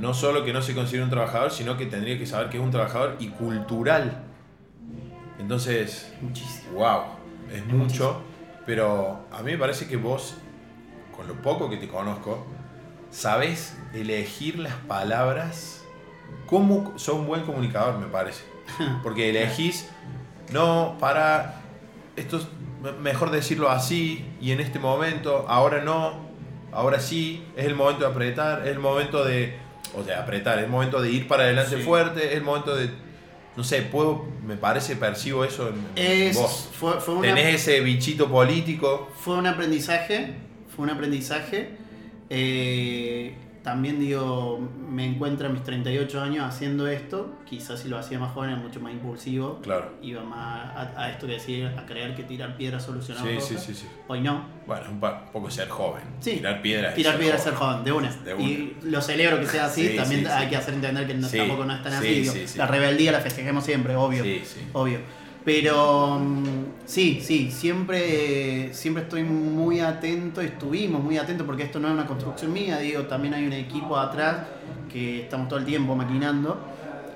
no 0.00 0.12
solo 0.14 0.44
que 0.44 0.52
no 0.52 0.60
se 0.62 0.74
considera 0.74 1.04
un 1.04 1.10
trabajador, 1.10 1.50
sino 1.50 1.76
que 1.76 1.86
tendría 1.86 2.18
que 2.18 2.26
saber 2.26 2.48
que 2.50 2.56
es 2.58 2.62
un 2.62 2.70
trabajador 2.70 3.16
y 3.20 3.28
cultural. 3.28 4.24
Entonces, 5.38 6.12
Muchísimo. 6.20 6.72
wow, 6.78 7.02
es 7.52 7.64
mucho. 7.66 8.22
Pero 8.66 9.20
a 9.30 9.42
mí 9.42 9.52
me 9.52 9.58
parece 9.58 9.86
que 9.86 9.96
vos, 9.96 10.34
con 11.16 11.26
lo 11.28 11.34
poco 11.40 11.70
que 11.70 11.76
te 11.76 11.88
conozco, 11.88 12.44
sabes 13.10 13.78
elegir 13.94 14.58
las 14.58 14.74
palabras. 14.74 15.77
¿Cómo 16.46 16.94
sos 16.96 17.14
un 17.16 17.26
buen 17.26 17.42
comunicador, 17.42 17.98
me 17.98 18.06
parece? 18.06 18.42
Porque 19.02 19.30
elegís, 19.30 19.88
no, 20.52 20.96
para, 20.98 21.60
esto 22.16 22.38
es 22.38 22.46
me- 22.82 22.92
mejor 22.92 23.30
decirlo 23.30 23.68
así 23.70 24.24
y 24.40 24.52
en 24.52 24.60
este 24.60 24.78
momento, 24.78 25.44
ahora 25.48 25.82
no, 25.82 26.26
ahora 26.72 27.00
sí, 27.00 27.44
es 27.56 27.66
el 27.66 27.74
momento 27.74 28.04
de 28.04 28.10
apretar, 28.10 28.62
es 28.66 28.72
el 28.72 28.78
momento 28.78 29.24
de, 29.24 29.56
o 29.94 30.04
sea, 30.04 30.22
apretar, 30.22 30.58
es 30.58 30.64
el 30.64 30.70
momento 30.70 31.00
de 31.02 31.10
ir 31.10 31.28
para 31.28 31.44
adelante 31.44 31.76
Sí. 31.78 31.82
fuerte, 31.82 32.28
es 32.30 32.34
el 32.36 32.42
momento 32.42 32.74
de, 32.76 32.90
no 33.56 33.64
sé, 33.64 33.82
puedo, 33.82 34.24
me 34.46 34.56
parece, 34.56 34.96
percibo 34.96 35.44
eso 35.44 35.68
en, 35.68 35.74
en 35.96 36.28
Es, 36.28 36.36
vos. 36.36 36.70
fue, 36.72 37.00
fue, 37.00 37.14
una- 37.16 37.28
Tenés 37.34 37.56
ese 37.56 37.80
bichito 37.80 38.28
político. 38.30 39.10
fue 39.20 39.36
un 39.36 39.46
aprendizaje, 39.46 40.34
fue 40.74 40.84
un 40.84 40.90
aprendizaje. 40.90 41.76
Eh, 42.30 43.34
también 43.68 44.00
digo, 44.00 44.58
me 44.88 45.04
encuentro 45.06 45.46
a 45.48 45.50
mis 45.50 45.62
38 45.62 46.20
años 46.20 46.44
haciendo 46.44 46.86
esto. 46.88 47.34
Quizás 47.48 47.80
si 47.80 47.88
lo 47.88 47.98
hacía 47.98 48.18
más 48.18 48.32
joven 48.32 48.50
era 48.50 48.58
mucho 48.58 48.80
más 48.80 48.92
impulsivo. 48.92 49.60
Claro. 49.62 49.92
Iba 50.02 50.22
más 50.22 50.74
a, 50.76 50.92
a 50.96 51.10
esto 51.10 51.26
que 51.26 51.34
decir, 51.34 51.66
a 51.66 51.84
creer 51.86 52.14
que 52.14 52.24
tirar 52.24 52.56
piedras 52.56 52.82
solucionaba 52.84 53.26
Sí, 53.28 53.34
cosas. 53.34 53.48
sí, 53.62 53.74
sí, 53.74 53.80
sí. 53.82 53.86
Hoy 54.06 54.20
no. 54.20 54.44
Bueno, 54.66 54.90
un 54.90 55.00
poco 55.32 55.50
ser 55.50 55.68
joven. 55.68 56.02
Sí. 56.20 56.32
Tirar 56.36 56.62
piedras. 56.62 56.94
Tirar 56.94 57.12
ser 57.14 57.20
piedras 57.20 57.42
ser 57.42 57.54
joven. 57.54 57.84
de 57.84 57.92
una. 57.92 58.10
De 58.12 58.34
una. 58.34 58.42
Y 58.44 58.76
lo 58.82 59.00
celebro 59.02 59.40
que 59.40 59.46
sea 59.46 59.66
así, 59.66 59.88
Sí, 59.88 59.96
también 59.96 60.26
hay 60.26 60.48
que 60.48 60.56
hacer 60.56 60.74
entender 60.74 61.06
que 61.06 61.14
no- 61.14 61.28
tampoco 61.28 61.64
no 61.64 61.74
es 61.74 61.82
tan 61.82 61.92
sí, 61.92 61.98
así. 61.98 62.08
digo, 62.20 62.32
sí, 62.32 62.48
sí. 62.48 62.58
La 62.58 62.66
rebeldía 62.66 63.12
la 63.12 63.20
festejemos 63.20 63.64
siempre, 63.64 63.94
obvio. 63.96 64.22
Sí, 64.24 64.42
sí. 64.44 64.60
Obvio. 64.72 64.98
Pero 65.48 66.18
mm, 66.18 66.44
sí, 66.84 67.22
sí, 67.22 67.50
siempre, 67.50 68.74
siempre 68.74 69.04
estoy 69.04 69.22
muy 69.22 69.80
atento, 69.80 70.42
estuvimos 70.42 71.02
muy 71.02 71.16
atentos 71.16 71.46
porque 71.46 71.62
esto 71.62 71.80
no 71.80 71.88
es 71.88 71.94
una 71.94 72.04
construcción 72.04 72.52
mía, 72.52 72.76
digo, 72.80 73.04
también 73.04 73.32
hay 73.32 73.46
un 73.46 73.54
equipo 73.54 73.96
atrás 73.96 74.46
que 74.92 75.22
estamos 75.22 75.48
todo 75.48 75.58
el 75.58 75.64
tiempo 75.64 75.96
maquinando 75.96 76.60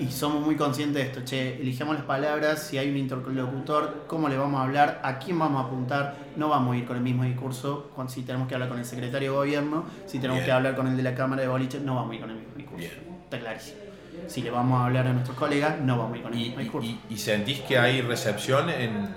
y 0.01 0.11
somos 0.11 0.43
muy 0.43 0.57
conscientes 0.57 0.95
de 0.95 1.09
esto, 1.11 1.21
che, 1.27 1.61
elijamos 1.61 1.95
las 1.95 2.05
palabras, 2.05 2.63
si 2.63 2.79
hay 2.79 2.89
un 2.89 2.97
interlocutor, 2.97 4.05
cómo 4.07 4.31
le 4.31 4.39
vamos 4.39 4.61
a 4.61 4.63
hablar, 4.63 5.03
a 5.05 5.19
quién 5.19 5.39
vamos 5.39 5.63
a 5.63 5.67
apuntar, 5.67 6.17
no 6.35 6.49
vamos 6.49 6.75
a 6.75 6.79
ir 6.79 6.87
con 6.87 6.97
el 6.97 7.03
mismo 7.03 7.25
discurso, 7.25 7.91
si 8.09 8.23
tenemos 8.23 8.49
que 8.49 8.55
hablar 8.55 8.71
con 8.71 8.79
el 8.79 8.87
secretario 8.87 9.33
de 9.33 9.37
gobierno, 9.37 9.85
si 10.07 10.17
tenemos 10.17 10.39
Bien. 10.39 10.47
que 10.47 10.53
hablar 10.53 10.75
con 10.75 10.87
el 10.87 10.97
de 10.97 11.03
la 11.03 11.15
Cámara 11.15 11.43
de 11.43 11.49
Boliche, 11.49 11.81
no 11.81 11.97
vamos 11.97 12.13
a 12.13 12.15
ir 12.15 12.21
con 12.23 12.31
el 12.31 12.37
mismo 12.37 12.55
discurso, 12.57 12.79
Bien. 12.79 13.19
está 13.25 13.39
clarísimo. 13.39 13.92
Si 14.27 14.43
le 14.43 14.51
vamos 14.51 14.81
a 14.81 14.87
hablar 14.87 15.07
a 15.07 15.13
nuestros 15.13 15.37
colegas, 15.37 15.81
no 15.81 15.99
vamos 15.99 16.15
a 16.15 16.17
ir 16.19 16.23
con 16.23 16.33
el 16.35 16.39
¿Y, 16.41 16.43
mismo 16.45 16.61
y- 16.61 16.63
discurso. 16.65 16.89
y- 16.89 17.15
y 17.15 17.19
sentís 17.19 17.61
que 17.61 17.79
hay 17.79 18.01
recepción 18.03 18.71
en 18.71 19.09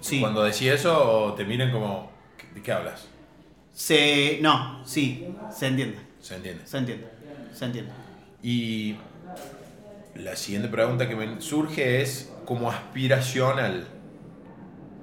Sí. 0.00 0.20
cuando 0.20 0.42
decís 0.42 0.68
eso 0.68 1.26
o 1.26 1.32
te 1.34 1.44
miran 1.44 1.70
como 1.72 2.10
¿de 2.54 2.62
qué 2.62 2.72
hablas? 2.72 3.06
Se, 3.72 4.38
no, 4.42 4.84
sí, 4.84 5.26
se 5.50 5.68
entiende, 5.68 5.98
¿Se 6.20 6.36
entiende? 6.36 6.66
se 6.66 6.78
entiende, 6.78 7.06
se 7.54 7.64
entiende. 7.64 7.90
Y 8.42 8.96
la 10.16 10.36
siguiente 10.36 10.68
pregunta 10.68 11.08
que 11.08 11.16
me 11.16 11.40
surge 11.40 12.02
es 12.02 12.32
como 12.44 12.70
aspiracional. 12.70 13.86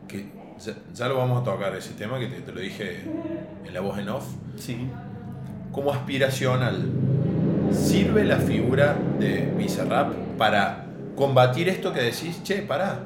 Que 0.07 0.27
ya, 0.59 0.73
ya 0.93 1.07
lo 1.07 1.17
vamos 1.17 1.41
a 1.41 1.43
tocar 1.43 1.75
ese 1.75 1.93
tema 1.93 2.19
que 2.19 2.27
te, 2.27 2.41
te 2.41 2.51
lo 2.51 2.59
dije 2.59 3.03
en 3.65 3.73
la 3.73 3.79
voz 3.81 3.97
en 3.99 4.09
off. 4.09 4.25
Sí. 4.57 4.87
como 5.71 5.91
aspiracional, 5.93 6.91
¿sirve 7.71 8.23
la 8.23 8.37
figura 8.37 8.95
de 9.19 9.51
Bizarrap 9.57 10.13
para 10.37 10.85
combatir 11.15 11.69
esto 11.69 11.93
que 11.93 12.01
decís, 12.01 12.41
che, 12.43 12.61
pará, 12.61 12.99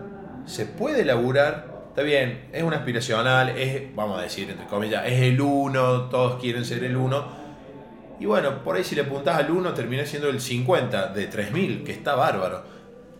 se 0.45 0.65
puede 0.65 1.05
laburar, 1.05 1.83
está 1.89 2.03
bien, 2.03 2.49
es 2.51 2.63
un 2.63 2.73
aspiracional, 2.73 3.49
es, 3.49 3.95
vamos 3.95 4.19
a 4.19 4.23
decir, 4.23 4.49
entre 4.49 4.67
comillas, 4.67 5.03
es 5.05 5.21
el 5.21 5.41
uno, 5.41 6.03
todos 6.03 6.39
quieren 6.39 6.65
ser 6.65 6.83
el 6.83 6.95
uno, 6.95 7.25
y 8.19 8.25
bueno, 8.25 8.63
por 8.63 8.75
ahí 8.75 8.83
si 8.83 8.95
le 8.95 9.01
apuntás 9.01 9.37
al 9.37 9.51
uno 9.51 9.73
termina 9.73 10.05
siendo 10.05 10.29
el 10.29 10.39
50 10.39 11.07
de 11.07 11.27
3000, 11.27 11.83
que 11.83 11.91
está 11.91 12.15
bárbaro. 12.15 12.63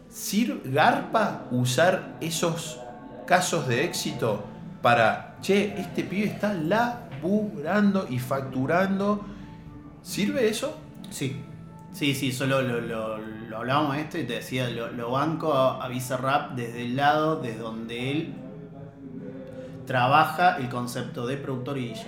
¿Sir 0.09 0.61
Garpa 0.65 1.45
usar 1.51 2.15
esos 2.21 2.79
casos 3.25 3.67
de 3.67 3.83
éxito 3.83 4.43
para, 4.81 5.37
che, 5.41 5.73
este 5.77 6.03
pibe 6.03 6.27
está 6.27 6.53
laburando 6.53 8.05
y 8.09 8.19
facturando? 8.19 9.25
¿Sirve 10.03 10.47
eso? 10.47 10.77
Sí, 11.13 11.35
sí, 11.91 12.15
sí, 12.15 12.31
solo 12.31 12.63
lo, 12.63 12.81
lo, 12.81 13.19
lo 13.19 13.57
hablábamos 13.57 13.97
esto 13.97 14.17
y 14.17 14.23
te 14.23 14.33
decía, 14.33 14.67
lo, 14.67 15.11
banco 15.11 15.53
a, 15.53 15.85
a 15.85 15.87
Bizarrap 15.87 16.53
desde 16.53 16.85
el 16.85 16.95
lado 16.95 17.35
desde 17.35 17.59
donde 17.59 18.11
él 18.11 18.33
trabaja 19.85 20.57
el 20.57 20.69
concepto 20.69 21.27
de 21.27 21.37
productor 21.37 21.77
y 21.77 21.89
DJ. 21.89 22.05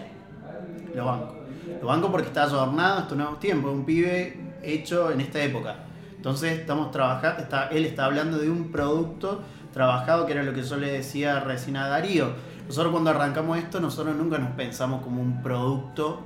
Lo 0.95 1.06
banco. 1.06 1.36
Lo 1.80 1.88
banco 1.88 2.12
porque 2.12 2.30
está 2.30 2.43
adornado 2.43 3.01
estos 3.01 3.16
nuevos 3.16 3.39
tiempos, 3.39 3.72
un 3.72 3.86
pibe 3.86 4.56
hecho 4.64 5.12
en 5.12 5.22
esta 5.22 5.43
época. 5.43 5.76
Entonces 6.16 6.58
estamos 6.58 6.89
trabajando, 6.89 7.43
está, 7.43 7.68
él 7.68 7.86
está 7.86 8.06
hablando 8.06 8.39
de 8.39 8.49
un 8.49 8.72
producto 8.72 9.43
trabajado 9.72 10.26
que 10.26 10.32
era 10.32 10.41
lo 10.41 10.51
que 10.51 10.64
yo 10.64 10.78
le 10.78 10.91
decía 10.91 11.41
recién 11.41 11.78
a 11.78 11.89
Darío. 11.89 12.32
Nosotros 12.66 12.91
cuando 12.91 13.12
arrancamos 13.12 13.60
esto, 13.60 13.80
nosotros 13.80 14.16
nunca 14.16 14.39
nos 14.39 14.53
pensamos 14.53 15.03
como 15.03 15.22
un 15.22 15.43
producto 15.43 16.22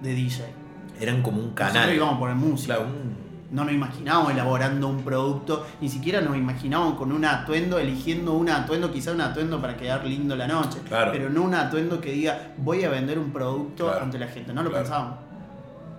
de 0.00 0.14
DJ. 0.14 0.61
Eran 1.02 1.20
como 1.22 1.38
un 1.38 1.46
Nosotros 1.54 1.72
canal. 1.72 1.94
íbamos 1.94 2.14
a 2.14 2.18
poner 2.20 2.36
música. 2.36 2.76
Claro, 2.76 2.88
un- 2.90 3.22
no 3.50 3.64
nos 3.64 3.74
imaginábamos 3.74 4.30
elaborando 4.32 4.88
un 4.88 5.02
producto, 5.02 5.66
ni 5.80 5.88
siquiera 5.88 6.20
nos 6.22 6.36
imaginábamos 6.36 6.94
con 6.94 7.10
un 7.12 7.24
atuendo, 7.24 7.78
eligiendo 7.78 8.32
un 8.34 8.48
atuendo, 8.48 8.90
quizá 8.92 9.10
un 9.12 9.20
atuendo 9.20 9.60
para 9.60 9.76
quedar 9.76 10.04
lindo 10.06 10.34
la 10.36 10.46
noche, 10.46 10.78
Claro. 10.88 11.10
pero 11.12 11.28
no 11.28 11.42
un 11.42 11.54
atuendo 11.54 12.00
que 12.00 12.12
diga 12.12 12.52
voy 12.56 12.84
a 12.84 12.88
vender 12.88 13.18
un 13.18 13.30
producto 13.32 13.86
Claro. 13.88 14.04
ante 14.04 14.18
la 14.18 14.28
gente. 14.28 14.52
No 14.54 14.62
lo 14.62 14.70
pensábamos. 14.72 15.16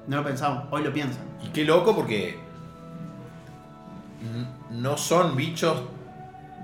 No 0.07 0.17
lo 0.17 0.23
pensábamos, 0.23 0.63
hoy 0.71 0.83
lo 0.83 0.91
piensan. 0.93 1.23
Y 1.43 1.49
qué 1.49 1.63
loco 1.65 1.93
porque 1.95 2.39
no 4.71 4.97
son 4.97 5.35
bichos 5.35 5.81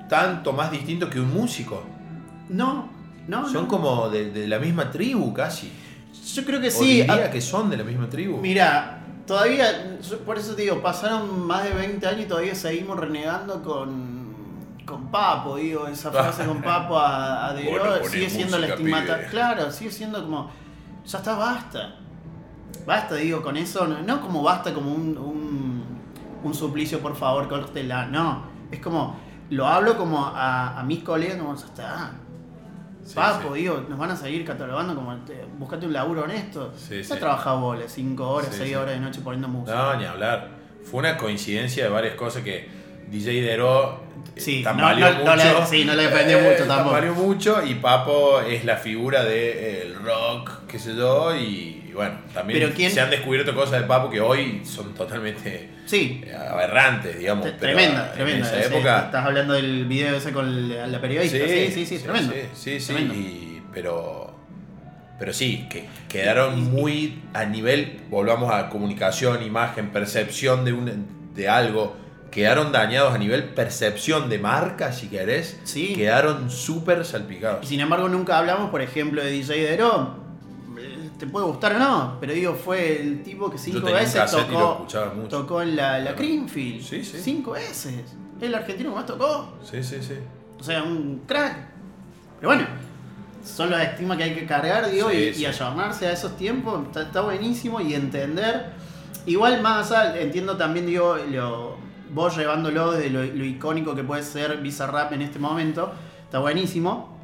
tanto 0.09 0.53
más 0.53 0.71
distintos 0.71 1.09
que 1.09 1.19
un 1.19 1.31
músico. 1.33 1.83
No, 2.49 2.89
no. 3.27 3.43
son 3.47 3.63
no. 3.63 3.67
como 3.67 4.09
de, 4.09 4.31
de 4.31 4.47
la 4.47 4.57
misma 4.59 4.89
tribu 4.89 5.33
casi. 5.33 5.71
Yo 6.35 6.45
creo 6.45 6.61
que 6.61 6.71
sí. 6.71 7.01
diría 7.01 7.25
ah, 7.27 7.31
que 7.31 7.41
son 7.41 7.69
de 7.69 7.77
la 7.77 7.83
misma 7.83 8.09
tribu. 8.09 8.37
Mira, 8.37 9.03
todavía, 9.25 9.99
yo 10.01 10.19
por 10.19 10.37
eso 10.37 10.55
te 10.55 10.63
digo, 10.63 10.81
pasaron 10.81 11.45
más 11.45 11.63
de 11.63 11.71
20 11.73 12.05
años 12.07 12.21
y 12.21 12.25
todavía 12.25 12.55
seguimos 12.55 12.99
renegando 12.99 13.61
con, 13.63 14.19
con 14.85 15.09
Papo, 15.11 15.57
digo, 15.57 15.87
esa 15.87 16.11
frase 16.11 16.45
con 16.45 16.61
Papo 16.61 16.97
a, 16.99 17.47
a 17.47 17.53
Deró, 17.53 17.71
Bueno, 17.71 18.05
sigue 18.07 18.29
siendo 18.29 18.57
la 18.57 18.67
estigmata. 18.67 19.17
pibe. 19.17 19.27
Claro, 19.29 19.71
sigue 19.71 19.91
siendo 19.91 20.21
como, 20.23 20.51
ya 21.05 21.17
está, 21.17 21.35
basta. 21.35 21.95
Basta, 22.85 23.15
digo, 23.15 23.41
con 23.41 23.57
eso, 23.57 23.87
no, 23.87 24.01
no 24.01 24.21
como 24.21 24.41
basta 24.43 24.73
como 24.73 24.93
un, 24.93 25.17
un, 25.17 25.83
un 26.43 26.53
suplicio, 26.53 26.99
por 26.99 27.15
favor, 27.15 27.47
córtela, 27.47 28.05
no. 28.05 28.43
Es 28.71 28.79
como, 28.79 29.15
lo 29.49 29.67
hablo 29.67 29.97
como 29.97 30.25
a, 30.25 30.79
a 30.79 30.83
mis 30.83 31.03
colegas, 31.03 31.37
como, 31.37 31.55
ya 31.55 31.65
está. 31.65 32.11
Sí, 33.09 33.15
Papo, 33.15 33.53
sí. 33.55 33.61
digo, 33.61 33.83
nos 33.89 33.97
van 33.97 34.11
a 34.11 34.15
seguir 34.15 34.45
catalogando 34.45 34.93
como, 34.93 35.15
te- 35.25 35.43
buscate 35.57 35.85
un 35.87 35.93
laburo 35.93 36.23
honesto. 36.23 36.71
Sí, 36.77 37.03
sí. 37.03 37.15
trabajado 37.15 37.59
bola, 37.59 37.83
5 37.87 38.29
horas, 38.29 38.49
Sí, 38.51 38.57
6 38.59 38.69
sí. 38.69 38.75
horas 38.75 38.93
de 38.93 38.99
noche 38.99 39.21
poniendo 39.23 39.47
música. 39.47 39.75
No, 39.75 39.95
ni 39.97 40.05
hablar. 40.05 40.49
Fue 40.83 40.99
una 40.99 41.17
coincidencia 41.17 41.83
de 41.85 41.89
varias 41.89 42.13
cosas 42.15 42.43
que 42.43 42.69
DJ 43.09 43.41
Dero 43.41 44.03
eh, 44.35 44.39
Sí, 44.39 44.61
tambaleó 44.63 45.07
no- 45.09 45.19
no- 45.19 45.25
no 45.25 45.31
mucho. 45.35 45.59
le- 45.61 45.65
sí, 45.65 45.85
no 45.85 45.95
le 45.95 46.03
defendió 46.03 46.39
mucho 46.39 46.57
tampoco. 46.67 46.77
Tambaleó 46.83 47.13
mucho 47.15 47.65
y 47.65 47.73
Papo 47.75 48.41
es 48.41 48.63
la 48.65 48.75
figura 48.77 49.23
del 49.23 49.95
rock, 49.95 50.51
qué 50.67 50.77
sé 50.77 50.95
yo, 50.95 51.35
y 51.35 51.78
bueno, 51.99 52.15
también 52.33 52.59
Pero 52.61 52.73
quién- 52.73 52.91
se 52.91 53.01
han 53.01 53.09
descubierto 53.09 53.53
cosas 53.53 53.81
de 53.81 53.87
Papo 53.87 54.09
que 54.09 54.21
hoy 54.21 54.61
son 54.63 54.93
totalmente 54.93 55.69
Sí, 55.85 56.21
eh, 56.25 56.33
aberrantes, 56.33 57.19
digamos. 57.19 57.43
T- 57.45 57.51
pero 57.59 57.73
tremenda, 57.73 58.07
en 58.07 58.13
tremenda. 58.13 58.47
esa 58.47 58.67
época... 58.73 58.99
Estás 59.07 59.25
hablando 59.25 59.53
del 59.53 59.85
video 59.85 60.15
ese 60.15 60.31
con 60.31 60.69
la, 60.69 60.87
la 60.87 61.01
periodista. 61.01 61.37
Sí, 61.45 61.71
sí, 61.73 61.85
sí, 61.85 61.99
tremendo. 61.99 62.31
Sí, 62.33 62.39
sí, 62.53 62.79
sí, 62.79 62.93
Tremendo. 62.93 63.13
y- 63.15 63.61
pero, 63.73 64.33
pero 65.19 65.33
sí, 65.33 65.67
que 65.69 65.87
quedaron 66.07 66.57
Y- 66.57 66.61
y- 66.61 66.63
muy 66.63 67.21
a 67.33 67.43
nivel, 67.43 67.99
volvamos 68.09 68.53
a 68.53 68.69
comunicación, 68.69 69.43
imagen, 69.43 69.89
percepción 69.89 70.63
de, 70.63 70.71
un, 70.71 71.31
de 71.35 71.49
algo, 71.49 71.97
quedaron 72.31 72.71
dañados 72.71 73.13
a 73.13 73.17
nivel 73.17 73.43
percepción 73.43 74.29
de 74.29 74.39
marca, 74.39 74.93
si 74.93 75.07
querés, 75.07 75.59
Sí. 75.65 75.93
quedaron 75.95 76.49
súper 76.49 76.99
Y 77.01 77.03
salpicados. 77.05 77.67
sin 77.67 77.79
embargo, 77.81 78.07
nunca 78.07 78.37
hablamos, 78.37 78.69
por 78.69 78.81
ejemplo, 78.81 79.21
de 79.23 79.31
DJ. 79.31 79.75
Te 81.19 81.27
puede 81.27 81.45
gustar 81.45 81.75
o 81.75 81.79
no, 81.79 82.17
pero 82.21 82.31
digo, 82.33 82.53
fue 82.55 83.01
el 83.01 83.21
tipo 83.23 83.51
que 83.51 83.57
cinco 83.57 83.85
veces 83.91 84.31
tocó, 84.31 84.87
tocó 85.29 85.61
en 85.61 85.75
la, 85.75 85.99
la. 85.99 86.13
Greenfield. 86.13 86.81
Sí, 86.81 87.03
sí. 87.03 87.17
Cinco 87.21 87.51
veces. 87.51 87.93
Es 88.37 88.43
el 88.43 88.55
argentino 88.55 88.91
que 88.91 88.95
más 88.95 89.05
tocó. 89.05 89.53
Sí, 89.61 89.83
sí, 89.83 89.97
sí. 90.01 90.13
O 90.57 90.63
sea, 90.63 90.81
un 90.83 91.23
crack. 91.27 91.57
Pero 92.39 92.49
bueno, 92.53 92.65
son 93.43 93.69
los 93.69 93.81
estigmas 93.81 94.17
que 94.17 94.23
hay 94.23 94.33
que 94.33 94.45
cargar, 94.45 94.89
digo, 94.89 95.09
Sí, 95.09 95.17
y, 95.17 95.33
sí. 95.33 95.41
y 95.41 95.45
ayornarse 95.45 96.07
a 96.07 96.13
esos 96.13 96.37
tiempos. 96.37 96.85
Está, 96.87 97.01
está 97.03 97.21
buenísimo 97.21 97.81
y 97.81 97.93
entender. 97.93 98.67
Igual 99.25 99.61
más 99.61 99.91
allá, 99.91 100.17
entiendo 100.21 100.55
también, 100.55 100.85
digo, 100.85 101.17
lo, 101.29 101.75
vos 102.13 102.37
llevándolo 102.37 102.93
desde 102.93 103.09
lo, 103.09 103.23
lo 103.25 103.43
icónico 103.43 103.93
que 103.93 104.03
puede 104.05 104.23
ser 104.23 104.57
Bizarrap 104.61 105.11
en 105.11 105.21
este 105.23 105.37
momento. 105.37 105.91
Está 106.23 106.39
buenísimo. 106.39 107.19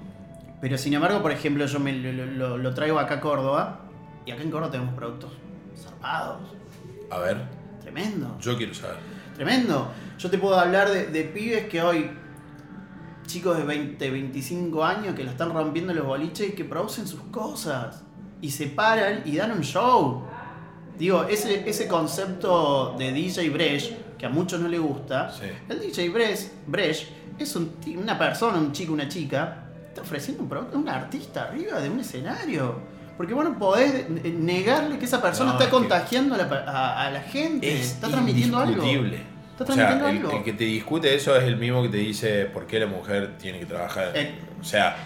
Pero 0.61 0.77
sin 0.77 0.93
embargo, 0.93 1.21
por 1.21 1.31
ejemplo, 1.31 1.65
yo 1.65 1.79
me 1.79 1.93
lo, 1.93 2.25
lo- 2.25 2.57
lo 2.57 2.73
traigo 2.73 2.99
acá 2.99 3.15
a 3.15 3.21
Córdoba. 3.21 3.81
Y 4.25 4.31
acá 4.31 4.41
en 4.41 4.51
Córdoba 4.51 4.71
tenemos 4.71 4.93
productos 4.95 5.31
zarpados. 5.77 6.41
A 7.11 7.19
ver, 7.19 7.43
Tremendo. 7.81 8.37
yo 8.41 8.57
quiero 8.57 8.73
saber. 8.73 8.97
Tremendo. 9.35 9.89
Yo 10.17 10.29
te 10.29 10.37
puedo 10.37 10.57
hablar 10.59 10.89
de, 10.89 11.07
de 11.07 11.23
pibes 11.23 11.67
que 11.67 11.81
hoy, 11.81 12.09
chicos 13.27 13.57
de 13.57 13.63
20, 13.63 14.09
25 14.09 14.83
años, 14.83 15.15
que 15.15 15.23
la 15.23 15.31
están 15.31 15.53
rompiendo 15.53 15.93
los 15.93 16.05
boliches 16.05 16.49
y 16.49 16.51
que 16.53 16.65
producen 16.65 17.07
sus 17.07 17.21
cosas. 17.31 18.03
Y 18.41 18.51
se 18.51 18.67
paran 18.67 19.21
y 19.25 19.35
dan 19.37 19.51
un 19.51 19.61
show. 19.61 20.23
Digo, 20.97 21.23
ese, 21.25 21.67
ese 21.69 21.87
concepto 21.87 22.95
de 22.97 23.11
DJ 23.11 23.49
Bresh, 23.49 23.93
que 24.17 24.25
a 24.25 24.29
muchos 24.29 24.59
no 24.61 24.67
le 24.69 24.79
gusta, 24.79 25.31
Sí. 25.31 25.45
el 25.67 25.79
DJ 25.81 26.09
Bresh, 26.09 26.49
Bresh 26.67 27.09
es 27.37 27.55
un 27.55 27.73
una 27.97 28.17
persona, 28.17 28.57
un 28.57 28.71
chico, 28.71 28.93
una 28.93 29.07
chica, 29.09 29.65
está 29.89 30.01
ofreciendo 30.01 30.43
un, 30.43 30.49
producto, 30.49 30.77
un 30.77 30.87
artista 30.87 31.43
arriba 31.49 31.79
de 31.81 31.89
un 31.89 31.99
escenario. 31.99 32.94
Porque 33.17 33.33
bueno, 33.33 33.57
podés 33.57 34.09
negarle 34.09 34.99
que 34.99 35.05
esa 35.05 35.21
persona 35.21 35.51
No, 35.51 35.53
está 35.53 35.65
es 35.65 35.69
contagiando 35.69 36.35
a 36.35 37.03
a- 37.05 37.11
la 37.11 37.21
gente. 37.21 37.73
Es 37.73 37.93
está 37.93 38.09
transmitiendo 38.09 38.57
algo. 38.59 38.83
Está 38.83 39.63
O 39.63 39.67
sea, 39.67 39.75
transmitiendo 39.75 40.07
el, 40.09 40.17
algo. 40.17 40.37
el 40.39 40.43
que 40.43 40.53
te 40.53 40.65
discute 40.65 41.15
eso 41.15 41.35
es 41.37 41.43
el 41.45 41.55
mismo 41.55 41.81
que 41.81 41.89
te 41.89 41.97
dice 41.97 42.45
por 42.45 42.67
qué 42.67 42.79
la 42.79 42.87
mujer 42.87 43.37
tiene 43.37 43.59
que 43.59 43.65
trabajar. 43.65 44.11
Eh. 44.15 44.35
O 44.59 44.63
sea, 44.65 44.97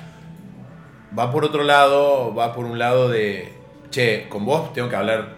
va 1.18 1.32
por 1.32 1.46
otro 1.46 1.64
lado, 1.64 2.34
va 2.34 2.54
por 2.56 2.66
un 2.66 2.80
lado 2.80 3.10
de, 3.10 3.54
che, 3.92 4.28
con 4.28 4.44
vos 4.46 4.74
tengo 4.74 4.90
que 4.90 4.96
hablar 4.96 5.36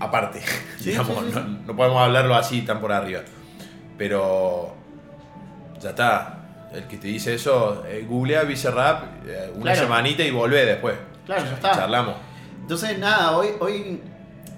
aparte. 0.00 0.40
Sí, 0.78 0.90
digamos, 0.90 1.18
sí, 1.24 1.32
sí, 1.34 1.58
no, 1.66 1.74
podemos 1.76 2.00
hablarlo 2.00 2.34
así 2.34 2.62
tan 2.62 2.80
por 2.80 2.92
arriba. 2.92 3.20
Pero 3.98 4.74
ya 5.80 5.90
está. 5.90 6.32
El 6.72 6.84
que 6.84 6.96
te 6.98 7.08
dice 7.08 7.34
eso, 7.34 7.84
eh, 7.88 8.04
googlea 8.08 8.42
Bizarrap 8.42 9.04
eh, 9.26 9.50
una 9.54 9.72
Claro. 9.72 9.80
semanita 9.80 10.22
y 10.22 10.30
volvé 10.30 10.64
después. 10.66 10.94
Claro, 11.26 11.44
ya 11.44 11.52
está. 11.54 11.72
Charlamos. 11.72 12.14
Entonces, 12.62 12.98
nada, 12.98 13.36
hoy, 13.36 13.48
hoy 13.60 14.00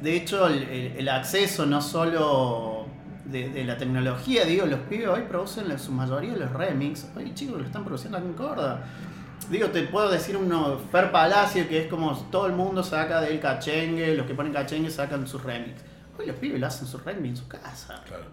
de 0.00 0.16
hecho, 0.16 0.46
el, 0.46 0.62
el- 0.64 0.96
el 0.98 1.08
acceso 1.08 1.66
no 1.66 1.80
solo 1.82 2.86
de, 3.24 3.48
de 3.50 3.64
la 3.64 3.76
tecnología, 3.76 4.44
digo, 4.44 4.64
los 4.66 4.80
pibes 4.80 5.08
hoy 5.08 5.22
producen 5.28 5.76
su 5.78 5.92
mayoría 5.92 6.32
de 6.34 6.40
los 6.40 6.52
remix. 6.52 7.06
Hoy 7.16 7.34
chicos 7.34 7.58
lo 7.60 7.66
están 7.66 7.84
produciendo 7.84 8.18
acá 8.18 8.26
en 8.26 8.34
Córdoba. 8.34 8.80
Digo, 9.50 9.68
te 9.68 9.82
puedo 9.82 10.10
decir 10.10 10.36
uno, 10.36 10.78
Fer 10.92 11.10
Palacio, 11.10 11.68
que 11.68 11.82
es 11.82 11.86
como 11.88 12.14
todo 12.30 12.46
el 12.46 12.52
mundo 12.52 12.82
saca 12.82 13.20
del 13.20 13.40
cachengue, 13.40 14.14
los 14.14 14.26
que 14.26 14.34
ponen 14.34 14.52
cachengue 14.52 14.90
sacan 14.90 15.26
sus 15.26 15.42
remix. 15.42 15.82
Hoy 16.18 16.26
los 16.26 16.36
pibes 16.36 16.60
lo 16.60 16.66
hacen 16.66 16.86
sus 16.86 17.02
remix 17.04 17.28
en 17.28 17.36
su 17.36 17.48
casa. 17.48 18.02
Claro. 18.06 18.24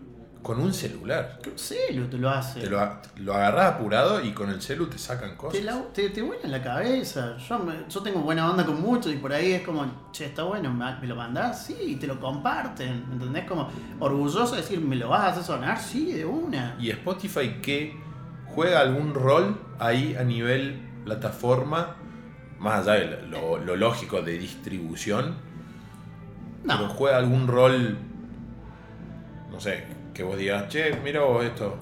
Con 0.45 0.59
un 0.59 0.71
celular. 0.75 1.39
¿Qué 1.41 1.53
celu 1.57 2.05
te 2.07 2.19
lo 2.19 2.29
hace? 2.29 2.59
Te 2.61 2.69
lo, 2.69 2.77
lo 3.17 3.33
agarrás 3.33 3.73
apurado 3.73 4.23
y 4.23 4.31
con 4.31 4.51
el 4.51 4.61
celu 4.61 4.85
te 4.85 4.99
sacan 4.99 5.35
cosas. 5.35 5.57
Te, 5.59 5.65
la, 5.65 5.81
te, 5.91 6.11
te 6.11 6.21
vuela 6.21 6.43
en 6.43 6.51
la 6.51 6.61
cabeza. 6.61 7.35
Yo, 7.37 7.57
me- 7.57 7.85
yo 7.89 8.01
tengo 8.03 8.19
buena 8.19 8.51
onda 8.51 8.63
con 8.63 8.79
muchos 8.79 9.11
y 9.11 9.15
por 9.17 9.33
ahí 9.33 9.53
es 9.53 9.63
como, 9.63 10.09
che, 10.11 10.25
está 10.25 10.43
bueno, 10.43 10.71
¿me, 10.71 10.99
me 10.99 11.07
lo 11.07 11.15
mandás? 11.15 11.65
Sí, 11.65 11.75
y 11.81 11.95
te 11.95 12.05
lo 12.05 12.19
comparten. 12.19 13.05
¿Entendés? 13.11 13.45
Como 13.45 13.67
orgulloso 13.99 14.51
de 14.53 14.61
decir, 14.61 14.79
¿me 14.79 14.95
lo 14.95 15.09
vas 15.09 15.21
a 15.21 15.27
hacer 15.29 15.43
sonar? 15.43 15.79
Sí, 15.79 16.11
de 16.11 16.25
una. 16.25 16.75
¿Y 16.79 16.91
Spotify 16.91 17.57
qué 17.63 17.97
juega 18.45 18.81
algún 18.81 19.15
rol 19.15 19.59
ahí 19.79 20.15
a 20.15 20.23
nivel 20.23 20.79
plataforma? 21.05 21.95
Más 22.59 22.87
allá 22.87 22.99
de 22.99 23.27
lo, 23.29 23.57
lo 23.57 23.75
lógico 23.75 24.21
de 24.21 24.37
distribución, 24.37 25.37
pero 26.67 26.81
No, 26.83 26.89
juega 26.89 27.17
algún 27.17 27.47
rol, 27.47 27.97
no 29.51 29.59
sé, 29.59 29.94
que 30.15 30.23
vos 30.23 30.35
digas, 30.37 30.67
che, 30.69 30.95
mira 31.03 31.21
vos 31.21 31.45
esto. 31.45 31.77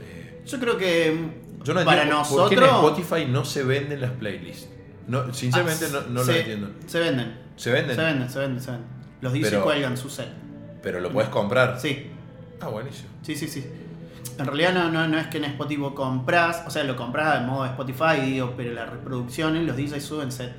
Eh, 0.00 0.42
yo 0.46 0.60
creo 0.60 0.76
que 0.78 1.16
yo 1.64 1.74
no 1.74 1.84
para 1.84 2.02
entiendo 2.02 2.28
por 2.28 2.48
qué 2.48 2.54
en 2.54 2.60
nosotros. 2.60 2.96
Spotify 3.00 3.26
no 3.30 3.44
se 3.44 3.62
venden 3.64 4.00
las 4.00 4.12
playlists. 4.12 4.68
No, 5.08 5.34
sinceramente 5.34 5.86
Ah, 5.86 6.02
no, 6.08 6.14
no 6.20 6.24
lo 6.24 6.32
entiendo. 6.32 6.70
Se 6.86 7.00
venden. 7.00 7.34
¿Se 7.56 7.70
venden? 7.72 7.96
Se 7.96 8.02
venden, 8.02 8.30
se 8.30 8.38
venden, 8.38 8.60
se 8.62 8.70
venden. 8.70 8.88
Los 9.20 9.32
DJs 9.32 9.54
cuelgan 9.62 9.96
su 9.96 10.08
set. 10.08 10.28
Pero 10.82 11.00
lo 11.00 11.10
puedes 11.10 11.30
comprar. 11.30 11.80
Sí, 11.80 12.06
Ah, 12.60 12.68
buenísimo. 12.68 13.08
sí, 13.22 13.34
sí, 13.34 13.48
sí. 13.48 13.66
En 14.38 14.46
realidad 14.46 14.72
no, 14.72 14.90
no, 14.90 15.06
no 15.08 15.18
es 15.18 15.26
que 15.26 15.38
en 15.38 15.44
Spotify 15.44 15.82
compras, 15.94 16.62
o 16.66 16.70
sea, 16.70 16.84
lo 16.84 16.94
compras 16.96 17.40
de 17.40 17.46
modo 17.46 17.64
Spotify, 17.66 18.20
digo, 18.22 18.54
pero 18.56 18.72
las 18.72 18.88
reproducciones, 18.88 19.64
los 19.66 19.76
DJs 19.76 20.02
suben 20.02 20.30
set. 20.32 20.52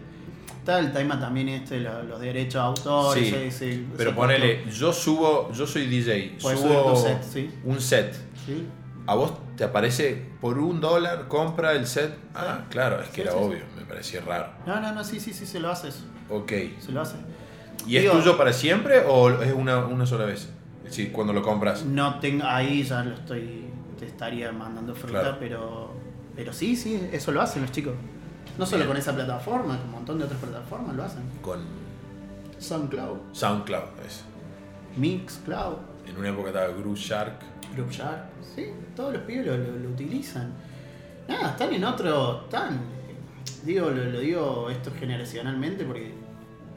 Está 0.62 0.78
el 0.80 0.94
tema 0.94 1.20
también 1.20 1.50
este, 1.50 1.80
lo- 1.80 2.04
los 2.04 2.20
derechos 2.22 2.54
de 2.54 2.60
autor, 2.60 3.18
Sí, 3.18 3.26
ese- 3.30 3.48
ese- 3.48 3.84
Pero 3.98 4.12
ese 4.12 4.16
ponele, 4.20 4.64
yo 4.72 4.94
subo, 4.94 5.52
yo 5.52 5.66
soy 5.66 5.88
DJ, 5.88 6.36
subo 6.40 6.96
set, 6.96 7.24
sí. 7.24 7.50
un 7.64 7.82
set. 7.82 8.14
¿sí? 8.46 8.68
¿A 9.08 9.16
vos 9.16 9.34
te 9.58 9.64
aparece 9.64 10.24
por 10.40 10.60
un 10.60 10.80
dólar, 10.80 11.28
compra 11.28 11.72
el 11.74 11.88
set? 11.88 12.16
Ah, 12.36 12.66
claro, 12.70 13.02
es 13.02 13.10
que 13.10 13.22
era 13.24 13.34
obvio, 13.34 13.64
me 13.76 13.86
parecía 13.86 14.22
raro. 14.22 14.52
No, 14.68 14.80
no, 14.80 14.92
no, 14.94 15.04
sí, 15.04 15.20
sí, 15.20 15.34
sí, 15.34 15.48
se 15.48 15.60
lo 15.60 15.72
hace 15.72 15.88
eso. 15.88 16.04
Ok. 16.30 16.52
Se 16.80 16.92
lo 16.92 17.02
hace. 17.02 17.16
¿Y 17.88 17.98
es 17.98 18.04
Digo- 18.04 18.14
tuyo 18.20 18.38
para 18.38 18.54
siempre 18.54 19.00
o 19.08 19.32
es 19.42 19.52
una, 19.54 19.80
una 19.80 20.06
sola 20.06 20.26
vez? 20.26 20.48
Es 20.84 20.92
decir, 20.92 21.12
cuando 21.12 21.34
lo 21.34 21.42
compras. 21.42 21.84
No 21.86 22.20
tengo, 22.20 22.46
ahí 22.46 22.84
ya 22.84 23.04
lo 23.04 23.16
estoy, 23.16 23.66
te 23.98 24.06
estaría 24.06 24.52
mandando 24.52 24.94
fruta, 24.94 25.22
Claro. 25.22 25.38
pero, 25.40 25.92
pero 26.36 26.54
sí, 26.54 26.76
sí, 26.76 27.10
eso 27.12 27.32
lo 27.32 27.42
hacen 27.42 27.64
los 27.64 27.72
chicos. 27.72 27.94
No 28.62 28.66
solo 28.68 28.78
Bien. 28.84 28.88
con 28.90 28.98
esa 28.98 29.14
plataforma, 29.16 29.76
con 29.78 29.86
un 29.88 29.92
montón 29.92 30.20
de 30.20 30.26
otras 30.26 30.40
plataformas 30.40 30.96
lo 30.96 31.04
hacen. 31.04 31.24
Con 31.42 31.60
SoundCloud, 32.60 33.18
SoundCloud. 33.34 33.84
Es. 34.06 34.24
Mixcloud. 34.98 35.78
En 36.08 36.18
una 36.18 36.30
época 36.30 36.50
estaba 36.50 36.68
Shark. 36.96 37.40
Group 37.76 37.90
Shark, 37.90 38.26
sí, 38.56 38.68
todos 38.96 39.14
los 39.14 39.24
pibes 39.24 39.48
lo, 39.48 39.58
lo- 39.58 39.80
lo 39.80 39.90
utilizan. 39.90 40.52
Nada, 41.28 41.52
están 41.52 41.74
en 41.74 41.84
otro. 41.84 42.44
Están. 42.44 42.80
Digo, 43.64 43.90
lo, 43.90 44.06
lo 44.06 44.20
digo 44.20 44.70
esto 44.70 44.92
generacionalmente 45.00 45.84
porque 45.86 46.14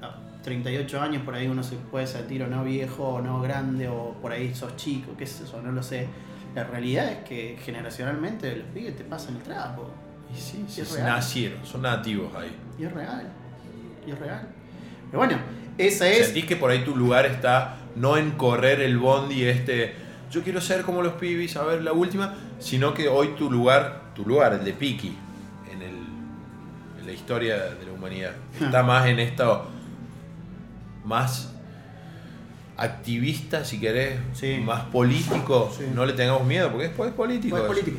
a 0.01 0.15
38 0.43 1.01
años 1.01 1.23
por 1.23 1.35
ahí 1.35 1.49
uno 1.49 1.63
se 1.63 1.77
puede 1.77 2.07
sentir 2.07 2.43
o 2.45 2.47
no 2.47 2.65
viejo 2.65 3.07
o 3.09 3.21
no 3.21 3.41
grande 3.43 3.89
o 3.89 4.13
por 4.23 4.33
ahí 4.33 4.55
sos 4.55 4.75
chico, 4.77 5.13
qué 5.19 5.25
es 5.25 5.41
eso, 5.41 5.61
no 5.61 5.71
lo 5.73 5.83
sé. 5.83 6.07
La 6.55 6.65
realidad 6.65 7.11
es 7.11 7.19
que 7.29 7.59
generacionalmente 7.63 8.57
los 8.57 8.67
pibes 8.69 8.97
te 8.97 9.05
pasan 9.05 9.37
el 9.37 9.43
trapo. 9.43 9.91
Y 10.37 10.41
sí, 10.41 10.65
sí, 10.69 10.81
Es 10.81 10.99
nacieron, 10.99 11.65
son 11.65 11.83
nativos 11.83 12.35
ahí. 12.35 12.55
Y 12.79 12.85
es 12.85 12.93
real. 12.93 13.29
Y 14.07 14.11
es 14.11 14.19
real. 14.19 14.49
Pero 15.11 15.19
bueno, 15.19 15.39
esa 15.79 16.09
es. 16.09 16.27
Sentís 16.27 16.45
que 16.47 16.57
por 16.57 16.71
ahí 16.71 16.85
tu 16.85 16.97
lugar 16.97 17.27
está 17.27 17.77
no 17.97 18.17
en 18.17 18.33
correr 18.33 18.81
el 18.81 18.99
bondi 18.99 19.45
este, 19.45 19.95
yo 20.31 20.43
quiero 20.43 20.61
ser 20.61 20.83
como 20.83 21.01
los 21.03 21.13
pibis, 21.15 21.57
a 21.57 21.63
ver 21.65 21.83
la 21.83 21.93
última, 21.93 22.35
sino 22.59 22.93
que 22.93 23.09
hoy 23.09 23.29
tu 23.39 23.51
lugar, 23.51 24.11
tu 24.15 24.25
lugar, 24.27 24.53
el 24.55 24.65
de 24.65 24.73
Piki, 24.73 25.17
en, 25.73 25.81
el, 25.83 25.95
en 27.01 27.07
la 27.07 27.13
historia 27.13 27.57
de 27.57 27.87
la 27.87 27.93
humanidad, 27.93 28.33
está 28.61 28.83
más 28.83 29.07
en 29.07 29.21
esto, 29.21 29.69
más 31.05 31.53
activista, 32.77 33.65
si 33.65 33.79
querés, 33.79 34.19
Sí. 34.33 34.61
más 34.65 34.83
político, 34.87 35.73
Sí. 35.77 35.85
no 35.95 36.05
le 36.05 36.13
tengamos 36.15 36.45
miedo, 36.45 36.71
porque 36.71 36.89
después 36.89 37.11
es 37.11 37.15
político. 37.17 37.57
Pues 37.57 37.63
es 37.63 37.71
eso. 37.71 37.81
político. 37.85 37.99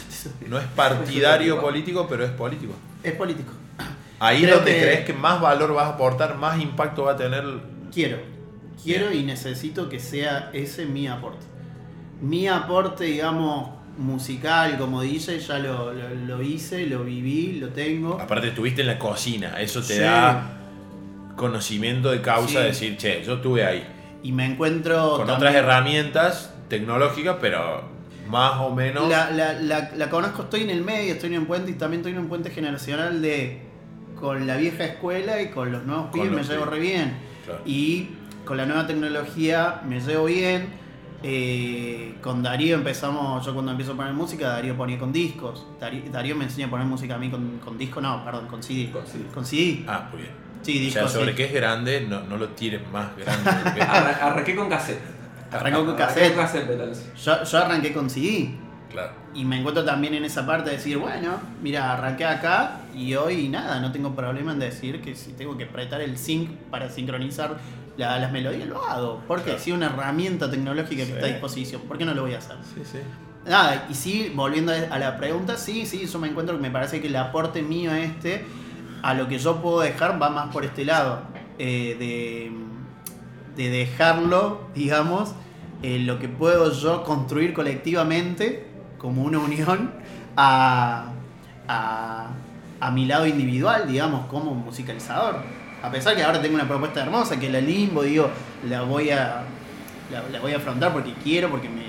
No 0.48 0.58
es 0.58 0.64
partidario 0.66 1.60
político, 1.60 2.06
pero 2.08 2.24
es 2.24 2.30
político. 2.30 2.72
Es 3.02 3.12
político. 3.14 3.52
Ahí 4.20 4.42
Creo 4.42 4.56
donde 4.56 4.72
que- 4.74 4.80
crees 4.82 5.00
que 5.04 5.12
más 5.12 5.40
valor 5.40 5.74
vas 5.74 5.86
a 5.86 5.94
aportar, 5.94 6.36
más 6.36 6.60
impacto 6.60 7.04
va 7.04 7.12
a 7.12 7.16
tener. 7.16 7.44
Quiero. 7.92 8.18
Quiero 8.82 9.12
y 9.12 9.22
necesito 9.24 9.88
que 9.88 9.98
sea 10.00 10.50
ese 10.52 10.86
mi 10.86 11.06
aporte. 11.08 11.44
Mi 12.20 12.46
aporte, 12.48 13.04
digamos, 13.04 13.70
musical, 13.98 14.78
como 14.78 15.02
dice, 15.02 15.38
ya 15.40 15.58
lo, 15.58 15.92
lo- 15.92 16.14
lo 16.14 16.42
hice, 16.42 16.86
lo 16.86 17.04
viví, 17.04 17.58
lo 17.60 17.68
tengo. 17.70 18.18
Aparte 18.20 18.48
estuviste 18.48 18.80
en 18.82 18.86
la 18.86 18.98
cocina, 18.98 19.60
eso 19.60 19.80
te 19.80 19.94
Sí. 19.94 20.00
da 20.00 20.58
conocimiento 21.36 22.10
de 22.10 22.20
causa, 22.22 22.48
Sí. 22.48 22.56
de 22.56 22.62
decir, 22.64 22.96
che, 22.96 23.22
yo 23.24 23.34
estuve 23.34 23.64
ahí. 23.64 23.84
Y 24.22 24.32
me 24.32 24.46
encuentro. 24.46 25.10
Con 25.16 25.26
también- 25.26 25.36
otras 25.36 25.54
herramientas 25.54 26.54
tecnológicas, 26.68 27.36
pero 27.40 27.82
más 28.28 28.60
o 28.60 28.74
menos. 28.74 29.08
La, 29.08 29.30
la- 29.30 29.54
la- 29.54 29.90
la 29.96 30.10
conozco, 30.10 30.42
estoy 30.42 30.62
en 30.62 30.70
el 30.70 30.82
medio, 30.82 31.12
estoy 31.14 31.32
en 31.34 31.40
un 31.40 31.46
puente 31.46 31.70
y 31.70 31.74
también 31.74 32.00
estoy 32.00 32.12
en 32.12 32.18
un 32.18 32.28
puente 32.28 32.50
generacional 32.50 33.20
de. 33.22 33.62
con 34.18 34.46
la 34.46 34.56
vieja 34.56 34.84
escuela 34.84 35.40
y 35.42 35.48
con 35.50 35.72
los 35.72 35.84
nuevos 35.84 36.10
pibes 36.12 36.30
me 36.30 36.42
llevo 36.44 36.64
re 36.64 36.78
bien. 36.80 37.16
Claro. 37.44 37.60
Y 37.66 38.08
con 38.44 38.56
la 38.56 38.66
nueva 38.66 38.86
tecnología 38.86 39.80
me 39.86 40.00
llevo 40.00 40.26
bien. 40.26 40.80
Eh, 41.24 42.16
con 42.20 42.42
Darío 42.42 42.74
empezamos, 42.74 43.44
yo 43.46 43.52
cuando 43.54 43.70
empiezo 43.70 43.92
a 43.92 43.96
poner 43.96 44.12
música, 44.12 44.48
Darío 44.48 44.76
ponía 44.76 44.98
con 44.98 45.12
discos. 45.12 45.66
Darío, 45.80 46.02
Darío 46.10 46.34
me 46.36 46.44
enseña 46.44 46.66
a 46.66 46.70
poner 46.70 46.86
música 46.86 47.14
a 47.14 47.18
mí 47.18 47.30
con, 47.30 47.58
con 47.58 47.78
disco, 47.78 48.00
no, 48.00 48.24
perdón, 48.24 48.48
con 48.48 48.62
CD. 48.62 48.90
Con 48.90 49.06
CD. 49.06 49.24
Con 49.32 49.44
CD. 49.46 49.84
Ah, 49.86 50.08
muy 50.10 50.22
bien. 50.22 50.34
Sí, 50.62 50.76
O 50.78 50.80
disco. 50.80 51.00
sea, 51.00 51.08
sobre 51.08 51.30
sí. 51.30 51.36
qué 51.36 51.44
es 51.46 51.52
grande, 51.52 52.06
no, 52.08 52.22
no 52.24 52.36
lo 52.36 52.48
tires 52.50 52.80
más 52.92 53.08
grande. 53.16 53.82
arranqué 53.82 54.54
con 54.56 54.68
cassette. 54.68 55.00
Arrancó 55.52 55.84
con 55.84 55.94
Arranqué 55.94 56.02
cassette. 56.14 56.34
con 56.34 56.42
cassette, 56.44 56.66
Petales. 56.66 57.12
Yo, 57.24 57.44
yo 57.44 57.58
arranqué 57.58 57.92
con 57.92 58.08
CD. 58.10 58.54
claro. 58.90 59.12
Y 59.34 59.44
me 59.46 59.58
encuentro 59.58 59.84
también 59.84 60.12
en 60.14 60.24
esa 60.24 60.44
parte 60.46 60.68
de 60.70 60.76
decir, 60.76 60.98
bueno, 60.98 61.38
mira, 61.62 61.92
arranqué 61.94 62.26
acá 62.26 62.80
y 62.94 63.14
hoy 63.14 63.48
nada, 63.48 63.80
no 63.80 63.90
tengo 63.90 64.14
problema 64.14 64.52
en 64.52 64.58
decir 64.58 65.00
que 65.00 65.14
si 65.14 65.32
tengo 65.32 65.56
que 65.56 65.64
apretar 65.64 66.02
el 66.02 66.18
sync 66.18 66.50
para 66.70 66.90
sincronizar 66.90 67.56
la- 67.96 68.18
las 68.18 68.30
melodías, 68.32 68.68
lo 68.68 68.84
hago. 68.84 69.22
Porque 69.26 69.44
Claro. 69.44 69.58
si 69.58 69.70
es 69.70 69.76
una 69.76 69.86
herramienta 69.86 70.50
tecnológica 70.50 71.02
que 71.02 71.06
Sí. 71.06 71.12
está 71.12 71.24
a 71.26 71.28
disposición, 71.30 71.80
¿por 71.82 71.96
qué 71.96 72.04
no 72.04 72.12
lo 72.12 72.22
voy 72.22 72.34
a 72.34 72.38
hacer? 72.38 72.56
Sí, 72.74 72.82
sí. 72.84 72.98
Nada, 73.46 73.86
y 73.90 73.94
sí, 73.94 74.30
volviendo 74.34 74.72
a 74.72 74.98
la 74.98 75.16
pregunta, 75.16 75.56
sí, 75.56 75.86
sí, 75.86 76.06
yo 76.06 76.18
me 76.18 76.28
encuentro 76.28 76.54
que 76.56 76.62
me 76.62 76.70
parece 76.70 77.00
que 77.00 77.08
el 77.08 77.16
aporte 77.16 77.62
mío 77.62 77.92
este, 77.94 78.44
a 79.02 79.14
lo 79.14 79.26
que 79.28 79.38
yo 79.38 79.62
puedo 79.62 79.80
dejar, 79.80 80.20
va 80.22 80.28
más 80.28 80.52
por 80.52 80.64
este 80.64 80.84
lado. 80.84 81.22
eh, 81.58 81.96
de, 81.98 82.52
de 83.56 83.70
dejarlo, 83.70 84.62
digamos, 84.74 85.34
en 85.82 86.06
lo 86.06 86.18
que 86.18 86.28
puedo 86.28 86.72
yo 86.72 87.04
construir 87.04 87.52
colectivamente, 87.52 88.66
como 88.98 89.22
una 89.22 89.38
unión, 89.38 89.92
a, 90.36 91.12
a, 91.68 92.28
a 92.80 92.90
mi 92.90 93.06
lado 93.06 93.26
individual, 93.26 93.86
digamos, 93.88 94.26
como 94.26 94.54
musicalizador. 94.54 95.36
A 95.82 95.90
pesar 95.90 96.14
que 96.14 96.22
ahora 96.22 96.40
tengo 96.40 96.54
una 96.54 96.68
propuesta 96.68 97.02
hermosa, 97.02 97.38
que 97.38 97.50
la 97.50 97.60
limbo, 97.60 98.02
digo, 98.02 98.30
la 98.68 98.82
voy 98.82 99.10
a, 99.10 99.42
la, 100.10 100.28
la 100.30 100.40
voy 100.40 100.52
a 100.52 100.58
afrontar 100.58 100.92
porque 100.92 101.12
quiero, 101.22 101.50
porque 101.50 101.68
me, 101.68 101.82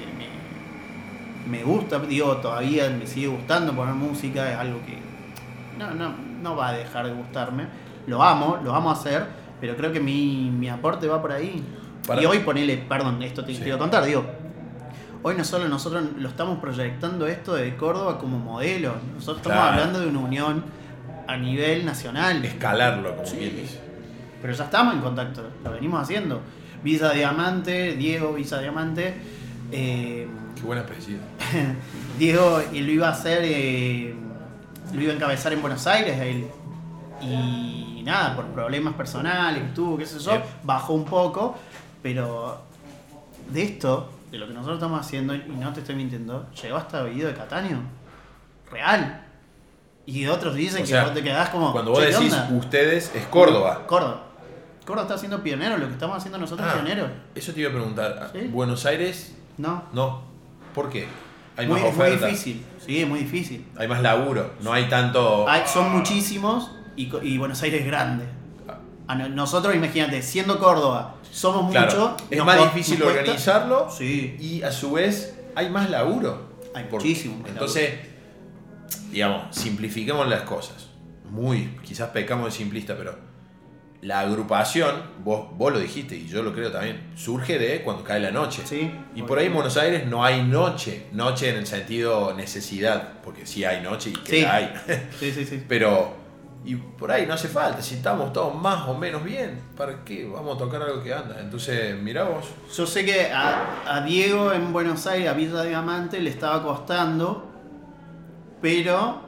me, 1.48 1.58
me 1.58 1.64
gusta, 1.64 2.00
digo, 2.00 2.38
todavía 2.38 2.90
me 2.90 3.06
sigue 3.06 3.28
gustando 3.28 3.74
poner 3.74 3.94
música, 3.94 4.52
es 4.52 4.58
algo 4.58 4.80
que 4.86 4.98
no, 5.78 5.92
no, 5.94 6.14
no 6.42 6.56
va 6.56 6.70
a 6.70 6.74
dejar 6.74 7.06
de 7.06 7.14
gustarme. 7.14 7.68
Lo 8.08 8.22
amo, 8.22 8.60
lo 8.64 8.76
amo 8.76 8.92
hacer, 8.92 9.26
pero 9.64 9.78
creo 9.78 9.94
que 9.94 10.02
mi, 10.02 10.52
mi 10.52 10.68
aporte 10.68 11.08
va 11.08 11.22
por 11.22 11.32
ahí. 11.32 11.64
Para- 12.06 12.22
Y 12.22 12.26
hoy 12.26 12.40
ponele, 12.40 12.76
perdón, 12.76 13.24
esto 13.24 13.46
te 13.46 13.54
Sí. 13.56 13.62
quiero 13.64 13.78
contar, 13.78 14.04
digo, 14.04 14.26
hoy 15.22 15.36
no 15.38 15.46
solo 15.46 15.70
nosotros 15.70 16.04
lo 16.18 16.28
estamos 16.28 16.60
proyectando 16.60 17.26
esto 17.28 17.56
de 17.56 17.74
Córdoba 17.78 18.18
como 18.20 18.38
modelo, 18.40 18.94
nosotros 19.16 19.38
estamos 19.38 19.70
hablando 19.72 20.02
de 20.02 20.08
una 20.08 20.20
unión 20.20 20.66
a 21.30 21.38
nivel 21.38 21.86
nacional. 21.86 22.44
Escalarlo, 22.44 23.16
como 23.16 23.26
Sí. 23.26 23.38
quien 23.38 23.56
dice. 23.56 23.80
Pero 24.42 24.54
ya 24.54 24.66
estamos 24.66 24.96
en 24.96 25.00
contacto, 25.00 25.50
lo 25.64 25.72
venimos 25.72 26.02
haciendo. 26.02 26.42
Visa 26.84 27.14
Diamante, 27.14 27.96
Diego 27.96 28.34
Visa 28.34 28.60
Diamante. 28.60 29.14
eh, 29.72 30.28
Qué 30.58 30.62
buen 30.64 30.80
apellido. 30.80 31.20
Diego 32.20 32.62
lo 32.70 32.78
iba 32.92 33.08
a 33.08 33.12
hacer, 33.12 33.40
eh, 33.44 34.14
lo 34.94 35.02
iba 35.02 35.14
a 35.14 35.16
encabezar 35.16 35.54
en 35.54 35.62
Buenos 35.62 35.88
Aires 35.88 36.20
él. 36.20 36.48
Y 37.22 37.93
nada, 38.04 38.36
por 38.36 38.46
problemas 38.48 38.94
personales 38.94 39.64
que 39.64 39.70
tuvo, 39.70 39.98
qué 39.98 40.06
sé 40.06 40.20
yo, 40.20 40.42
bajó 40.64 40.94
un 40.94 41.06
poco. 41.06 41.56
Pero 42.02 42.62
de 43.50 43.64
esto, 43.64 44.10
de 44.32 44.38
lo 44.38 44.48
que 44.48 44.54
nosotros 44.54 44.78
estamos 44.78 45.00
haciendo, 45.00 45.34
y 45.36 45.40
no 45.60 45.72
te 45.74 45.80
estoy 45.82 45.96
mintiendo, 45.96 46.48
llegó 46.62 46.78
hasta 46.78 47.04
Oído 47.04 47.28
de 47.30 47.34
Cataño. 47.34 47.80
Real. 48.72 49.22
Y 50.06 50.26
otros 50.28 50.56
dicen 50.56 50.84
O 50.84 50.86
sea, 50.86 51.02
que 51.02 51.06
vos 51.06 51.14
te 51.16 51.24
quedás 51.24 51.50
como. 51.50 51.72
Cuando 51.72 51.92
vos 51.92 52.00
"Che, 52.02 52.08
¿qué 52.08 52.14
decís 52.14 52.34
onda?". 52.34 52.50
ustedes, 52.58 53.12
es 53.16 53.26
Córdoba. 53.28 53.84
Córdoba. 53.88 54.24
Córdoba 54.86 55.04
está 55.04 55.18
siendo 55.18 55.42
pionero, 55.42 55.78
lo 55.78 55.88
que 55.88 55.94
estamos 55.94 56.18
haciendo 56.18 56.38
nosotros 56.38 56.68
Ah, 56.70 56.74
es 56.76 56.82
pionero. 56.84 57.08
Eso 57.36 57.54
te 57.54 57.62
iba 57.62 57.70
a 57.70 57.74
preguntar. 57.74 58.30
Sí. 58.34 58.40
Buenos 58.48 58.86
Aires, 58.86 59.34
No. 59.58 59.84
no. 59.94 60.24
¿Por 60.76 60.90
qué? 60.90 61.08
Hay 61.56 61.68
muy, 61.68 61.80
más 61.80 61.90
es 61.92 61.96
muy 61.98 62.10
difícil. 62.10 62.66
Sí, 62.86 63.00
es 63.02 63.08
muy 63.08 63.20
difícil. 63.20 63.66
Hay 63.78 63.88
más 63.88 64.02
laburo. 64.02 64.52
No 64.62 64.74
hay 64.74 64.90
tanto. 64.90 65.48
Hay- 65.48 65.62
son 65.68 65.92
muchísimos 65.96 66.72
y, 66.96 67.38
Buenos 67.38 67.62
Aires 67.64 67.82
es 67.82 67.88
grande. 67.88 68.26
A 69.08 69.16
nosotros, 69.16 69.76
imagínate, 69.76 70.22
siendo 70.22 70.60
Córdoba, 70.60 71.16
somos 71.30 71.72
Claro, 71.72 72.10
muchos. 72.12 72.24
es 72.32 72.44
más 72.46 72.58
difícil 72.74 73.04
organizarlo 73.04 73.90
Sí. 73.90 74.38
y 74.40 74.62
a 74.64 74.72
su 74.72 74.94
vez 74.94 75.38
hay 75.56 75.70
más 75.70 75.90
laburo. 75.90 76.54
Hay 76.74 76.86
Por- 76.86 77.02
muchísimo 77.02 77.38
más 77.40 77.50
Entonces, 77.50 77.92
digamos, 79.12 79.56
simplifiquemos 79.56 80.28
las 80.28 80.42
cosas. 80.44 80.88
Muy, 81.30 81.78
quizás 81.84 82.10
pecamos 82.10 82.46
de 82.46 82.52
simplista, 82.52 82.96
pero 82.98 83.16
la 84.02 84.20
agrupación, 84.22 84.96
vos, 85.24 85.48
vos 85.58 85.72
lo 85.74 85.80
dijiste 85.80 86.16
y 86.16 86.28
yo 86.28 86.44
lo 86.44 86.54
creo 86.54 86.72
también, 86.72 87.12
surge 87.16 87.58
de 87.60 87.82
cuando 87.82 88.04
cae 88.04 88.20
la 88.20 88.32
noche. 88.32 88.62
Sí. 88.66 88.92
Y 89.16 89.22
por 89.24 89.38
ahí 89.40 89.48
en 89.48 89.54
Buenos 89.54 89.78
Aires 89.78 90.06
no 90.08 90.24
hay 90.24 90.44
noche, 90.44 91.08
noche 91.12 91.50
en 91.50 91.58
el 91.58 91.66
sentido 91.68 92.34
necesidad, 92.34 93.20
porque 93.24 93.46
sí 93.46 93.64
hay 93.66 93.82
noche 93.82 94.10
y 94.12 94.14
que 94.14 94.32
Sí. 94.38 94.42
la 94.42 94.56
hay. 94.56 94.74
Sí, 95.20 95.32
sí, 95.32 95.46
sí. 95.46 95.64
Pero, 95.70 96.23
y 96.66 96.76
por 96.76 97.12
ahí 97.12 97.26
no 97.26 97.34
hace 97.34 97.50
falta, 97.50 97.82
si 97.82 97.96
estamos 97.96 98.32
todos 98.32 98.56
más 98.56 98.88
o 98.88 98.98
menos 98.98 99.24
bien, 99.24 99.62
¿para 99.76 100.06
qué 100.06 100.26
vamos 100.26 100.56
a 100.56 100.60
tocar 100.60 100.82
algo 100.82 101.04
que 101.04 101.14
anda? 101.14 101.42
Entonces, 101.42 102.00
mirá 102.02 102.24
vos. 102.24 102.46
Yo 102.74 102.88
sé 102.88 103.04
que 103.04 103.32
a, 103.34 104.02
Diego 104.06 104.54
en 104.54 104.72
Buenos 104.72 105.06
Aires, 105.06 105.30
a 105.30 105.34
Villa 105.34 105.64
Diamante, 105.64 106.22
le 106.22 106.30
estaba 106.30 106.64
costando, 106.64 107.50
pero 108.62 109.24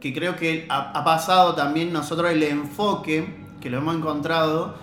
que 0.00 0.14
creo 0.14 0.34
que 0.36 0.66
ha, 0.70 1.04
pasado 1.04 1.54
también 1.54 1.92
nosotros 1.92 2.30
el 2.30 2.42
enfoque 2.42 3.42
que 3.60 3.68
lo 3.68 3.78
hemos 3.78 3.94
encontrado 3.94 4.74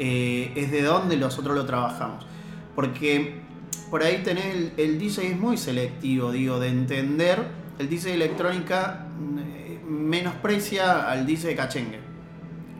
eh, 0.00 0.52
es 0.56 0.72
de 0.72 0.82
dónde 0.82 1.16
nosotros 1.16 1.56
lo 1.56 1.64
trabajamos. 1.64 2.26
Porque 2.74 3.40
por 3.88 4.02
ahí 4.02 4.22
tenés 4.24 4.46
el, 4.46 4.72
el 4.76 4.98
DJ 4.98 5.30
es 5.30 5.38
muy 5.38 5.56
selectivo, 5.56 6.32
digo, 6.32 6.58
de 6.58 6.68
entender. 6.68 7.56
El 7.78 7.88
DJ 7.88 8.14
electrónica 8.14 9.06
eh, 9.38 9.47
menosprecia 9.88 11.08
al 11.10 11.26
DJ 11.26 11.48
de 11.48 11.56
cachengue. 11.56 11.98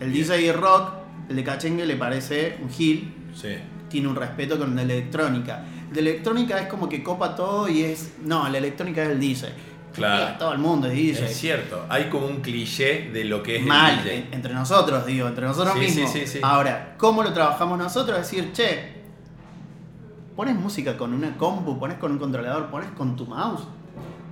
El 0.00 0.10
Bien. 0.10 0.26
DJ 0.28 0.38
de 0.46 0.52
rock, 0.52 0.92
el 1.28 1.36
de 1.36 1.44
cachengue 1.44 1.86
le 1.86 1.96
parece 1.96 2.58
un 2.62 2.70
gil, 2.70 3.14
Sí. 3.34 3.56
tiene 3.88 4.08
un 4.08 4.16
respeto 4.16 4.58
con 4.58 4.74
la 4.76 4.82
electrónica. 4.82 5.64
De 5.92 6.00
electrónica 6.00 6.58
es 6.60 6.68
como 6.68 6.88
que 6.88 7.02
copa 7.02 7.34
todo 7.34 7.68
y 7.68 7.82
es. 7.82 8.14
No, 8.22 8.48
la 8.48 8.58
electrónica 8.58 9.02
es 9.04 9.10
el 9.10 9.20
DJ. 9.20 9.48
Claro. 9.94 10.36
Todo 10.38 10.52
el 10.52 10.58
mundo 10.58 10.86
es 10.86 10.92
DJ. 10.94 11.24
Es 11.26 11.36
cierto, 11.36 11.84
hay 11.88 12.04
como 12.10 12.26
un 12.26 12.40
cliché 12.40 13.10
de 13.12 13.24
lo 13.24 13.42
que 13.42 13.56
es 13.56 13.64
Mal, 13.66 13.98
el 13.98 14.04
DJ. 14.04 14.14
en- 14.16 14.28
entre 14.34 14.54
nosotros, 14.54 15.06
digo, 15.06 15.26
entre 15.26 15.46
nosotros 15.46 15.74
Sí, 15.74 15.80
mismos. 15.80 16.12
sí, 16.12 16.20
sí, 16.20 16.26
sí. 16.26 16.38
Ahora, 16.42 16.94
¿cómo 16.98 17.22
lo 17.22 17.32
trabajamos 17.32 17.78
nosotros? 17.78 18.18
Es 18.20 18.30
decir, 18.30 18.52
che, 18.52 18.92
pones 20.36 20.54
música 20.54 20.96
con 20.96 21.12
una 21.14 21.36
compu, 21.36 21.78
pones 21.78 21.98
con 21.98 22.12
un 22.12 22.18
controlador, 22.18 22.66
pones 22.70 22.90
con 22.90 23.16
tu 23.16 23.26
mouse. 23.26 23.62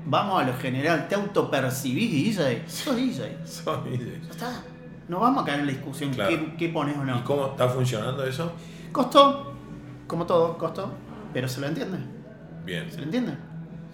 Vamos 0.07 0.41
a 0.43 0.47
lo 0.47 0.57
general, 0.57 1.09
te 1.09 1.15
autopercibís 1.17 2.11
DJ. 2.37 2.63
Sos 2.69 2.97
DJ. 2.97 3.39
Son 3.45 3.85
DJs. 3.85 4.23
Ya 4.27 4.31
está. 4.31 4.63
No 5.09 5.21
vamos 5.21 5.43
a 5.43 5.47
caer 5.47 5.61
en 5.61 5.67
la 5.67 5.73
discusión 5.73 6.11
Claro. 6.13 6.31
qué, 6.31 6.55
qué 6.57 6.69
pones 6.69 6.97
o 6.97 7.05
no. 7.05 7.19
¿Y 7.19 7.23
cómo 7.23 7.47
está 7.49 7.69
funcionando 7.69 8.25
eso? 8.25 8.53
Costó, 8.93 9.53
como 10.07 10.27
todo, 10.27 10.57
costó, 10.59 10.93
pero 11.33 11.49
se 11.49 11.61
lo 11.61 11.67
entiende. 11.69 11.99
Bien. 12.65 12.91
¿Se 12.91 12.99
le 12.99 13.05
entiende? 13.05 13.35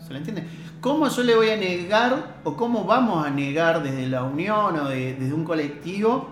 ¿Se 0.06 0.12
le 0.12 0.18
entiende? 0.18 0.46
¿Cómo 0.80 1.08
yo 1.08 1.22
le 1.22 1.34
voy 1.34 1.50
a 1.50 1.56
negar 1.56 2.36
o 2.44 2.56
cómo 2.56 2.84
vamos 2.84 3.26
a 3.26 3.30
negar 3.30 3.82
desde 3.82 4.06
la 4.08 4.22
unión 4.24 4.78
o 4.78 4.88
de- 4.88 5.14
desde 5.14 5.32
un 5.34 5.44
colectivo 5.44 6.28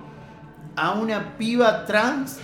a 0.76 0.93
una 0.93 1.37
piba 1.37 1.85
trans 1.85 2.39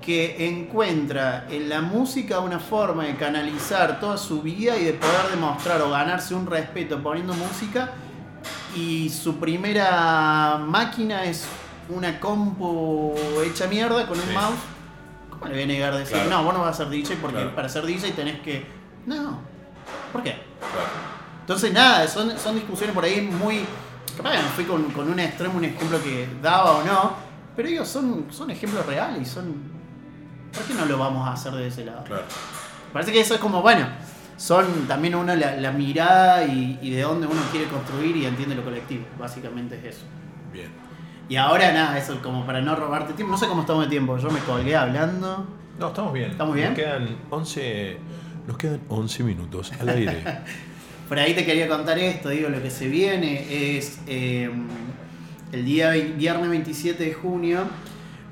que 0.00 0.48
encuentra 0.48 1.46
en 1.50 1.68
la 1.68 1.80
música 1.80 2.40
una 2.40 2.58
forma 2.58 3.04
de 3.04 3.16
canalizar 3.16 4.00
toda 4.00 4.16
su 4.16 4.40
vida 4.42 4.76
y 4.76 4.84
de 4.84 4.92
poder 4.94 5.28
demostrar 5.30 5.82
o 5.82 5.90
ganarse 5.90 6.34
un 6.34 6.46
respeto 6.46 7.02
poniendo 7.02 7.34
música 7.34 7.90
y 8.74 9.10
su 9.10 9.36
primera 9.36 10.58
máquina 10.58 11.24
es 11.24 11.44
una 11.88 12.18
compu 12.20 13.14
hecha 13.44 13.66
mierda 13.66 14.06
con 14.06 14.18
un 14.18 14.24
Sí. 14.26 14.32
mouse? 14.34 14.58
¿Cómo 15.30 15.46
le 15.46 15.52
voy 15.54 15.62
a 15.62 15.66
negar 15.66 15.94
decir, 15.96 16.14
Claro. 16.16 16.30
no, 16.30 16.44
vos 16.44 16.54
no 16.54 16.60
vas 16.60 16.74
a 16.80 16.84
ser 16.84 16.88
DJ 16.90 17.16
porque 17.20 17.36
Claro. 17.38 17.54
para 17.54 17.68
ser 17.68 17.84
DJ 17.84 18.12
tenés 18.12 18.40
que... 18.40 18.64
No. 19.06 19.38
¿Por 20.12 20.22
qué? 20.22 20.32
Claro. 20.32 21.10
Entonces, 21.40 21.72
nada, 21.72 22.06
son, 22.06 22.38
son 22.38 22.54
discusiones 22.54 22.94
por 22.94 23.04
ahí 23.04 23.20
muy. 23.22 23.64
Capaz 24.16 24.30
me 24.34 24.38
fui 24.54 24.64
con, 24.64 24.84
con 24.92 25.10
un 25.10 25.18
extremo, 25.18 25.56
un 25.58 25.64
ejemplo 25.64 26.00
que 26.02 26.28
daba 26.40 26.72
o 26.78 26.84
no. 26.84 27.12
Pero 27.56 27.68
digo, 27.68 27.84
son, 27.84 28.26
son 28.30 28.50
ejemplos 28.50 28.86
reales 28.86 29.22
y 29.22 29.24
son. 29.24 29.79
¿Por 30.52 30.62
qué 30.64 30.74
no 30.74 30.86
lo 30.86 30.98
vamos 30.98 31.28
a 31.28 31.32
hacer 31.32 31.52
de 31.52 31.68
ese 31.68 31.84
lado? 31.84 32.04
Claro. 32.04 32.24
Parece 32.92 33.12
que 33.12 33.20
eso 33.20 33.34
es 33.34 33.40
como, 33.40 33.62
bueno, 33.62 33.86
son 34.36 34.88
también 34.88 35.14
uno 35.14 35.34
la, 35.36 35.56
la 35.56 35.72
mirada 35.72 36.44
y, 36.44 36.78
y 36.82 36.90
de 36.90 37.02
dónde 37.02 37.26
uno 37.26 37.40
quiere 37.50 37.66
construir 37.66 38.16
y 38.16 38.26
entiende 38.26 38.54
lo 38.54 38.64
colectivo. 38.64 39.04
Básicamente 39.18 39.76
es 39.78 39.96
eso. 39.96 40.06
Bien. 40.52 40.70
Y 41.28 41.36
ahora 41.36 41.72
nada, 41.72 41.96
eso 41.96 42.20
como 42.22 42.44
para 42.44 42.60
no 42.60 42.74
robarte 42.74 43.12
tiempo. 43.12 43.30
No 43.30 43.38
sé 43.38 43.46
cómo 43.46 43.60
estamos 43.60 43.84
de 43.84 43.90
tiempo. 43.90 44.18
Yo 44.18 44.30
me 44.30 44.40
colgué 44.40 44.74
hablando. 44.74 45.46
No, 45.78 45.88
estamos 45.88 46.12
bien. 46.12 46.32
¿Estamos 46.32 46.54
bien? 46.54 46.70
Nos 46.70 46.76
quedan 46.76 47.16
11, 47.30 47.98
nos 48.48 48.56
quedan 48.58 48.80
11 48.88 49.22
minutos 49.22 49.72
al 49.80 49.88
aire. 49.90 50.24
Por 51.08 51.18
ahí 51.18 51.34
te 51.34 51.44
quería 51.44 51.68
contar 51.68 51.98
esto, 51.98 52.28
digo, 52.28 52.48
lo 52.48 52.62
que 52.62 52.70
se 52.70 52.88
viene 52.88 53.76
es 53.76 54.00
eh, 54.06 54.50
el 55.50 55.64
día 55.64 55.90
viernes 55.90 56.50
27 56.50 57.02
de 57.02 57.14
junio. 57.14 57.64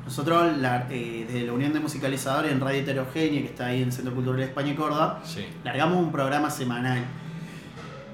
Nosotros, 0.09 0.57
la- 0.57 0.87
eh, 0.91 1.27
desde 1.27 1.47
la 1.47 1.53
Unión 1.53 1.75
de 1.75 1.81
Musicalizadores 1.81 2.51
en 2.51 2.61
Radio 2.61 2.81
Heterogénea, 2.81 3.43
que 3.43 3.49
está 3.49 3.67
ahí 3.67 3.83
en 3.83 3.89
el 3.89 3.93
Centro 3.93 4.15
Cultural 4.15 4.39
de 4.41 4.47
España 4.47 4.73
y 4.73 4.75
Córdoba, 4.75 5.21
Sí. 5.23 5.45
largamos 5.65 5.99
un 5.99 6.11
programa 6.11 6.49
semanal. 6.51 7.05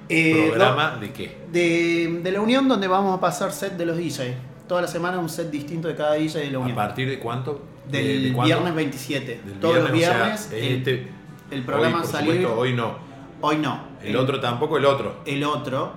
Eh, 0.09 0.47
¿Programa 0.49 0.97
de 0.97 1.13
qué? 1.13 1.39
de, 1.53 2.21
de 2.21 2.33
la 2.33 2.41
Unión 2.41 2.67
donde 2.67 2.89
vamos 2.89 3.17
a 3.17 3.21
pasar 3.21 3.53
set 3.53 3.77
de 3.77 3.87
los 3.87 3.97
DJs. 3.97 4.35
Toda 4.67 4.83
la 4.83 4.89
semana 4.89 5.21
un 5.21 5.29
set 5.29 5.53
distinto 5.53 5.87
de 5.87 5.95
cada 5.95 6.15
DJ 6.15 6.41
de 6.41 6.51
la 6.51 6.59
¿A 6.59 6.61
Unión. 6.63 6.75
partir 6.77 7.09
de 7.09 7.21
cuánto? 7.21 7.63
¿De- 7.89 8.03
Del 8.03 8.35
de 8.35 8.43
viernes 8.43 8.75
27. 8.75 9.41
Del 9.45 9.61
Todos 9.61 9.77
los 9.77 9.85
o 9.85 9.87
sea, 9.87 9.95
viernes. 9.95 10.51
el, 10.53 10.65
este- 10.79 11.09
el 11.53 11.63
programa 11.63 11.99
hoy, 12.03 12.07
por 12.11 12.19
supuesto, 12.21 12.59
hoy 12.59 12.73
no. 12.73 12.97
hoy 13.41 13.57
no. 13.59 13.85
El 14.03 14.17
otro 14.17 14.41
tampoco, 14.41 14.79
el 14.79 14.85
otro. 14.85 15.21
el 15.27 15.45
otro, 15.45 15.93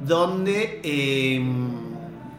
donde 0.00 0.80
eh, 0.84 1.40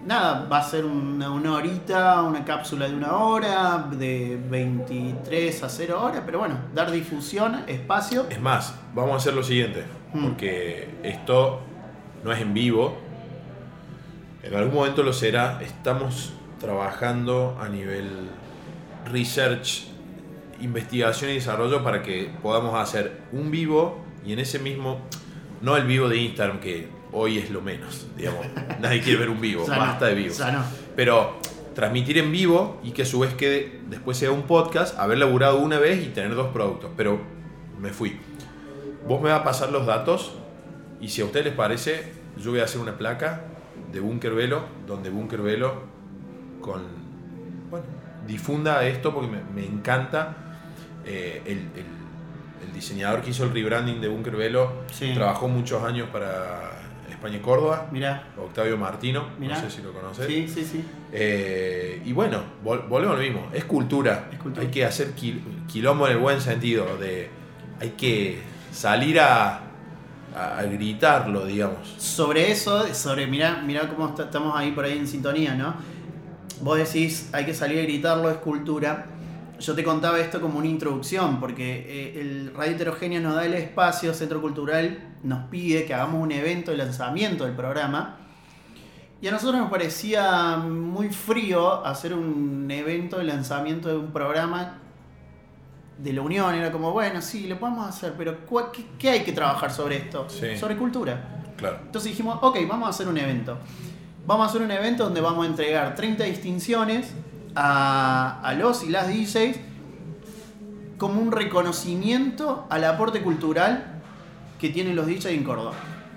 nada, 0.06 0.48
va 0.52 0.60
a 0.60 0.64
ser 0.64 0.86
una, 0.86 1.32
una 1.32 1.54
horita, 1.54 2.22
una 2.22 2.46
cápsula 2.46 2.88
de 2.88 2.96
una 2.96 3.18
hora, 3.18 3.90
de 3.92 4.40
23 4.50 5.64
a 5.64 5.70
0 5.70 6.02
horas, 6.02 6.22
pero 6.26 6.40
bueno, 6.40 6.58
dar 6.74 6.92
difusión, 6.92 7.64
espacio. 7.68 8.26
Es 8.30 8.40
más, 8.40 8.76
vamos 8.94 9.14
a 9.14 9.18
hacer 9.18 9.34
lo 9.34 9.44
siguiente, 9.44 9.84
Hmm. 10.16 10.28
porque 10.28 10.88
esto 11.04 11.60
no 12.24 12.32
es 12.32 12.40
en 12.40 12.54
vivo, 12.54 12.98
en 14.44 14.56
algún 14.56 14.76
momento 14.76 15.04
lo 15.04 15.12
será, 15.12 15.60
estamos 15.62 16.32
trabajando 16.60 17.58
a 17.60 17.68
nivel 17.68 18.30
research, 19.12 19.88
investigación 20.62 21.32
y 21.32 21.34
desarrollo 21.34 21.84
para 21.84 22.02
que 22.02 22.32
podamos 22.42 22.76
hacer 22.76 23.24
un 23.34 23.52
vivo 23.52 24.06
y 24.26 24.32
en 24.32 24.40
ese 24.40 24.60
mismo, 24.60 25.00
no 25.62 25.76
el 25.76 25.86
vivo 25.86 26.08
de 26.08 26.18
Instagram 26.18 26.60
que 26.60 26.88
hoy 27.16 27.38
es 27.40 27.50
lo 27.50 27.62
menos, 27.62 28.08
digamos, 28.18 28.46
nadie 28.80 29.02
quiere 29.02 29.20
ver 29.20 29.30
un 29.30 29.40
vivo, 29.42 29.66
basta 29.68 30.06
de 30.08 30.16
vivos. 30.16 30.38
ya 30.38 30.52
no. 30.52 30.64
Pero 30.96 31.38
transmitir 31.74 32.18
en 32.18 32.32
vivo 32.32 32.80
y 32.84 32.92
que 32.92 33.02
a 33.02 33.06
su 33.06 33.20
vez 33.20 33.34
quede, 33.34 33.82
después 33.90 34.18
sea 34.18 34.32
un 34.32 34.44
podcast, 34.44 34.98
haber 35.00 35.18
laburado 35.18 35.60
una 35.60 35.80
vez 35.80 36.04
y 36.06 36.10
tener 36.10 36.36
dos 36.36 36.48
productos. 36.54 36.92
Pero 36.96 37.20
me 37.80 37.90
fui. 37.90 38.20
Vos 39.08 39.22
me 39.22 39.30
vas 39.30 39.42
a 39.42 39.44
pasar 39.44 39.72
los 39.72 39.86
datos 39.86 40.34
y 41.02 41.10
si 41.10 41.22
a 41.22 41.26
ustedes 41.26 41.46
les 41.48 41.56
parece, 41.56 42.12
yo 42.38 42.52
voy 42.52 42.60
a 42.62 42.64
hacer 42.64 42.80
una 42.82 42.98
placa 42.98 43.42
de 43.92 44.00
Bunker 44.00 44.34
Velo, 44.34 44.64
donde 44.88 45.10
Bunker 45.10 45.42
Velo 45.42 45.84
con, 46.62 46.82
bueno, 47.70 47.86
difunda 48.28 48.86
esto 48.88 49.14
porque 49.14 49.30
me, 49.30 49.42
me 49.54 49.66
encanta. 49.68 50.38
eh, 51.06 51.42
el, 51.46 51.58
el- 51.58 51.96
el 52.66 52.74
diseñador 52.74 53.22
que 53.22 53.30
hizo 53.30 53.44
el 53.44 53.54
rebranding 53.54 54.02
de 54.02 54.08
Bunker 54.08 54.36
Velo 54.36 54.72
Sí. 54.92 55.12
trabajó 55.14 55.48
muchos 55.48 55.84
años 55.84 56.08
para 56.12 56.72
España 57.26 57.38
y 57.38 57.42
Córdoba. 57.44 57.88
Mirá, 57.92 58.28
Octavio 58.38 58.78
Martino, 58.78 59.28
mirá. 59.40 59.56
no 59.56 59.62
sé 59.70 59.76
si 59.78 59.82
lo 59.82 59.92
conoces. 59.94 60.28
Sí, 60.28 60.48
sí, 60.48 60.64
sí. 60.64 60.84
Eh, 61.12 62.02
y 62.06 62.14
bueno, 62.14 62.40
vol- 62.64 62.88
volvemos 62.88 63.16
a 63.16 63.20
lo 63.20 63.24
mismo, 63.24 63.48
es 63.54 63.66
cultura. 63.66 64.30
Es 64.32 64.38
cultura. 64.40 64.64
Hay 64.66 64.72
que 64.72 64.86
hacer 64.86 65.16
quil- 65.16 65.42
quilombo 65.68 66.06
en 66.08 66.14
el 66.14 66.20
buen 66.20 66.40
sentido, 66.42 66.98
de 66.98 67.30
hay 67.82 67.90
que 67.92 68.40
salir 68.72 69.20
a, 69.20 69.62
a- 70.36 70.64
gritarlo, 70.64 71.46
digamos. 71.46 71.88
Sobre 71.98 72.52
eso, 72.52 72.94
sobre, 72.94 73.26
mirá, 73.28 73.62
mirá 73.66 73.88
cómo 73.90 74.10
está- 74.10 74.24
estamos 74.26 74.56
ahí 74.56 74.72
por 74.72 74.86
ahí 74.86 74.98
en 74.98 75.08
sintonía, 75.08 75.56
¿no? 75.56 75.74
Vos 76.62 76.78
decís, 76.78 77.30
hay 77.34 77.46
que 77.46 77.54
salir 77.54 77.80
a 77.80 77.84
gritarlo, 77.84 78.30
es 78.30 78.38
cultura. 78.38 79.08
Yo 79.60 79.74
te 79.74 79.84
contaba 79.84 80.20
esto 80.20 80.42
como 80.42 80.60
una 80.60 80.68
introducción, 80.68 81.40
porque 81.40 81.86
eh, 81.88 82.20
el 82.22 82.54
Radio 82.54 82.74
Heterogéneo 82.76 83.22
nos 83.22 83.36
da 83.36 83.46
el 83.46 83.54
espacio, 83.54 84.14
Centro 84.14 84.42
Cultural 84.42 85.14
nos 85.24 85.48
pide 85.50 85.86
que 85.86 85.94
hagamos 85.94 86.22
un 86.22 86.32
evento 86.32 86.72
de 86.72 86.78
lanzamiento 86.78 87.46
del 87.46 87.56
programa. 87.56 88.18
Y 89.22 89.28
a 89.28 89.32
nosotros 89.32 89.60
nos 89.60 89.70
parecía 89.72 90.58
muy 90.58 91.10
frío 91.10 91.86
hacer 91.86 92.14
un 92.14 92.70
evento 92.70 93.18
de 93.18 93.24
lanzamiento 93.24 93.88
de 93.90 93.96
un 93.96 94.12
programa 94.12 94.80
de 95.98 96.12
la 96.14 96.22
Unión. 96.22 96.54
Era 96.54 96.72
como, 96.72 96.92
bueno, 96.92 97.22
sí, 97.22 97.48
lo 97.48 97.58
podemos 97.58 97.88
hacer, 97.88 98.14
pero 98.18 98.46
¿cuál- 98.46 98.72
¿qué, 98.72 98.86
qué 99.00 99.10
hay 99.10 99.24
que 99.24 99.32
trabajar 99.32 99.72
sobre 99.72 99.98
esto? 99.98 100.28
Sí. 100.30 100.58
Sobre 100.58 100.76
cultura. 100.76 101.44
Claro. 101.56 101.80
Entonces 101.86 102.12
dijimos, 102.12 102.38
ok, 102.42 102.58
vamos 102.68 102.88
a 102.88 102.90
hacer 102.90 103.08
un 103.08 103.18
evento. 103.18 103.58
Vamos 104.28 104.48
a 104.48 104.50
hacer 104.50 104.62
un 104.62 104.72
evento 104.72 105.06
donde 105.06 105.22
vamos 105.22 105.46
a 105.46 105.50
entregar 105.50 105.96
30 105.96 106.26
distinciones 106.26 107.14
a, 107.56 108.54
los 108.58 108.84
y 108.84 108.90
las 108.90 109.08
DJs 109.08 109.60
como 110.98 111.22
un 111.22 111.32
reconocimiento 111.32 112.66
al 112.70 112.84
aporte 112.84 113.22
cultural 113.22 114.02
que 114.60 114.70
tienen 114.70 114.96
los 114.96 115.08
DJs 115.08 115.26
en 115.28 115.44
Córdoba. 115.44 115.74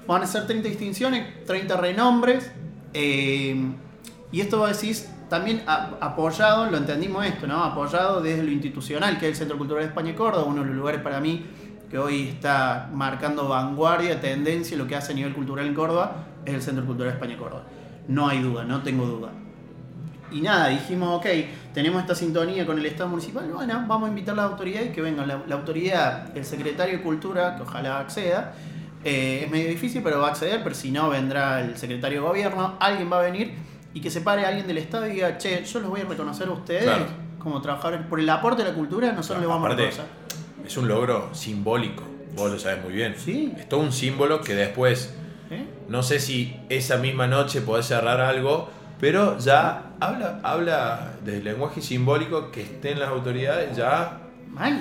Van 0.06 0.22
a 0.22 0.26
ser 0.26 0.46
30 0.46 0.68
distinciones, 0.68 1.44
30 1.44 1.76
renombres, 1.76 2.50
eh, 2.94 3.56
y 4.32 4.40
esto 4.40 4.58
vos 4.58 4.80
decís 4.80 5.08
también 5.28 5.62
apoyado, 5.66 6.70
lo 6.70 6.78
entendimos 6.78 7.26
esto, 7.26 7.46
¿no? 7.46 7.62
Apoyado 7.62 8.22
desde 8.22 8.42
lo 8.42 8.50
institucional, 8.50 9.18
que 9.18 9.26
es 9.26 9.32
el 9.32 9.36
Centro 9.36 9.58
Cultural 9.58 9.82
de 9.82 9.88
España 9.88 10.12
y 10.12 10.14
Córdoba, 10.14 10.44
uno 10.44 10.62
de 10.62 10.68
los 10.68 10.76
lugares 10.76 11.02
para 11.02 11.20
mí 11.20 11.44
que 11.90 11.98
hoy 11.98 12.28
está 12.28 12.90
marcando 12.92 13.48
vanguardia, 13.48 14.20
tendencia, 14.20 14.76
lo 14.76 14.86
que 14.86 14.96
hace 14.96 15.12
a 15.12 15.14
nivel 15.14 15.34
cultural 15.34 15.66
en 15.66 15.74
Córdoba, 15.74 16.26
es 16.44 16.54
el 16.54 16.62
Centro 16.62 16.84
Cultural 16.84 17.12
de 17.12 17.14
España 17.16 17.34
y 17.34 17.36
Córdoba. 17.36 17.64
No 18.08 18.28
hay 18.28 18.40
duda, 18.40 18.64
no 18.64 18.82
tengo 18.82 19.06
duda. 19.06 19.30
Y 20.30 20.40
nada, 20.42 20.68
dijimos, 20.68 21.18
ok, 21.18 21.26
tenemos 21.72 22.00
esta 22.02 22.14
sintonía 22.14 22.66
con 22.66 22.78
el 22.78 22.84
Estado 22.86 23.08
municipal, 23.08 23.50
bueno, 23.52 23.84
vamos 23.86 24.06
a 24.06 24.08
invitar 24.10 24.34
a 24.34 24.36
la 24.36 24.42
autoridad 24.44 24.82
y 24.82 24.88
que 24.88 25.00
venga 25.00 25.24
la, 25.24 25.40
la 25.46 25.54
autoridad, 25.54 26.36
el 26.36 26.44
secretario 26.44 26.98
de 26.98 27.02
Cultura, 27.02 27.56
que 27.56 27.62
ojalá 27.62 27.98
acceda. 28.00 28.52
Eh, 29.04 29.42
es 29.44 29.50
medio 29.50 29.68
difícil, 29.68 30.02
pero 30.02 30.18
va 30.20 30.26
a 30.28 30.30
acceder, 30.30 30.62
pero 30.62 30.74
si 30.74 30.90
no, 30.90 31.08
vendrá 31.08 31.60
el 31.60 31.76
secretario 31.78 32.20
de 32.22 32.28
gobierno, 32.28 32.74
alguien 32.80 33.10
va 33.10 33.20
a 33.20 33.22
venir 33.22 33.52
y 33.94 34.00
que 34.00 34.10
se 34.10 34.20
pare 34.20 34.44
alguien 34.44 34.66
del 34.66 34.78
Estado 34.78 35.06
y 35.06 35.12
diga, 35.12 35.38
che, 35.38 35.64
yo 35.64 35.80
los 35.80 35.88
voy 35.88 36.00
a 36.00 36.04
reconocer 36.04 36.48
a 36.48 36.52
ustedes 36.52 36.84
Claro. 36.84 37.06
como 37.38 37.62
trabajadores, 37.62 38.00
por 38.06 38.20
el 38.20 38.28
aporte 38.28 38.62
de 38.64 38.68
la 38.70 38.74
cultura, 38.74 39.12
nosotros 39.12 39.38
les 39.40 39.48
vamos 39.48 39.64
Aparte, 39.64 39.82
a 39.84 39.86
reconocer. 39.86 40.12
Es 40.66 40.76
un 40.76 40.88
logro 40.88 41.30
simbólico, 41.32 42.02
vos 42.36 42.50
lo 42.50 42.58
sabes 42.58 42.82
muy 42.84 42.92
bien. 42.92 43.14
Sí. 43.16 43.54
Es 43.56 43.68
todo 43.68 43.80
un 43.80 43.92
símbolo 43.92 44.42
que 44.42 44.54
después, 44.54 45.14
¿Eh? 45.50 45.64
no 45.88 46.02
sé 46.02 46.18
si 46.18 46.56
esa 46.68 46.98
misma 46.98 47.26
noche 47.28 47.62
podés 47.62 47.86
cerrar 47.86 48.20
algo, 48.20 48.68
pero 49.00 49.38
ya 49.38 49.92
habla, 50.00 50.40
habla 50.42 51.12
del 51.24 51.44
lenguaje 51.44 51.80
simbólico 51.80 52.50
que 52.50 52.62
estén 52.62 52.98
las 52.98 53.08
autoridades, 53.08 53.76
ya 53.76 54.22
Mal, 54.52 54.80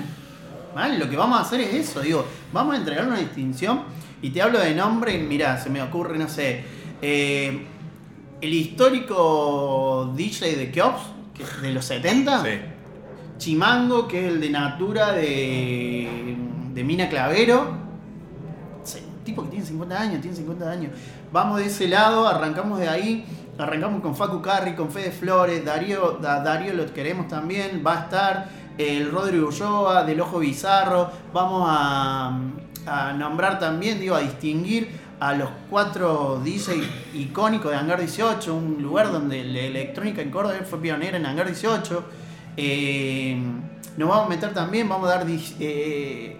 mal, 0.74 0.98
lo 0.98 1.08
que 1.08 1.16
vamos 1.16 1.38
a 1.38 1.42
hacer 1.42 1.60
es 1.60 1.74
eso, 1.74 2.00
digo, 2.00 2.24
vamos 2.52 2.74
a 2.74 2.78
entregar 2.78 3.06
una 3.06 3.18
distinción 3.18 3.82
y 4.22 4.30
te 4.30 4.40
hablo 4.40 4.58
de 4.58 4.74
nombre 4.74 5.14
y 5.14 5.18
mirá, 5.18 5.58
se 5.58 5.68
me 5.70 5.82
ocurre, 5.82 6.18
no 6.18 6.28
sé, 6.28 6.64
eh, 7.02 7.66
el 8.40 8.54
histórico 8.54 10.12
DJ 10.16 10.56
de 10.56 10.70
Keops, 10.70 11.02
que 11.34 11.42
es 11.42 11.62
de 11.62 11.72
los 11.72 11.84
70, 11.84 12.42
sí. 12.42 12.48
Chimango, 13.36 14.08
que 14.08 14.26
es 14.26 14.32
el 14.32 14.40
de 14.40 14.50
Natura 14.50 15.12
de 15.12 16.36
de 16.78 16.84
Mina 16.84 17.08
Clavero. 17.08 17.76
Tipo 19.24 19.42
que 19.42 19.50
tiene 19.50 19.66
50 19.66 20.00
años, 20.00 20.20
tiene 20.22 20.36
50 20.36 20.70
años. 20.70 20.92
Vamos 21.30 21.58
de 21.58 21.66
ese 21.66 21.86
lado, 21.86 22.26
arrancamos 22.26 22.78
de 22.78 22.88
ahí. 22.88 23.26
Arrancamos 23.58 24.00
con 24.02 24.14
Facu 24.14 24.40
Carri, 24.40 24.74
con 24.74 24.90
Fede 24.90 25.10
Flores, 25.10 25.64
Darío, 25.64 26.18
Da- 26.22 26.40
Darío 26.42 26.74
lo 26.74 26.92
queremos 26.92 27.26
también, 27.28 27.82
va 27.84 27.98
a 27.98 28.04
estar 28.04 28.48
el 28.78 29.10
Rodrigo 29.10 29.48
Ulloa, 29.48 30.04
del 30.04 30.20
Ojo 30.20 30.38
Bizarro, 30.38 31.10
vamos 31.32 31.66
a, 31.68 32.38
a 32.86 33.12
nombrar 33.14 33.58
también, 33.58 33.98
digo, 33.98 34.14
a 34.14 34.20
distinguir 34.20 34.88
a 35.18 35.32
los 35.34 35.48
cuatro 35.68 36.40
DJ 36.44 36.80
icónicos 37.14 37.72
de 37.72 37.76
Hangar 37.76 37.98
18, 37.98 38.54
un 38.54 38.80
lugar 38.80 39.10
donde 39.10 39.42
la 39.42 39.58
electrónica 39.60 40.22
en 40.22 40.30
Córdoba 40.30 40.54
fue 40.68 40.80
pionera 40.80 41.16
en 41.16 41.26
Hangar 41.26 41.46
18. 41.46 42.04
Eh, 42.56 43.36
nos 43.96 44.08
vamos 44.08 44.26
a 44.26 44.28
meter 44.28 44.54
también, 44.54 44.88
vamos 44.88 45.08
a 45.10 45.14
dar 45.16 45.26
eh, 45.28 46.36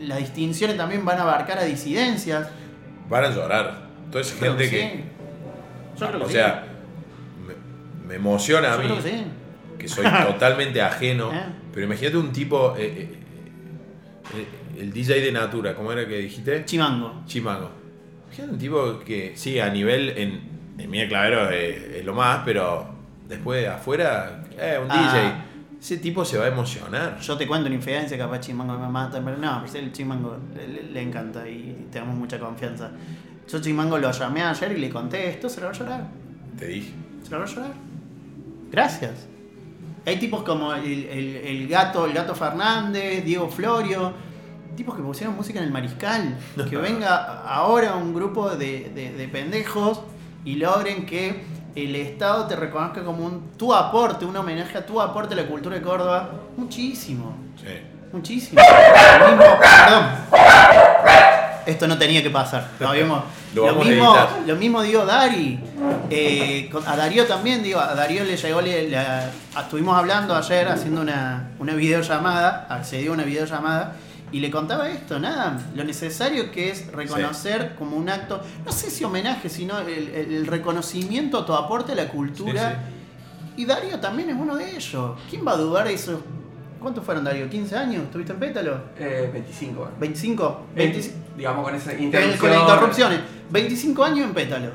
las 0.00 0.18
distinciones 0.18 0.76
también 0.76 1.02
van 1.04 1.18
a 1.18 1.22
abarcar 1.22 1.58
a 1.58 1.64
disidencias. 1.64 2.48
Van 3.08 3.24
a 3.24 3.30
llorar. 3.30 3.88
Toda 4.10 4.20
esa 4.20 4.36
gente 4.36 4.68
que. 4.68 5.17
Yo 6.00 6.06
creo 6.08 6.18
que 6.20 6.24
o 6.24 6.28
sí. 6.28 6.34
sea, 6.34 6.64
me, 7.46 8.08
me 8.08 8.14
emociona 8.16 8.72
a 8.72 8.76
Yo 8.76 8.82
mí. 8.82 8.84
creo 8.86 9.02
que 9.02 9.08
sí. 9.10 9.24
que 9.78 9.88
soy 9.88 10.04
totalmente 10.32 10.80
ajeno. 10.82 11.32
¿Eh? 11.32 11.42
Pero 11.72 11.86
imagínate 11.86 12.16
un 12.16 12.32
tipo. 12.32 12.74
eh, 12.76 12.86
eh, 12.86 13.18
eh, 14.36 14.46
el 14.80 14.92
DJ 14.92 15.20
de 15.20 15.32
Natura, 15.32 15.74
¿cómo 15.74 15.90
era 15.92 16.06
que 16.06 16.18
dijiste? 16.18 16.64
Chimango. 16.64 17.22
Chimango. 17.26 17.70
Imagínate 18.26 18.52
un 18.52 18.58
tipo 18.58 18.98
que, 19.00 19.32
sí, 19.36 19.58
a 19.58 19.68
nivel. 19.70 20.10
En, 20.10 20.58
en 20.78 20.90
Mía 20.90 21.08
Clavero 21.08 21.50
es, 21.50 22.04
lo 22.04 22.14
más, 22.14 22.42
pero 22.44 22.86
después 23.28 23.60
de 23.62 23.68
afuera, 23.68 24.44
eh, 24.56 24.78
un 24.82 24.88
Ah. 24.90 25.12
DJ. 25.12 25.48
Ese 25.80 25.98
tipo 25.98 26.24
se 26.24 26.36
va 26.38 26.44
a 26.46 26.48
emocionar. 26.48 27.18
Yo 27.20 27.36
te 27.36 27.46
cuento 27.46 27.66
una 27.66 27.76
infidencia, 27.76 28.18
capaz 28.18 28.40
Chimango 28.40 28.76
me 28.78 28.88
mata, 28.88 29.20
pero 29.24 29.36
no, 29.36 29.60
pues 29.60 29.74
el 29.76 29.92
Chimango 29.92 30.36
le- 30.56 30.82
le 30.92 31.00
encanta 31.02 31.48
y 31.48 31.86
tenemos 31.92 32.16
mucha 32.16 32.36
confianza. 32.40 32.90
Yo 33.50 33.60
Chimango 33.60 33.98
lo 33.98 34.10
llamé 34.10 34.42
ayer 34.42 34.72
y 34.72 34.80
le 34.80 34.90
conté 34.90 35.28
esto, 35.28 35.48
se 35.48 35.60
lo 35.60 35.66
va 35.68 35.72
a 35.72 35.76
llorar. 35.76 36.04
Te 36.58 36.66
dije. 36.66 36.92
Se 37.24 37.30
lo 37.30 37.38
va 37.38 37.44
a 37.44 37.48
llorar. 37.48 37.72
Gracias. 38.70 39.12
Hay 40.06 40.18
tipos 40.18 40.42
como 40.42 40.72
el, 40.74 41.04
el- 41.06 41.36
el 41.36 41.68
gato, 41.68 42.04
el 42.06 42.12
gato 42.12 42.34
Fernández, 42.34 43.24
Diego 43.24 43.48
Florio, 43.48 44.12
tipos 44.76 44.94
que 44.94 45.02
pusieron 45.02 45.34
música 45.36 45.58
en 45.60 45.64
el 45.66 45.70
mariscal. 45.72 46.36
Que 46.68 46.76
venga 46.76 47.42
ahora 47.42 47.94
un 47.96 48.14
grupo 48.14 48.50
de, 48.50 48.90
de- 48.94 49.12
de 49.12 49.28
pendejos 49.28 50.00
y 50.44 50.56
logren 50.56 51.04
que 51.06 51.42
el 51.74 51.94
Estado 51.96 52.46
te 52.46 52.56
reconozca 52.56 53.02
como 53.04 53.24
un 53.24 53.50
tu 53.56 53.72
aporte, 53.74 54.24
un 54.24 54.36
homenaje 54.36 54.76
a 54.78 54.84
tu 54.86 55.00
aporte 55.00 55.34
a 55.34 55.36
la 55.36 55.46
cultura 55.46 55.76
de 55.76 55.82
Córdoba. 55.82 56.30
Muchísimo. 56.56 57.34
Sí. 57.56 57.66
Muchísimo. 58.12 58.60
Mismo, 58.60 59.44
perdón. 59.60 60.04
Esto 61.66 61.86
no 61.86 61.98
tenía 61.98 62.22
que 62.22 62.30
pasar. 62.30 62.66
Lo, 62.80 62.92
mismo, 62.94 63.22
Lo 63.54 63.62
mismo, 63.84 64.14
lo 64.46 64.56
mismo 64.56 64.82
digo 64.82 65.04
Dari. 65.06 65.58
Eh, 66.10 66.70
a 66.86 66.96
Darío 66.96 67.26
también, 67.26 67.62
digo, 67.62 67.80
a 67.80 67.94
Darío 67.94 68.24
le 68.24 68.36
llegó, 68.36 68.60
le- 68.60 68.90
estuvimos 69.58 69.96
hablando 69.96 70.34
ayer 70.34 70.68
haciendo 70.68 71.00
una, 71.00 71.50
una 71.58 71.74
videollamada, 71.74 72.66
accedió 72.68 73.10
a 73.12 73.14
una 73.14 73.24
videollamada 73.24 73.96
y 74.30 74.40
le 74.40 74.50
contaba 74.50 74.90
esto, 74.90 75.18
nada, 75.18 75.58
lo 75.74 75.84
necesario 75.84 76.50
que 76.50 76.70
es 76.70 76.92
reconocer 76.92 77.74
como 77.76 77.96
un 77.96 78.10
acto, 78.10 78.42
no 78.66 78.72
sé 78.72 78.90
si 78.90 79.04
homenaje, 79.04 79.48
sino 79.48 79.78
el, 79.78 79.88
el- 80.08 80.32
el 80.34 80.46
reconocimiento 80.46 81.38
a 81.38 81.46
tu 81.46 81.54
aporte 81.54 81.92
a 81.92 81.94
la 81.94 82.08
cultura. 82.08 82.80
Y 83.56 83.64
Darío 83.64 83.98
también 83.98 84.30
es 84.30 84.36
uno 84.38 84.56
de 84.56 84.76
ellos. 84.76 85.18
¿Quién 85.30 85.46
va 85.46 85.52
a 85.52 85.56
dudar 85.56 85.88
de 85.88 85.94
eso? 85.94 86.20
¿Cuántos 86.80 87.02
fueron, 87.04 87.24
Darío? 87.24 87.48
¿15 87.50 87.72
años? 87.72 88.04
¿Estuviste 88.04 88.32
en 88.32 88.38
Pétalo? 88.38 88.80
Eh, 88.98 89.28
25. 89.32 89.90
bueno. 89.98 90.14
¿25? 90.14 90.56
Eh, 90.76 90.92
25 90.92 91.14
digamos 91.38 91.64
con 91.64 91.74
esa 91.74 91.92
con 91.92 92.02
interrupción. 92.02 92.50
las 92.52 92.60
interrupciones. 92.60 93.20
25 93.50 94.04
años 94.04 94.26
en 94.26 94.34
Pétalo. 94.34 94.70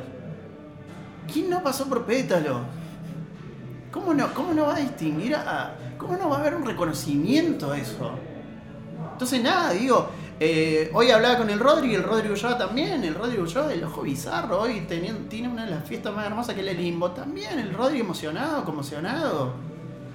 ¿Quién 1.32 1.50
no 1.50 1.62
pasó 1.62 1.88
por 1.88 2.06
Pétalo? 2.06 2.62
¿Cómo 3.92 4.14
no, 4.14 4.34
cómo 4.34 4.54
no 4.54 4.64
va 4.66 4.76
a 4.76 4.80
distinguir 4.80 5.36
a, 5.36 5.76
¿Cómo 5.98 6.18
no 6.18 6.30
va 6.30 6.38
a 6.38 6.40
haber 6.40 6.56
un 6.56 6.66
reconocimiento 6.66 7.72
a 7.72 7.78
eso? 7.78 8.12
Entonces, 9.12 9.44
nada, 9.44 9.72
digo. 9.72 10.10
eh, 10.40 10.90
hoy 10.94 11.12
hablaba 11.12 11.38
con 11.38 11.50
el 11.50 11.60
Rodri 11.60 11.92
y 11.92 11.96
el 11.96 12.04
Rodri 12.04 12.30
Ulloa 12.30 12.58
también. 12.58 13.04
El 13.04 13.14
Rodri 13.14 13.38
Ulloa 13.38 13.68
del 13.68 13.84
Ojo 13.84 14.02
Bizarro. 14.02 14.62
Hoy 14.62 14.82
tiene 14.88 15.48
una 15.48 15.66
de 15.66 15.72
las 15.72 15.84
fiestas 15.86 16.14
más 16.16 16.26
hermosas 16.26 16.56
que 16.56 16.62
es 16.62 16.68
el 16.68 16.78
Limbo. 16.78 17.12
También 17.12 17.60
el 17.60 17.74
Rodri 17.74 18.00
emocionado, 18.00 18.66
conmocionado. 18.66 19.54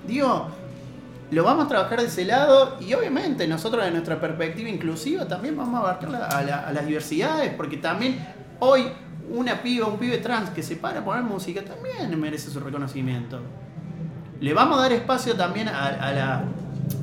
Digo, 0.07 0.49
lo 1.31 1.45
vamos 1.45 1.67
a 1.67 1.69
trabajar 1.69 2.01
de 2.01 2.07
ese 2.07 2.25
lado 2.25 2.77
y 2.81 2.95
obviamente 2.95 3.47
nosotros 3.47 3.85
de 3.85 3.91
nuestra 3.91 4.21
perspectiva 4.21 4.69
inclusiva 4.69 5.29
también 5.29 5.57
vamos 5.57 5.75
a 5.75 5.79
abarcar 5.81 6.15
a, 6.15 6.43
la- 6.43 6.61
a 6.69 6.73
las 6.73 6.87
diversidades 6.87 7.53
porque 7.55 7.77
también 7.77 8.19
hoy 8.61 8.85
una 9.31 9.63
piba, 9.63 9.87
un 9.87 9.99
pibe 9.99 10.19
trans 10.19 10.49
que 10.51 10.63
se 10.63 10.77
para 10.77 11.01
a 11.01 11.05
poner 11.05 11.23
música 11.25 11.63
también 11.63 12.19
merece 12.19 12.51
su 12.51 12.61
reconocimiento. 12.61 13.41
Le 14.41 14.55
vamos 14.55 14.79
a 14.79 14.83
dar 14.83 14.93
espacio 14.93 15.35
también 15.35 15.69
a, 15.69 15.87
a 15.87 16.13
la... 16.13 16.45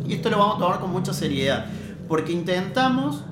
Y 0.07 0.13
esto 0.15 0.29
lo 0.31 0.39
vamos 0.39 0.55
a 0.55 0.59
tomar 0.59 0.79
con 0.79 0.89
mucha 0.91 1.13
seriedad 1.13 1.65
porque 2.07 2.31
intentamos, 2.31 3.23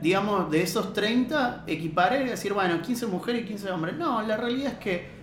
digamos, 0.00 0.50
de 0.50 0.62
esos 0.62 0.92
30 0.92 1.64
equiparar 1.66 2.22
y 2.22 2.28
decir, 2.28 2.52
bueno, 2.52 2.80
15 2.80 3.06
mujeres 3.06 3.42
y 3.42 3.44
15 3.46 3.70
hombres. 3.70 3.96
No, 3.96 4.22
la 4.22 4.36
realidad 4.36 4.72
es 4.72 4.78
que 4.78 5.13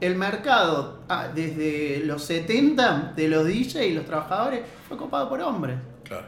el 0.00 0.16
mercado, 0.16 1.00
ah, 1.08 1.28
desde 1.34 2.02
los 2.04 2.22
70 2.24 3.12
de 3.16 3.28
los 3.28 3.44
DJ 3.46 3.86
y 3.88 3.94
los 3.94 4.04
trabajadores, 4.06 4.62
fue 4.88 4.96
copado 4.96 5.28
por 5.28 5.40
hombres. 5.42 5.76
Claro. 6.04 6.26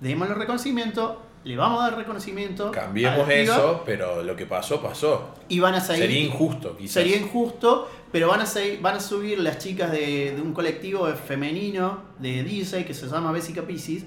Démosle 0.00 0.34
reconocimiento, 0.34 1.22
le 1.44 1.56
vamos 1.56 1.80
a 1.82 1.90
dar 1.90 1.98
reconocimiento. 1.98 2.70
Cambiemos 2.70 3.28
eso, 3.28 3.82
pero 3.84 4.22
lo 4.22 4.36
que 4.36 4.46
pasó, 4.46 4.80
pasó. 4.80 5.34
Y 5.48 5.60
van 5.60 5.74
a 5.74 5.80
seguir. 5.80 6.02
Sería 6.04 6.20
injusto, 6.20 6.76
quizás. 6.76 6.92
Sería 6.94 7.16
injusto, 7.16 7.90
pero 8.12 8.28
van 8.28 8.40
a, 8.40 8.46
seguir- 8.46 8.80
van 8.80 8.96
a 8.96 9.00
subir 9.00 9.38
las 9.40 9.58
chicas 9.58 9.90
de, 9.90 10.34
de 10.36 10.40
un 10.42 10.52
colectivo 10.52 11.06
femenino 11.08 12.02
de 12.18 12.42
DJ 12.44 12.84
que 12.84 12.94
se 12.94 13.06
llama 13.08 13.32
Bessica 13.32 13.62
Pisces. 13.62 14.04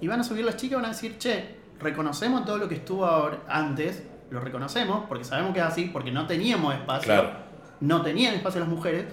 Y 0.00 0.08
van 0.08 0.20
a 0.20 0.24
subir 0.24 0.44
las 0.44 0.56
chicas 0.56 0.72
y 0.72 0.76
van 0.76 0.84
a 0.86 0.94
decir, 0.94 1.18
che, 1.18 1.56
reconocemos 1.78 2.44
todo 2.46 2.56
lo 2.58 2.68
que 2.68 2.76
estuvo 2.76 3.04
ahora- 3.04 3.40
antes, 3.48 4.02
lo 4.30 4.40
reconocemos, 4.40 5.04
porque 5.08 5.24
sabemos 5.24 5.52
que 5.52 5.60
es 5.60 5.66
así, 5.66 5.90
porque 5.92 6.10
no 6.10 6.26
teníamos 6.26 6.74
espacio. 6.74 7.04
Claro. 7.12 7.49
No 7.80 8.02
tenían 8.02 8.34
espacio 8.34 8.60
las 8.60 8.68
mujeres. 8.68 9.06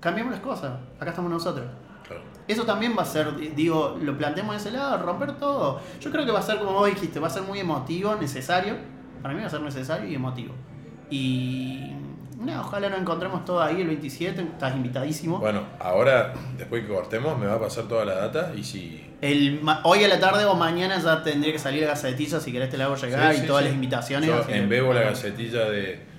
Cambiamos 0.00 0.32
las 0.32 0.40
cosas. 0.40 0.72
Acá 0.98 1.10
estamos 1.10 1.30
nosotros. 1.30 1.66
Claro. 2.06 2.22
Eso 2.48 2.64
también 2.64 2.94
va 2.98 3.02
a 3.02 3.06
ser, 3.06 3.54
digo, 3.54 3.98
lo 4.02 4.16
planteamos 4.16 4.54
de 4.54 4.60
ese 4.60 4.70
lado, 4.76 4.98
romper 5.04 5.38
todo. 5.38 5.80
Yo 6.00 6.10
creo 6.10 6.24
que 6.24 6.32
va 6.32 6.40
a 6.40 6.42
ser, 6.42 6.58
como 6.58 6.72
vos 6.72 6.88
dijiste, 6.88 7.20
va 7.20 7.28
a 7.28 7.30
ser 7.30 7.42
muy 7.42 7.60
emotivo, 7.60 8.16
necesario. 8.16 8.76
Para 9.22 9.34
mí 9.34 9.40
va 9.40 9.46
a 9.46 9.50
ser 9.50 9.60
necesario 9.60 10.08
y 10.08 10.14
emotivo. 10.14 10.54
Y 11.10 11.92
nada, 12.38 12.62
ojalá 12.62 12.88
nos 12.88 13.00
encontremos 13.00 13.44
todos 13.44 13.62
ahí 13.64 13.80
el 13.80 13.88
27, 13.88 14.40
estás 14.40 14.74
invitadísimo. 14.74 15.38
Bueno, 15.38 15.62
ahora, 15.78 16.32
después 16.56 16.82
que 16.82 16.88
cortemos, 16.88 17.38
me 17.38 17.46
va 17.46 17.54
a 17.54 17.60
pasar 17.60 17.84
toda 17.84 18.04
la 18.04 18.14
data 18.14 18.52
y 18.56 18.64
si. 18.64 19.06
El, 19.20 19.60
hoy 19.84 20.04
a 20.04 20.08
la 20.08 20.18
tarde 20.18 20.46
o 20.46 20.54
mañana 20.54 20.98
ya 20.98 21.22
tendría 21.22 21.52
que 21.52 21.58
salir 21.58 21.82
la 21.82 21.88
gacetilla, 21.88 22.40
si 22.40 22.52
querés 22.52 22.70
te 22.70 22.78
la 22.78 22.86
hago 22.86 22.96
llegar 22.96 23.32
Sí, 23.32 23.38
y 23.38 23.40
sí, 23.42 23.46
todas 23.46 23.62
sí. 23.62 23.68
las 23.68 23.74
invitaciones. 23.74 24.28
Yo 24.28 24.92
la 24.94 25.02
gacetilla 25.02 25.68
de. 25.68 26.09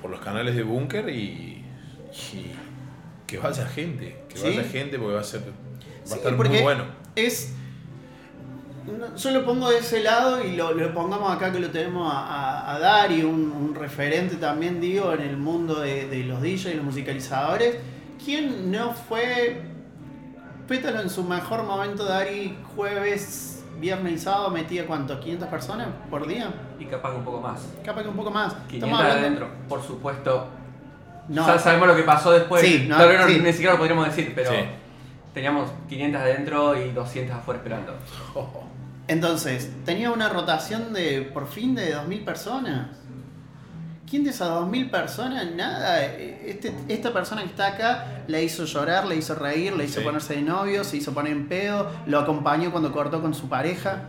Por 0.00 0.10
los 0.10 0.20
canales 0.20 0.56
de 0.56 0.62
Búnker 0.62 1.08
y. 1.08 1.64
y 2.32 2.52
que 3.26 3.38
vaya 3.38 3.66
gente. 3.66 4.24
Que 4.28 4.36
Sí. 4.36 4.44
vaya 4.48 4.64
gente 4.64 4.98
porque 4.98 5.14
va 5.14 5.20
a 5.20 5.24
ser. 5.24 5.40
Va 5.40 5.44
Sí, 6.04 6.12
a 6.14 6.16
estar 6.16 6.36
muy 6.36 6.48
bueno. 6.60 6.84
Es. 7.14 7.52
no, 8.98 9.14
Yo 9.16 9.30
lo 9.30 9.44
pongo 9.44 9.70
de 9.70 9.78
ese 9.78 10.02
lado 10.02 10.44
y 10.44 10.56
lo, 10.56 10.72
lo 10.72 10.92
pongamos 10.94 11.30
acá 11.34 11.52
que 11.52 11.60
lo 11.60 11.70
tenemos 11.70 12.12
a, 12.12 12.18
a, 12.18 12.74
a 12.74 12.78
Dari, 12.78 13.22
un, 13.22 13.52
un 13.52 13.74
referente 13.74 14.36
también, 14.36 14.80
digo, 14.80 15.12
en 15.12 15.20
el 15.20 15.36
mundo 15.36 15.80
de, 15.80 16.08
de 16.08 16.24
los 16.24 16.40
DJs 16.42 16.66
y 16.66 16.74
los 16.74 16.84
musicalizadores. 16.84 17.76
¿Quién 18.24 18.70
no 18.70 18.92
fue 18.92 19.62
Pétalo 20.66 21.00
en 21.00 21.10
su 21.10 21.24
mejor 21.24 21.62
momento, 21.64 22.04
Dari, 22.04 22.56
jueves, 22.76 23.59
viernes 23.80 24.12
y 24.14 24.18
sábado 24.18 24.50
metía 24.50 24.86
cuánto? 24.86 25.20
¿500 25.20 25.48
personas 25.48 25.88
por 26.10 26.26
día? 26.26 26.52
Y 26.78 26.84
capaz 26.84 27.10
que 27.12 27.16
un 27.16 27.24
poco 27.24 27.40
más. 27.40 27.60
Capaz 27.84 28.02
que 28.02 28.08
un 28.08 28.16
poco 28.16 28.30
más. 28.30 28.54
500 28.68 29.00
adentro, 29.00 29.48
por 29.68 29.82
supuesto. 29.82 30.48
No, 31.28 31.46
Ya 31.46 31.58
sabemos 31.58 31.88
lo 31.88 31.96
que 31.96 32.02
pasó 32.02 32.32
después. 32.32 32.62
Sí, 32.62 32.86
no, 32.88 32.96
sí. 33.26 33.40
ni 33.42 33.52
siquiera 33.52 33.72
lo 33.72 33.78
podríamos 33.78 34.06
decir, 34.06 34.32
pero 34.34 34.50
Sí. 34.50 34.56
teníamos 35.32 35.70
500 35.88 36.20
adentro 36.20 36.76
y 36.80 36.90
200 36.90 37.36
afuera 37.36 37.58
esperando. 37.58 37.94
Entonces, 39.08 39.70
tenía 39.84 40.10
una 40.12 40.28
rotación 40.28 40.92
de 40.92 41.22
por 41.34 41.46
fin 41.48 41.74
de 41.74 41.94
2.000 41.94 42.24
personas. 42.24 42.88
¿Quién 44.10 44.24
de 44.24 44.30
esas 44.30 44.48
2.000 44.48 44.90
personas? 44.90 45.46
Nada. 45.54 46.04
Este, 46.04 46.74
esta 46.88 47.12
persona 47.12 47.42
que 47.42 47.48
está 47.48 47.68
acá 47.68 48.24
la 48.26 48.40
hizo 48.40 48.64
llorar, 48.64 49.06
la 49.06 49.14
hizo 49.14 49.36
reír, 49.36 49.72
la 49.76 49.84
hizo 49.84 50.00
Sí. 50.00 50.04
ponerse 50.04 50.34
de 50.34 50.42
novio, 50.42 50.82
se 50.82 50.96
hizo 50.96 51.14
poner 51.14 51.32
en 51.32 51.46
pedo, 51.48 51.88
lo 52.06 52.18
acompañó 52.18 52.72
cuando 52.72 52.90
cortó 52.92 53.22
con 53.22 53.34
su 53.34 53.48
pareja. 53.48 54.02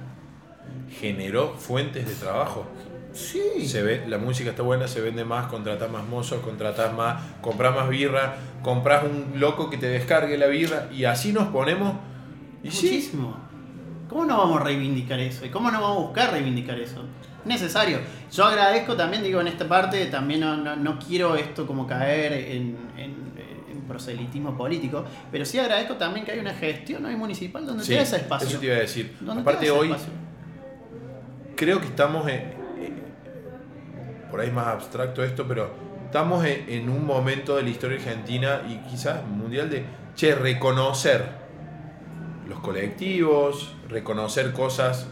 Generó 1.00 1.54
fuentes 1.54 2.08
de 2.08 2.16
trabajo. 2.16 2.66
Sí. 3.14 3.68
Se 3.68 3.84
ve, 3.84 4.06
la 4.08 4.18
música 4.18 4.50
está 4.52 4.64
buena, 4.64 4.88
se 4.88 5.02
vende 5.02 5.24
más, 5.26 5.48
contratás 5.48 5.92
más 5.92 6.06
mozos, 6.08 6.42
contratás 6.42 6.94
más, 6.94 7.22
comprás 7.42 7.76
más 7.76 7.90
birra, 7.90 8.36
comprás 8.64 9.04
un 9.04 9.40
loco 9.40 9.70
que 9.70 9.78
te 9.78 9.88
descargue 9.88 10.38
la 10.38 10.48
birra 10.48 10.88
y 10.92 11.04
así 11.06 11.32
nos 11.34 11.50
ponemos. 11.50 11.94
Y 12.64 12.72
sí, 12.72 12.88
Muchísimo. 12.88 13.38
¿Cómo 14.10 14.26
no 14.26 14.38
vamos 14.38 14.62
a 14.62 14.64
reivindicar 14.64 15.20
eso? 15.20 15.46
¿Y 15.46 15.50
cómo 15.50 15.72
no 15.72 15.82
vamos 15.82 15.98
a 15.98 16.02
buscar 16.08 16.32
reivindicar 16.32 16.80
eso? 16.80 17.04
Es 17.42 17.48
necesario. 17.48 18.00
Yo 18.32 18.46
agradezco 18.46 18.96
también, 18.96 19.24
digo, 19.24 19.42
en 19.42 19.48
esta 19.48 19.68
parte, 19.68 20.06
también 20.08 20.42
no, 20.42 20.56
no- 20.58 20.76
no 20.76 21.00
quiero 21.00 21.36
esto 21.36 21.66
como 21.66 21.88
caer 21.88 22.34
en, 22.34 22.78
en- 22.98 23.32
en 23.70 23.82
proselitismo 23.88 24.56
político, 24.56 25.04
pero 25.32 25.44
sí 25.44 25.60
agradezco 25.60 25.96
también 25.96 26.26
que 26.26 26.32
hay 26.32 26.40
una 26.40 26.54
gestión 26.54 27.04
hoy 27.06 27.16
municipal 27.16 27.66
donde 27.66 27.84
Sí, 27.84 27.90
te 27.90 27.96
da 27.96 28.02
ese 28.04 28.16
espacio. 28.18 28.48
Eso 28.48 28.60
te 28.60 28.66
iba 28.68 28.76
a 28.76 28.80
decir. 28.80 29.18
Aparte 29.28 29.70
hoy, 29.72 29.88
espacio. 29.90 30.14
creo 31.58 31.80
que 31.82 31.88
estamos 31.88 32.28
en, 32.30 32.36
en- 32.80 33.02
por 34.30 34.40
ahí 34.40 34.48
es 34.48 34.54
más 34.54 34.68
abstracto 34.68 35.24
esto, 35.24 35.46
pero 35.48 35.72
estamos 36.06 36.46
en 36.46 36.90
un 36.90 37.06
momento 37.06 37.58
de 37.58 37.64
la 37.64 37.70
historia 37.70 37.98
argentina 37.98 38.62
y 38.70 38.78
quizás 38.90 39.26
mundial 39.28 39.70
de, 39.70 39.84
che, 40.16 40.36
reconocer 40.36 41.26
los 42.48 42.60
colectivos, 42.60 43.76
reconocer 43.90 44.52
cosas, 44.54 45.08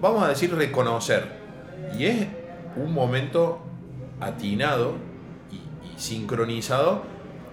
vamos 0.00 0.22
a 0.22 0.28
decir 0.28 0.54
reconocer. 0.54 1.36
Y 1.98 2.04
es 2.04 2.26
un 2.76 2.92
momento 2.92 3.60
atinado 4.20 4.94
y, 5.50 5.56
y 5.56 5.98
sincronizado 5.98 7.02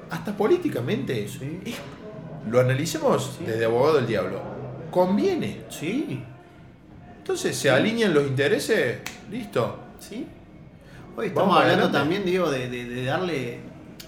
hasta 0.09 0.35
políticamente. 0.35 1.27
Sí. 1.27 1.61
Es- 1.65 1.75
lo 2.49 2.59
analicemos 2.59 3.35
Sí. 3.39 3.45
desde 3.45 3.65
abogado 3.65 3.95
del 3.95 4.07
diablo. 4.07 4.39
Conviene. 4.91 5.61
Sí, 5.69 6.23
Entonces 7.17 7.57
se 7.57 7.71
alinean 7.71 8.13
los 8.13 8.27
intereses, 8.27 8.99
listo. 9.31 9.79
sí. 9.99 10.27
Hoy 11.17 11.27
estamos 11.27 11.47
Vamos 11.49 11.61
hablando 11.63 11.85
adelante. 11.85 11.97
también, 11.97 12.25
digo, 12.25 12.51
de, 12.51 12.69
de- 12.69 12.85
de 12.85 13.05
darle 13.05 13.59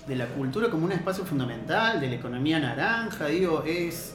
de 0.08 0.16
la 0.16 0.28
cultura 0.28 0.70
como 0.70 0.86
un 0.86 0.92
espacio 0.92 1.26
fundamental, 1.26 2.00
de 2.00 2.10
la 2.10 2.16
economía 2.16 2.60
naranja, 2.60 3.26
digo, 3.28 3.64
es. 3.66 4.14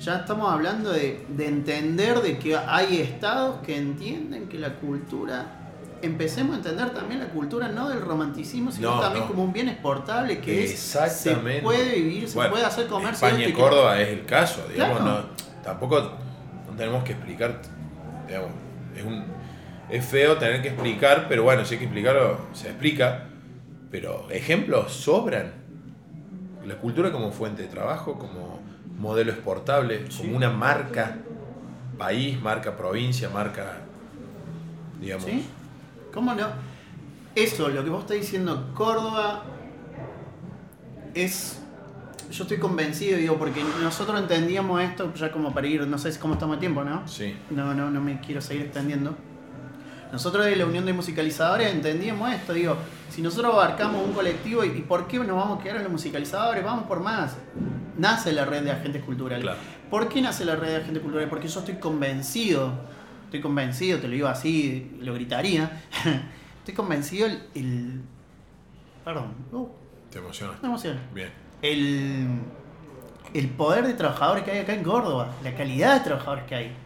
Ya 0.00 0.16
estamos 0.18 0.52
hablando 0.52 0.92
de, 0.92 1.24
de 1.28 1.46
entender 1.48 2.20
de 2.20 2.38
que 2.38 2.56
hay 2.56 2.98
estados 3.00 3.56
que 3.64 3.76
entienden 3.76 4.48
que 4.48 4.58
la 4.58 4.74
cultura. 4.74 5.46
Empecemos 6.02 6.52
a 6.54 6.56
entender 6.58 6.90
también 6.90 7.20
la 7.20 7.28
cultura 7.28 7.68
no 7.68 7.88
del 7.88 8.02
romanticismo, 8.02 8.70
sino 8.70 8.94
No, 8.96 9.00
también 9.00 9.24
no. 9.24 9.30
como 9.30 9.44
un 9.44 9.52
bien 9.54 9.68
exportable 9.68 10.38
que 10.40 10.64
es, 10.64 10.78
se 10.78 11.34
puede 11.62 11.94
vivir, 11.96 12.28
se 12.28 12.34
Bueno, 12.36 12.50
puede 12.52 12.64
hacer 12.66 12.86
comercio. 12.86 13.26
España 13.26 13.44
y 13.44 13.52
que- 13.52 13.58
Córdoba 13.58 13.98
es 14.00 14.08
el 14.08 14.26
caso, 14.26 14.66
digamos, 14.70 14.98
Claro. 14.98 15.22
no, 15.22 15.62
tampoco 15.64 16.00
no 16.00 16.76
tenemos 16.76 17.02
que 17.02 17.12
explicar, 17.12 17.62
digamos, 18.28 18.50
es, 18.94 19.04
un, 19.04 19.24
es 19.88 20.04
feo 20.04 20.36
tener 20.36 20.60
que 20.60 20.68
explicar, 20.68 21.26
pero 21.30 21.44
bueno, 21.44 21.64
si 21.64 21.74
hay 21.74 21.78
que 21.78 21.84
explicarlo, 21.86 22.40
se 22.52 22.68
explica, 22.68 23.24
pero 23.90 24.28
ejemplos 24.30 24.92
sobran. 24.92 25.64
La 26.66 26.76
cultura 26.76 27.10
como 27.10 27.30
fuente 27.32 27.62
de 27.62 27.68
trabajo, 27.68 28.18
como 28.18 28.60
modelo 28.98 29.32
exportable, 29.32 30.10
Sí. 30.10 30.22
como 30.22 30.36
una 30.36 30.50
marca 30.50 31.16
país, 31.98 32.40
marca 32.40 32.76
provincia, 32.76 33.28
marca, 33.30 33.78
digamos, 35.00 35.24
¿Sí? 35.26 35.46
¿Cómo 36.12 36.34
no? 36.34 36.46
Eso, 37.34 37.68
lo 37.68 37.84
que 37.84 37.90
vos 37.90 38.00
estás 38.02 38.16
diciendo, 38.18 38.70
Córdoba 38.74 39.42
es. 41.14 41.60
Yo 42.30 42.42
estoy 42.42 42.58
convencido, 42.58 43.18
digo, 43.18 43.36
porque 43.38 43.62
nosotros 43.80 44.18
entendíamos 44.20 44.80
esto 44.82 45.14
ya 45.14 45.30
como 45.30 45.54
para 45.54 45.66
ir, 45.68 45.86
no 45.86 45.96
sé 45.96 46.18
cómo 46.18 46.34
estamos 46.34 46.56
a 46.56 46.60
tiempo, 46.60 46.82
¿no? 46.82 47.06
sí, 47.06 47.36
No, 47.50 47.72
no, 47.72 47.88
no 47.90 48.00
me 48.00 48.20
quiero 48.20 48.40
seguir 48.40 48.64
extendiendo. 48.64 49.14
Nosotros 50.10 50.44
de 50.44 50.56
la 50.56 50.66
Unión 50.66 50.84
de 50.86 50.92
Musicalizadores 50.92 51.72
entendíamos 51.72 52.32
esto, 52.32 52.52
digo, 52.52 52.76
si 53.10 53.22
nosotros 53.22 53.54
abarcamos 53.54 54.04
un 54.04 54.12
colectivo, 54.12 54.64
¿y 54.64 54.68
y 54.68 54.82
por 54.82 55.06
qué 55.06 55.18
nos 55.18 55.36
vamos 55.36 55.60
a 55.60 55.62
quedar 55.62 55.76
en 55.76 55.82
los 55.84 55.92
musicalizadores? 55.92 56.64
Vamos 56.64 56.86
por 56.86 57.00
más. 57.00 57.36
Nace 57.98 58.32
la 58.32 58.44
red 58.44 58.62
de 58.62 58.70
agentes 58.72 59.02
culturales. 59.02 59.42
Claro. 59.44 59.58
¿Por 59.90 60.08
qué 60.08 60.20
nace 60.20 60.44
la 60.44 60.56
red 60.56 60.68
de 60.68 60.76
agentes 60.76 61.02
culturales? 61.02 61.30
Porque 61.30 61.48
yo 61.48 61.60
estoy 61.60 61.76
convencido, 61.76 62.72
estoy 63.24 63.40
convencido, 63.40 63.98
te 63.98 64.06
lo 64.08 64.12
digo 64.14 64.28
así, 64.28 64.96
lo 65.00 65.14
gritaría, 65.14 65.82
estoy 66.58 66.74
convencido 66.74 67.26
el... 67.26 67.42
el- 67.54 68.02
perdón, 69.04 69.34
uh, 69.52 69.66
te 70.10 70.18
emociona. 70.18 70.54
me 70.60 70.68
emociona 70.68 71.00
Bien, 71.14 71.30
el, 71.62 72.26
el 73.34 73.48
poder 73.50 73.86
de 73.86 73.94
trabajadores 73.94 74.42
que 74.44 74.50
hay 74.50 74.58
acá 74.58 74.74
en 74.74 74.82
Córdoba, 74.82 75.30
la 75.44 75.54
calidad 75.54 75.94
de 75.94 76.00
trabajadores 76.00 76.44
que 76.44 76.54
hay, 76.56 76.76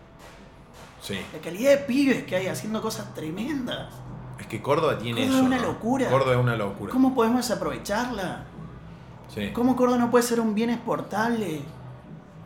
sí. 1.00 1.18
la 1.32 1.38
calidad 1.40 1.70
de 1.70 1.78
pibes 1.78 2.24
que 2.24 2.36
hay 2.36 2.46
haciendo 2.46 2.80
cosas 2.82 3.14
tremendas. 3.14 3.92
Es 4.38 4.46
que 4.46 4.60
Córdoba 4.62 4.98
tiene 4.98 5.20
Córdoba 5.22 5.28
eso. 5.38 5.40
es 5.40 5.46
una 5.46 5.56
¿no? 5.58 5.62
locura. 5.72 6.08
Córdoba 6.10 6.32
es 6.32 6.38
una 6.38 6.56
locura. 6.56 6.92
¿Cómo 6.92 7.14
podemos 7.14 7.46
desaprovecharla? 7.48 8.44
Sí. 9.34 9.50
¿Cómo 9.52 9.76
Córdoba 9.76 9.98
no 9.98 10.10
puede 10.10 10.24
ser 10.24 10.40
un 10.40 10.54
bien 10.54 10.70
exportable? 10.70 11.60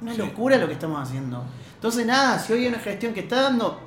Una 0.02 0.12
Sí. 0.12 0.18
locura 0.18 0.56
lo 0.58 0.66
que 0.66 0.74
estamos 0.74 1.00
haciendo. 1.00 1.42
Entonces, 1.74 2.06
nada, 2.06 2.38
si 2.38 2.52
hoy 2.52 2.62
hay 2.62 2.68
una 2.68 2.78
gestión 2.78 3.14
que 3.14 3.20
está 3.20 3.42
dando. 3.42 3.80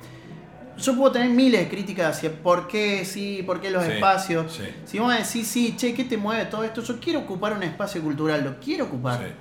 Yo 0.76 0.96
puedo 0.96 1.10
tener 1.10 1.30
miles 1.30 1.60
de 1.60 1.68
críticas 1.68 2.16
hacia 2.16 2.32
por 2.32 2.68
qué 2.68 3.04
sí, 3.04 3.42
por 3.44 3.60
qué 3.60 3.70
los 3.70 3.84
Sí, 3.84 3.90
espacios. 3.92 4.52
sí. 4.52 4.62
Si 4.84 4.98
vos 5.00 5.08
me 5.08 5.18
decís, 5.18 5.46
sí, 5.46 5.74
che, 5.76 5.92
¿qué 5.92 6.04
te 6.04 6.16
mueve 6.16 6.44
todo 6.46 6.62
esto? 6.62 6.82
Yo 6.82 7.00
quiero 7.00 7.20
ocupar 7.20 7.52
un 7.52 7.64
espacio 7.64 8.00
cultural, 8.00 8.44
lo 8.44 8.60
quiero 8.60 8.84
ocupar. 8.84 9.32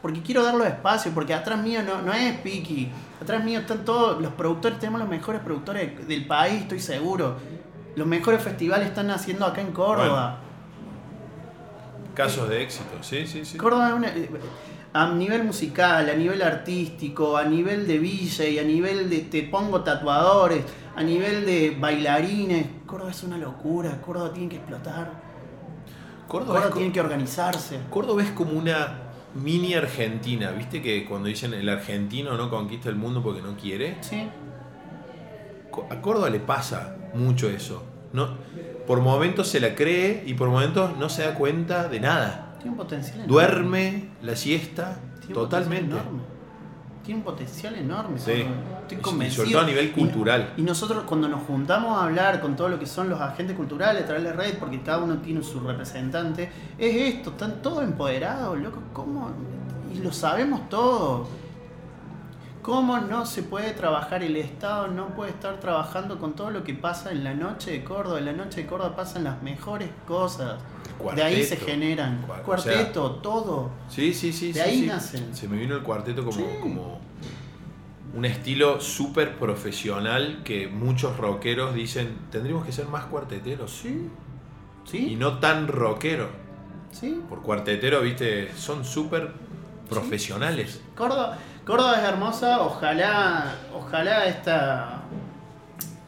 Porque 0.00 0.22
quiero 0.22 0.44
dar 0.44 0.54
los 0.54 0.66
espacios, 0.66 1.12
porque 1.12 1.34
atrás 1.34 1.60
mío 1.60 1.82
no, 1.82 2.02
no 2.02 2.12
es 2.12 2.38
Piki. 2.38 2.88
Atrás 3.20 3.42
mío 3.42 3.58
están 3.60 3.84
todos 3.84 4.22
los 4.22 4.32
productores, 4.34 4.78
tenemos 4.78 5.00
los 5.00 5.08
mejores 5.08 5.40
productores 5.40 6.06
del 6.06 6.24
país, 6.26 6.62
estoy 6.62 6.78
seguro. 6.78 7.36
Los 7.96 8.06
mejores 8.06 8.40
festivales 8.42 8.86
están 8.86 9.10
haciendo 9.10 9.44
acá 9.46 9.60
en 9.62 9.72
Córdoba. 9.72 10.38
Casos 12.16 12.48
de 12.48 12.62
éxito, 12.62 13.02
sí, 13.02 13.26
sí, 13.26 13.44
sí. 13.44 13.58
Córdoba 13.58 13.88
es 13.88 13.94
una- 13.94 14.08
eh, 14.08 14.30
a 14.94 15.10
nivel 15.12 15.44
musical, 15.44 16.08
a 16.08 16.14
nivel 16.14 16.40
artístico, 16.40 17.36
a 17.36 17.44
nivel 17.44 17.86
de 17.86 17.98
DJ, 17.98 18.58
a 18.60 18.64
nivel 18.64 19.10
de 19.10 19.18
te 19.18 19.42
pongo 19.42 19.82
tatuadores, 19.82 20.64
a 20.96 21.02
nivel 21.02 21.44
de 21.44 21.76
bailarines. 21.78 22.66
Córdoba 22.86 23.10
es 23.10 23.22
una 23.22 23.36
locura, 23.36 24.00
Córdoba 24.00 24.32
tiene 24.32 24.48
que 24.48 24.56
explotar. 24.56 25.10
Córdoba, 26.26 26.54
Córdoba 26.60 26.74
tiene 26.76 26.92
que 26.92 27.00
organizarse. 27.00 27.78
Córdoba 27.90 28.22
es 28.22 28.30
como 28.30 28.52
una 28.52 29.02
mini 29.34 29.74
Argentina, 29.74 30.50
¿viste? 30.52 30.80
Que 30.80 31.04
cuando 31.04 31.28
dicen 31.28 31.52
el 31.52 31.68
argentino 31.68 32.36
no 32.38 32.48
conquista 32.48 32.88
el 32.88 32.96
mundo 32.96 33.22
porque 33.22 33.42
no 33.42 33.54
quiere. 33.56 33.98
Sí. 34.00 34.26
A 35.90 36.00
Córdoba 36.00 36.30
le 36.30 36.40
pasa 36.40 36.96
mucho 37.12 37.50
eso. 37.50 37.82
No, 38.14 38.30
por 38.86 39.00
momentos 39.00 39.48
se 39.48 39.60
la 39.60 39.74
cree 39.74 40.22
y 40.26 40.34
por 40.34 40.48
momentos 40.48 40.96
no 40.98 41.08
se 41.08 41.22
da 41.22 41.34
cuenta 41.34 41.88
de 41.88 42.00
nada. 42.00 42.54
Tiene 42.58 42.70
un 42.72 42.76
potencial 42.76 43.14
enorme. 43.16 43.32
Duerme 43.32 44.08
la 44.22 44.36
siesta 44.36 44.96
Tiene 45.20 45.34
totalmente. 45.34 45.94
enorme. 45.96 46.20
Tiene 47.04 47.18
un 47.20 47.24
potencial 47.24 47.74
enorme. 47.76 48.18
Sí. 48.18 48.32
Estoy 48.32 48.46
Y- 48.90 48.94
y 48.94 48.96
convencido. 49.02 49.44
sobre 49.44 49.52
todo 49.54 49.62
a 49.62 49.66
nivel 49.66 49.86
Y- 49.86 49.90
cultural. 49.90 50.52
Y, 50.56 50.62
nosotros 50.62 51.04
cuando 51.04 51.28
nos 51.28 51.42
juntamos 51.44 51.96
a 52.00 52.04
hablar 52.04 52.40
con 52.40 52.56
todo 52.56 52.68
lo 52.68 52.78
que 52.80 52.86
son 52.86 53.08
los 53.08 53.20
agentes 53.20 53.56
culturales 53.56 54.02
a 54.02 54.06
través 54.06 54.24
de 54.24 54.30
la 54.30 54.36
red, 54.36 54.58
porque 54.58 54.80
cada 54.82 54.98
uno 54.98 55.18
tiene 55.18 55.42
su 55.42 55.60
representante, 55.60 56.50
es 56.78 57.14
esto, 57.14 57.30
están 57.30 57.62
todos 57.62 57.84
empoderados, 57.84 58.58
loco, 58.58 58.80
¿cómo? 58.92 59.30
Y 59.94 59.98
lo 59.98 60.12
sabemos 60.12 60.68
todos. 60.68 61.28
¿Cómo 62.66 62.98
no 62.98 63.24
se 63.26 63.44
puede 63.44 63.70
trabajar? 63.74 64.24
El 64.24 64.36
Estado 64.36 64.88
no 64.88 65.14
puede 65.14 65.30
estar 65.30 65.60
trabajando 65.60 66.18
con 66.18 66.34
todo 66.34 66.50
lo 66.50 66.64
que 66.64 66.74
pasa 66.74 67.12
en 67.12 67.22
la 67.22 67.32
noche 67.32 67.70
de 67.70 67.84
Córdoba. 67.84 68.18
En 68.18 68.24
la 68.24 68.32
noche 68.32 68.62
de 68.62 68.66
Córdoba 68.66 68.96
pasan 68.96 69.22
las 69.22 69.40
mejores 69.40 69.88
cosas. 70.04 70.58
De 71.14 71.22
ahí 71.22 71.44
se 71.44 71.58
generan. 71.58 72.26
Cua- 72.26 72.32
o 72.32 72.34
sea, 72.34 72.42
Cuarteto, 72.74 73.10
todo. 73.22 73.70
Sí, 73.88 74.12
sí, 74.12 74.32
sí. 74.32 74.48
De 74.48 74.54
sí, 74.64 74.68
ahí 74.68 74.80
sí. 74.80 74.86
nacen. 74.86 75.32
Se 75.36 75.46
me 75.46 75.56
vino 75.58 75.76
el 75.76 75.84
cuarteto 75.84 76.24
como, 76.24 76.36
Sí. 76.36 76.44
como 76.60 76.98
un 78.16 78.24
estilo 78.24 78.80
súper 78.80 79.36
profesional 79.38 80.40
que 80.42 80.66
muchos 80.66 81.16
rockeros 81.18 81.72
dicen, 81.72 82.18
tendríamos 82.32 82.66
que 82.66 82.72
ser 82.72 82.88
más 82.88 83.04
cuarteteros. 83.04 83.70
Sí. 83.70 84.08
Y 84.86 84.90
Sí. 84.90 85.14
no 85.16 85.38
tan 85.38 85.68
rockeros. 85.68 86.30
Sí. 86.90 87.20
Por 87.28 87.42
cuartetero, 87.42 88.00
viste, 88.00 88.52
son 88.56 88.84
súper 88.84 89.30
profesionales. 89.88 90.80
Córdoba, 90.96 91.38
Córdoba 91.66 91.96
es 91.98 92.04
hermosa, 92.04 92.60
ojalá, 92.60 93.52
ojalá 93.74 94.26
esta, 94.26 95.00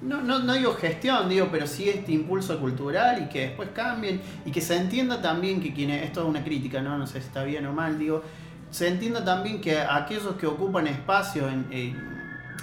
no, 0.01 0.21
no, 0.23 0.39
no 0.39 0.53
digo 0.55 0.73
gestión, 0.75 1.29
digo, 1.29 1.49
pero 1.51 1.67
sí 1.67 1.89
este 1.89 2.13
impulso 2.13 2.61
cultural 2.61 3.23
y 3.25 3.29
que 3.29 3.41
después 3.49 3.71
cambien 3.75 4.21
y 4.47 4.53
que 4.53 4.61
se 4.61 4.77
entienda 4.77 5.21
también 5.21 5.61
que 5.61 5.75
quienes, 5.75 6.05
esto 6.05 6.21
es 6.23 6.27
una 6.29 6.45
crítica, 6.45 6.81
¿no? 6.81 6.97
no 6.97 7.07
sé 7.09 7.21
si 7.21 7.27
está 7.27 7.43
bien 7.43 7.67
o 7.67 7.73
mal, 7.73 7.99
digo, 7.99 8.23
se 8.71 8.87
entienda 8.87 9.25
también 9.25 9.61
que 9.61 9.81
aquellos 9.81 10.37
que 10.37 10.47
ocupan 10.47 10.87
espacio 10.87 11.49
en, 11.49 11.67
en- 11.73 12.19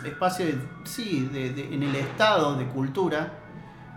espacio, 0.05 0.45
sí, 0.85 1.27
de- 1.33 1.49
de- 1.49 1.73
en 1.73 1.83
el 1.83 1.95
estado 1.95 2.55
de 2.55 2.65
cultura, 2.65 3.33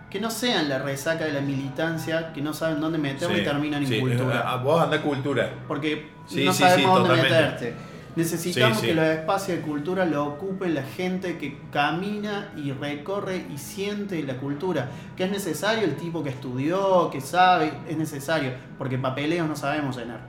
que 0.09 0.19
no 0.19 0.29
sean 0.31 0.67
la 0.67 0.79
resaca 0.79 1.23
de 1.23 1.31
la 1.33 1.41
militancia, 1.41 2.33
que 2.33 2.41
no 2.41 2.51
saben 2.51 2.81
dónde 2.81 2.97
meterlo 2.97 3.35
y 3.35 3.39
Sí, 3.41 3.45
terminan 3.45 3.85
sí, 3.85 3.95
en 3.95 4.01
cultura. 4.01 4.39
a- 4.41 4.53
a 4.53 4.55
vos 4.57 4.81
anda 4.81 5.01
cultura. 5.01 5.49
Porque 5.67 6.09
Sí, 6.27 6.43
no 6.43 6.51
sí, 6.51 6.63
sabemos 6.63 6.81
sí, 6.97 7.03
dónde 7.07 7.09
totalmente. 7.21 7.29
meterte. 7.43 7.88
Necesitamos 8.19 8.77
Sí, 8.77 8.81
sí. 8.81 8.87
que 8.87 8.93
los 8.95 9.05
espacios 9.05 9.57
de 9.57 9.63
cultura 9.63 10.05
lo 10.05 10.25
ocupen 10.25 10.75
la 10.75 10.83
gente 10.83 11.37
que 11.37 11.59
camina 11.71 12.51
y 12.57 12.71
recorre 12.71 13.45
y 13.53 13.57
siente 13.57 14.21
la 14.23 14.37
cultura. 14.37 14.89
Que 15.15 15.23
es 15.23 15.31
necesario 15.31 15.85
el 15.85 15.95
tipo 15.95 16.23
que 16.23 16.29
estudió, 16.29 17.09
que 17.11 17.21
sabe, 17.21 17.71
es 17.87 17.97
necesario. 17.97 18.51
Porque 18.77 18.97
papeleos 18.97 19.47
no 19.47 19.55
sabemos 19.55 19.97
llenar. 19.97 20.19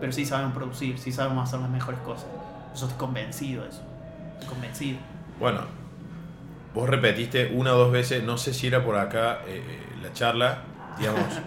Pero 0.00 0.12
sí 0.12 0.26
sabemos 0.26 0.54
producir, 0.54 0.98
sí 0.98 1.12
sabemos 1.12 1.48
hacer 1.48 1.60
las 1.60 1.70
mejores 1.70 2.00
cosas. 2.00 2.26
Yo 2.76 2.86
estoy 2.86 2.98
convencido 2.98 3.62
de 3.62 3.70
eso. 3.70 3.82
Estoy 4.34 4.48
convencido. 4.48 4.98
Bueno, 5.40 5.60
vos 6.74 6.88
repetiste 6.88 7.52
una 7.54 7.74
o 7.74 7.78
dos 7.78 7.92
veces, 7.92 8.22
no 8.22 8.36
sé 8.36 8.52
si 8.52 8.66
era 8.66 8.84
por 8.84 8.96
acá 8.96 9.40
eh, 9.46 9.62
eh, 9.66 9.80
la 10.02 10.12
charla, 10.12 10.58
digamos. 10.98 11.22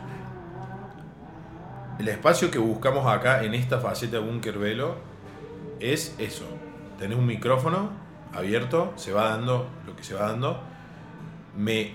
el 1.99 2.07
espacio 2.07 2.49
que 2.49 2.57
buscamos 2.57 3.05
acá 3.05 3.43
en 3.43 3.53
esta 3.53 3.79
faceta 3.79 4.17
de 4.17 4.23
Bunker 4.23 4.57
Velo 4.57 4.95
es 5.79 6.15
eso. 6.17 6.45
Tenés 6.97 7.17
un 7.17 7.25
micrófono 7.25 7.91
abierto, 8.33 8.93
se 8.95 9.11
va 9.13 9.29
dando 9.29 9.67
lo 9.85 9.95
que 9.95 10.03
se 10.03 10.13
va 10.13 10.29
dando. 10.29 10.61
Me, 11.55 11.93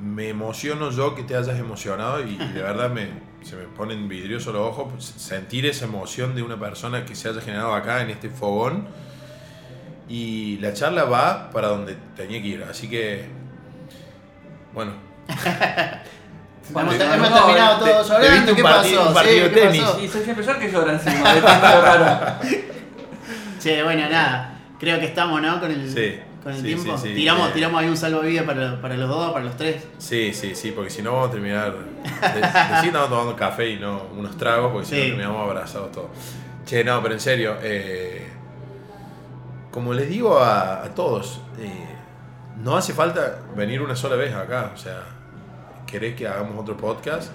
me 0.00 0.28
emociono 0.28 0.90
yo 0.90 1.14
que 1.14 1.22
te 1.22 1.36
hayas 1.36 1.58
emocionado 1.58 2.24
y, 2.26 2.34
y 2.34 2.36
de 2.36 2.62
verdad 2.62 2.90
me, 2.90 3.08
se 3.42 3.56
me 3.56 3.64
ponen 3.64 4.08
vidriosos 4.08 4.52
los 4.52 4.66
ojos 4.66 4.88
pues, 4.92 5.04
sentir 5.04 5.66
esa 5.66 5.86
emoción 5.86 6.34
de 6.34 6.42
una 6.42 6.58
persona 6.58 7.04
que 7.04 7.14
se 7.14 7.28
haya 7.28 7.40
generado 7.40 7.74
acá 7.74 8.02
en 8.02 8.10
este 8.10 8.28
fogón. 8.28 8.88
Y 10.08 10.58
la 10.58 10.72
charla 10.72 11.04
va 11.04 11.50
para 11.50 11.68
donde 11.68 11.96
tenía 12.16 12.42
que 12.42 12.48
ir. 12.48 12.64
Así 12.64 12.90
que, 12.90 13.26
bueno, 14.74 14.92
Hemos, 16.74 16.96
Te- 16.98 17.04
hemos 17.04 17.30
no, 17.30 17.36
terminado 17.46 17.84
te- 17.84 17.90
todos 17.90 18.06
te 18.08 18.12
llorando. 18.14 18.54
¿Qué 18.54 18.62
partido- 18.62 18.98
pasó? 19.00 19.08
un 19.08 19.14
partido 19.14 19.34
Sí, 19.36 19.40
de 19.42 19.50
¿qué 19.50 19.60
tenis. 19.60 19.82
pasó? 19.82 20.00
Y 20.00 20.08
soy 20.08 20.22
siempre 20.24 20.44
yo 20.46 20.50
el 20.52 20.58
que 20.58 20.70
llora 20.72 20.92
encima, 20.92 21.34
de 21.34 21.40
tanto 21.42 21.66
raro. 21.82 22.34
Che, 23.60 23.82
bueno, 23.82 24.08
nada. 24.08 24.58
Creo 24.78 24.98
que 24.98 25.06
estamos, 25.06 25.42
¿no? 25.42 25.60
Con 25.60 25.70
el, 25.70 25.90
Sí, 25.90 26.18
con 26.42 26.52
el 26.52 26.58
sí, 26.60 26.64
tiempo. 26.64 26.96
sí, 26.96 27.08
sí. 27.08 27.14
tiramos, 27.14 27.48
Eh. 27.48 27.52
tiramos 27.54 27.80
ahí 27.82 27.88
un 27.88 27.96
salvavidas 27.96 28.44
para, 28.46 28.80
para 28.80 28.96
los 28.96 29.08
dos, 29.08 29.32
para 29.32 29.44
los 29.44 29.56
tres. 29.56 29.84
Sí, 29.98 30.32
sí, 30.32 30.54
sí, 30.54 30.70
porque 30.72 30.88
si 30.90 31.02
no 31.02 31.12
vamos 31.12 31.28
a 31.28 31.32
terminar. 31.32 31.74
De, 31.74 32.40
estamos 32.86 33.10
tomando 33.10 33.36
café 33.36 33.68
y 33.70 33.78
no 33.78 34.04
unos 34.16 34.36
tragos, 34.38 34.72
porque 34.72 34.86
si 34.86 34.94
no 34.94 35.00
terminamos 35.02 35.42
abrazados 35.48 35.92
todos. 35.92 36.08
Che, 36.64 36.82
no, 36.84 37.02
pero 37.02 37.14
en 37.14 37.20
serio, 37.20 37.56
eh, 37.62 38.28
como 39.70 39.92
les 39.92 40.08
digo 40.08 40.38
a, 40.38 40.82
a 40.84 40.94
todos, 40.94 41.40
eh, 41.58 41.86
no 42.62 42.76
hace 42.76 42.92
falta 42.94 43.40
venir 43.56 43.82
una 43.82 43.94
sola 43.96 44.16
vez 44.16 44.34
acá. 44.34 44.70
O 44.74 44.78
sea, 44.78 45.02
querés 45.90 46.14
que 46.14 46.26
hagamos 46.26 46.58
otro 46.58 46.76
podcast, 46.76 47.32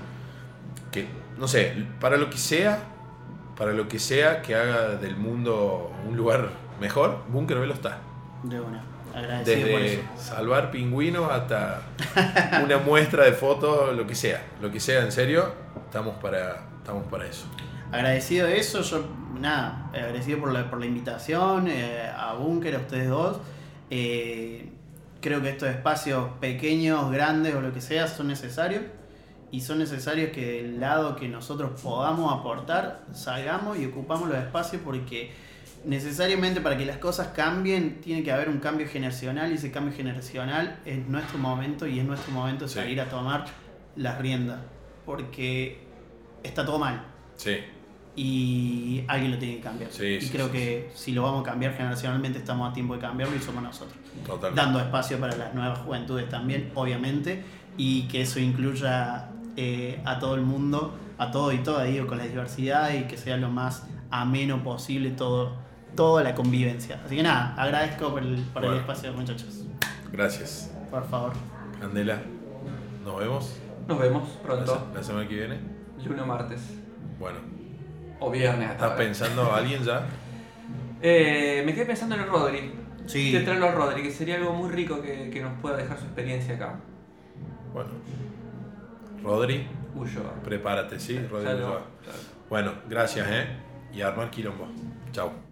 que, 0.91 1.07
no 1.37 1.47
sé, 1.47 1.73
para 1.99 2.17
lo 2.17 2.29
que 2.29 2.37
sea, 2.37 2.79
para 3.57 3.73
lo 3.73 3.87
que 3.87 3.99
sea 3.99 4.41
que 4.41 4.55
haga 4.55 4.95
del 4.95 5.17
mundo 5.17 5.91
un 6.07 6.15
lugar 6.15 6.49
mejor, 6.79 7.23
Bunker 7.29 7.59
Velo 7.59 7.73
está. 7.73 7.99
De 8.43 8.59
una. 8.59 8.83
Agradecido 9.13 9.71
por 9.71 9.79
Desde 9.79 9.93
eso. 9.93 10.03
salvar 10.17 10.71
pingüinos 10.71 11.31
hasta 11.31 11.81
una 12.63 12.77
muestra 12.79 13.23
de 13.23 13.31
fotos, 13.31 13.95
lo 13.95 14.05
que 14.05 14.15
sea. 14.15 14.43
Lo 14.61 14.71
que 14.71 14.79
sea, 14.79 15.03
en 15.03 15.11
serio, 15.11 15.53
estamos 15.85 16.15
para, 16.15 16.65
estamos 16.77 17.05
para 17.07 17.25
eso. 17.25 17.45
Agradecido 17.91 18.47
de 18.47 18.59
eso, 18.59 18.81
yo, 18.81 19.05
nada, 19.39 19.89
agradecido 19.93 20.39
por 20.39 20.51
la, 20.51 20.69
por 20.69 20.79
la 20.79 20.85
invitación, 20.85 21.67
eh, 21.69 22.11
a 22.13 22.33
Bunker, 22.33 22.75
a 22.75 22.79
ustedes 22.79 23.07
dos. 23.07 23.39
Eh, 23.89 24.69
creo 25.25 25.41
que 25.41 25.49
estos 25.49 25.67
espacios 25.69 26.29
pequeños, 26.39 27.11
grandes 27.11 27.55
o 27.55 27.61
lo 27.61 27.73
que 27.73 27.81
sea 27.81 28.07
son 28.07 28.27
necesarios. 28.27 28.83
Y 29.51 29.61
son 29.61 29.79
necesarios 29.79 30.29
que 30.31 30.61
del 30.63 30.79
lado 30.79 31.15
que 31.15 31.27
nosotros 31.27 31.79
podamos 31.81 32.31
aportar, 32.31 33.03
salgamos 33.13 33.79
y 33.79 33.85
ocupamos 33.85 34.29
los 34.29 34.37
espacios 34.37 34.81
porque 34.85 35.31
necesariamente 35.85 36.61
para 36.61 36.77
que 36.77 36.85
las 36.85 36.97
cosas 36.97 37.27
cambien 37.29 38.01
tiene 38.01 38.21
que 38.23 38.31
haber 38.31 38.49
un 38.49 38.59
cambio 38.59 38.87
generacional 38.87 39.51
y 39.51 39.55
ese 39.55 39.71
cambio 39.71 39.93
generacional 39.95 40.79
es 40.85 41.07
nuestro 41.07 41.37
momento 41.39 41.87
y 41.87 41.99
es 41.99 42.05
nuestro 42.05 42.31
momento 42.33 42.65
de 42.65 42.69
Sí. 42.69 42.75
salir 42.75 43.01
a 43.01 43.05
tomar 43.09 43.45
las 43.95 44.17
riendas. 44.19 44.59
Porque 45.05 45.79
está 46.43 46.65
todo 46.65 46.77
mal 46.79 47.03
Sí, 47.35 47.57
y 48.15 49.03
alguien 49.07 49.31
lo 49.31 49.37
tiene 49.37 49.55
que 49.57 49.61
cambiar. 49.61 49.91
Sí, 49.91 50.05
y 50.05 50.21
sí, 50.21 50.29
creo 50.29 50.47
sí, 50.47 50.51
que 50.53 50.91
si 50.95 51.11
lo 51.11 51.23
vamos 51.23 51.41
a 51.41 51.51
cambiar 51.51 51.73
generacionalmente 51.73 52.39
estamos 52.39 52.69
a 52.69 52.73
tiempo 52.73 52.93
de 52.95 52.99
cambiarlo 53.01 53.35
y 53.35 53.39
somos 53.39 53.61
nosotros. 53.63 53.97
totalmente. 54.25 54.61
Dando 54.61 54.79
espacio 54.79 55.19
para 55.19 55.35
las 55.35 55.53
nuevas 55.53 55.79
juventudes 55.79 56.29
también, 56.29 56.71
obviamente, 56.75 57.43
y 57.77 58.03
que 58.07 58.21
eso 58.21 58.39
incluya 58.39 59.29
eh, 59.57 60.01
a 60.05 60.19
todo 60.19 60.35
el 60.35 60.41
mundo, 60.41 60.95
a 61.17 61.31
todo 61.31 61.51
y 61.51 61.57
toda, 61.59 61.83
digo, 61.83 62.07
con 62.07 62.17
la 62.17 62.25
diversidad 62.25 62.93
y 62.93 63.03
que 63.03 63.17
sea 63.17 63.35
lo 63.37 63.49
más 63.49 63.83
ameno 64.11 64.63
posible 64.63 65.11
todo, 65.11 65.57
toda 65.95 66.23
la 66.23 66.35
convivencia. 66.35 67.01
Así 67.05 67.17
que 67.17 67.23
nada, 67.23 67.53
agradezco 67.57 68.11
por 68.11 68.23
el, 68.23 68.35
por 68.53 68.63
el 68.63 68.69
Bueno. 68.69 68.81
espacio, 68.81 69.11
muchachos. 69.13 69.65
Gracias. 70.11 70.71
Por 70.89 71.05
favor. 71.09 71.33
Candela, 71.81 72.21
nos 73.03 73.17
vemos 73.19 73.57
Nos 73.87 73.99
vemos 73.99 74.23
pronto, 74.41 74.87
la 74.95 75.03
semana 75.03 75.27
que 75.27 75.35
viene. 75.35 75.59
lunes 76.05 76.21
o 76.23 76.25
martes. 76.25 76.61
Bueno, 77.19 77.39
O 78.19 78.31
viernes. 78.31 78.71
¿estás 78.71 78.91
pensando 78.93 79.43
a 79.51 79.57
alguien 79.57 79.83
ya? 79.83 80.05
Eh, 81.01 81.63
me 81.65 81.73
quedé 81.73 81.85
pensando 81.85 82.15
en 82.15 82.21
el 82.21 82.27
Rodri. 82.27 82.73
Sí. 83.05 83.31
De 83.31 83.41
traerlo 83.41 83.67
a 83.67 83.71
Rodri, 83.71 84.01
que 84.01 84.11
sería 84.11 84.35
algo 84.35 84.53
muy 84.53 84.69
rico 84.71 85.01
que, 85.01 85.29
que 85.29 85.41
nos 85.41 85.59
pueda 85.61 85.77
dejar 85.77 85.97
su 85.97 86.05
experiencia 86.05 86.55
acá. 86.55 86.79
Bueno, 87.73 87.89
Rodri, 89.23 89.67
Ulloa. 89.93 90.33
prepárate, 90.43 90.99
¿sí? 90.99 91.19
Rodri 91.29 91.53
Ulloa. 91.53 91.81
claro. 92.03 92.19
Bueno, 92.49 92.73
gracias, 92.89 93.27
¿eh? 93.29 93.47
Y 93.93 94.01
armar 94.01 94.29
quilombo. 94.29 94.67
Chao. 95.11 95.44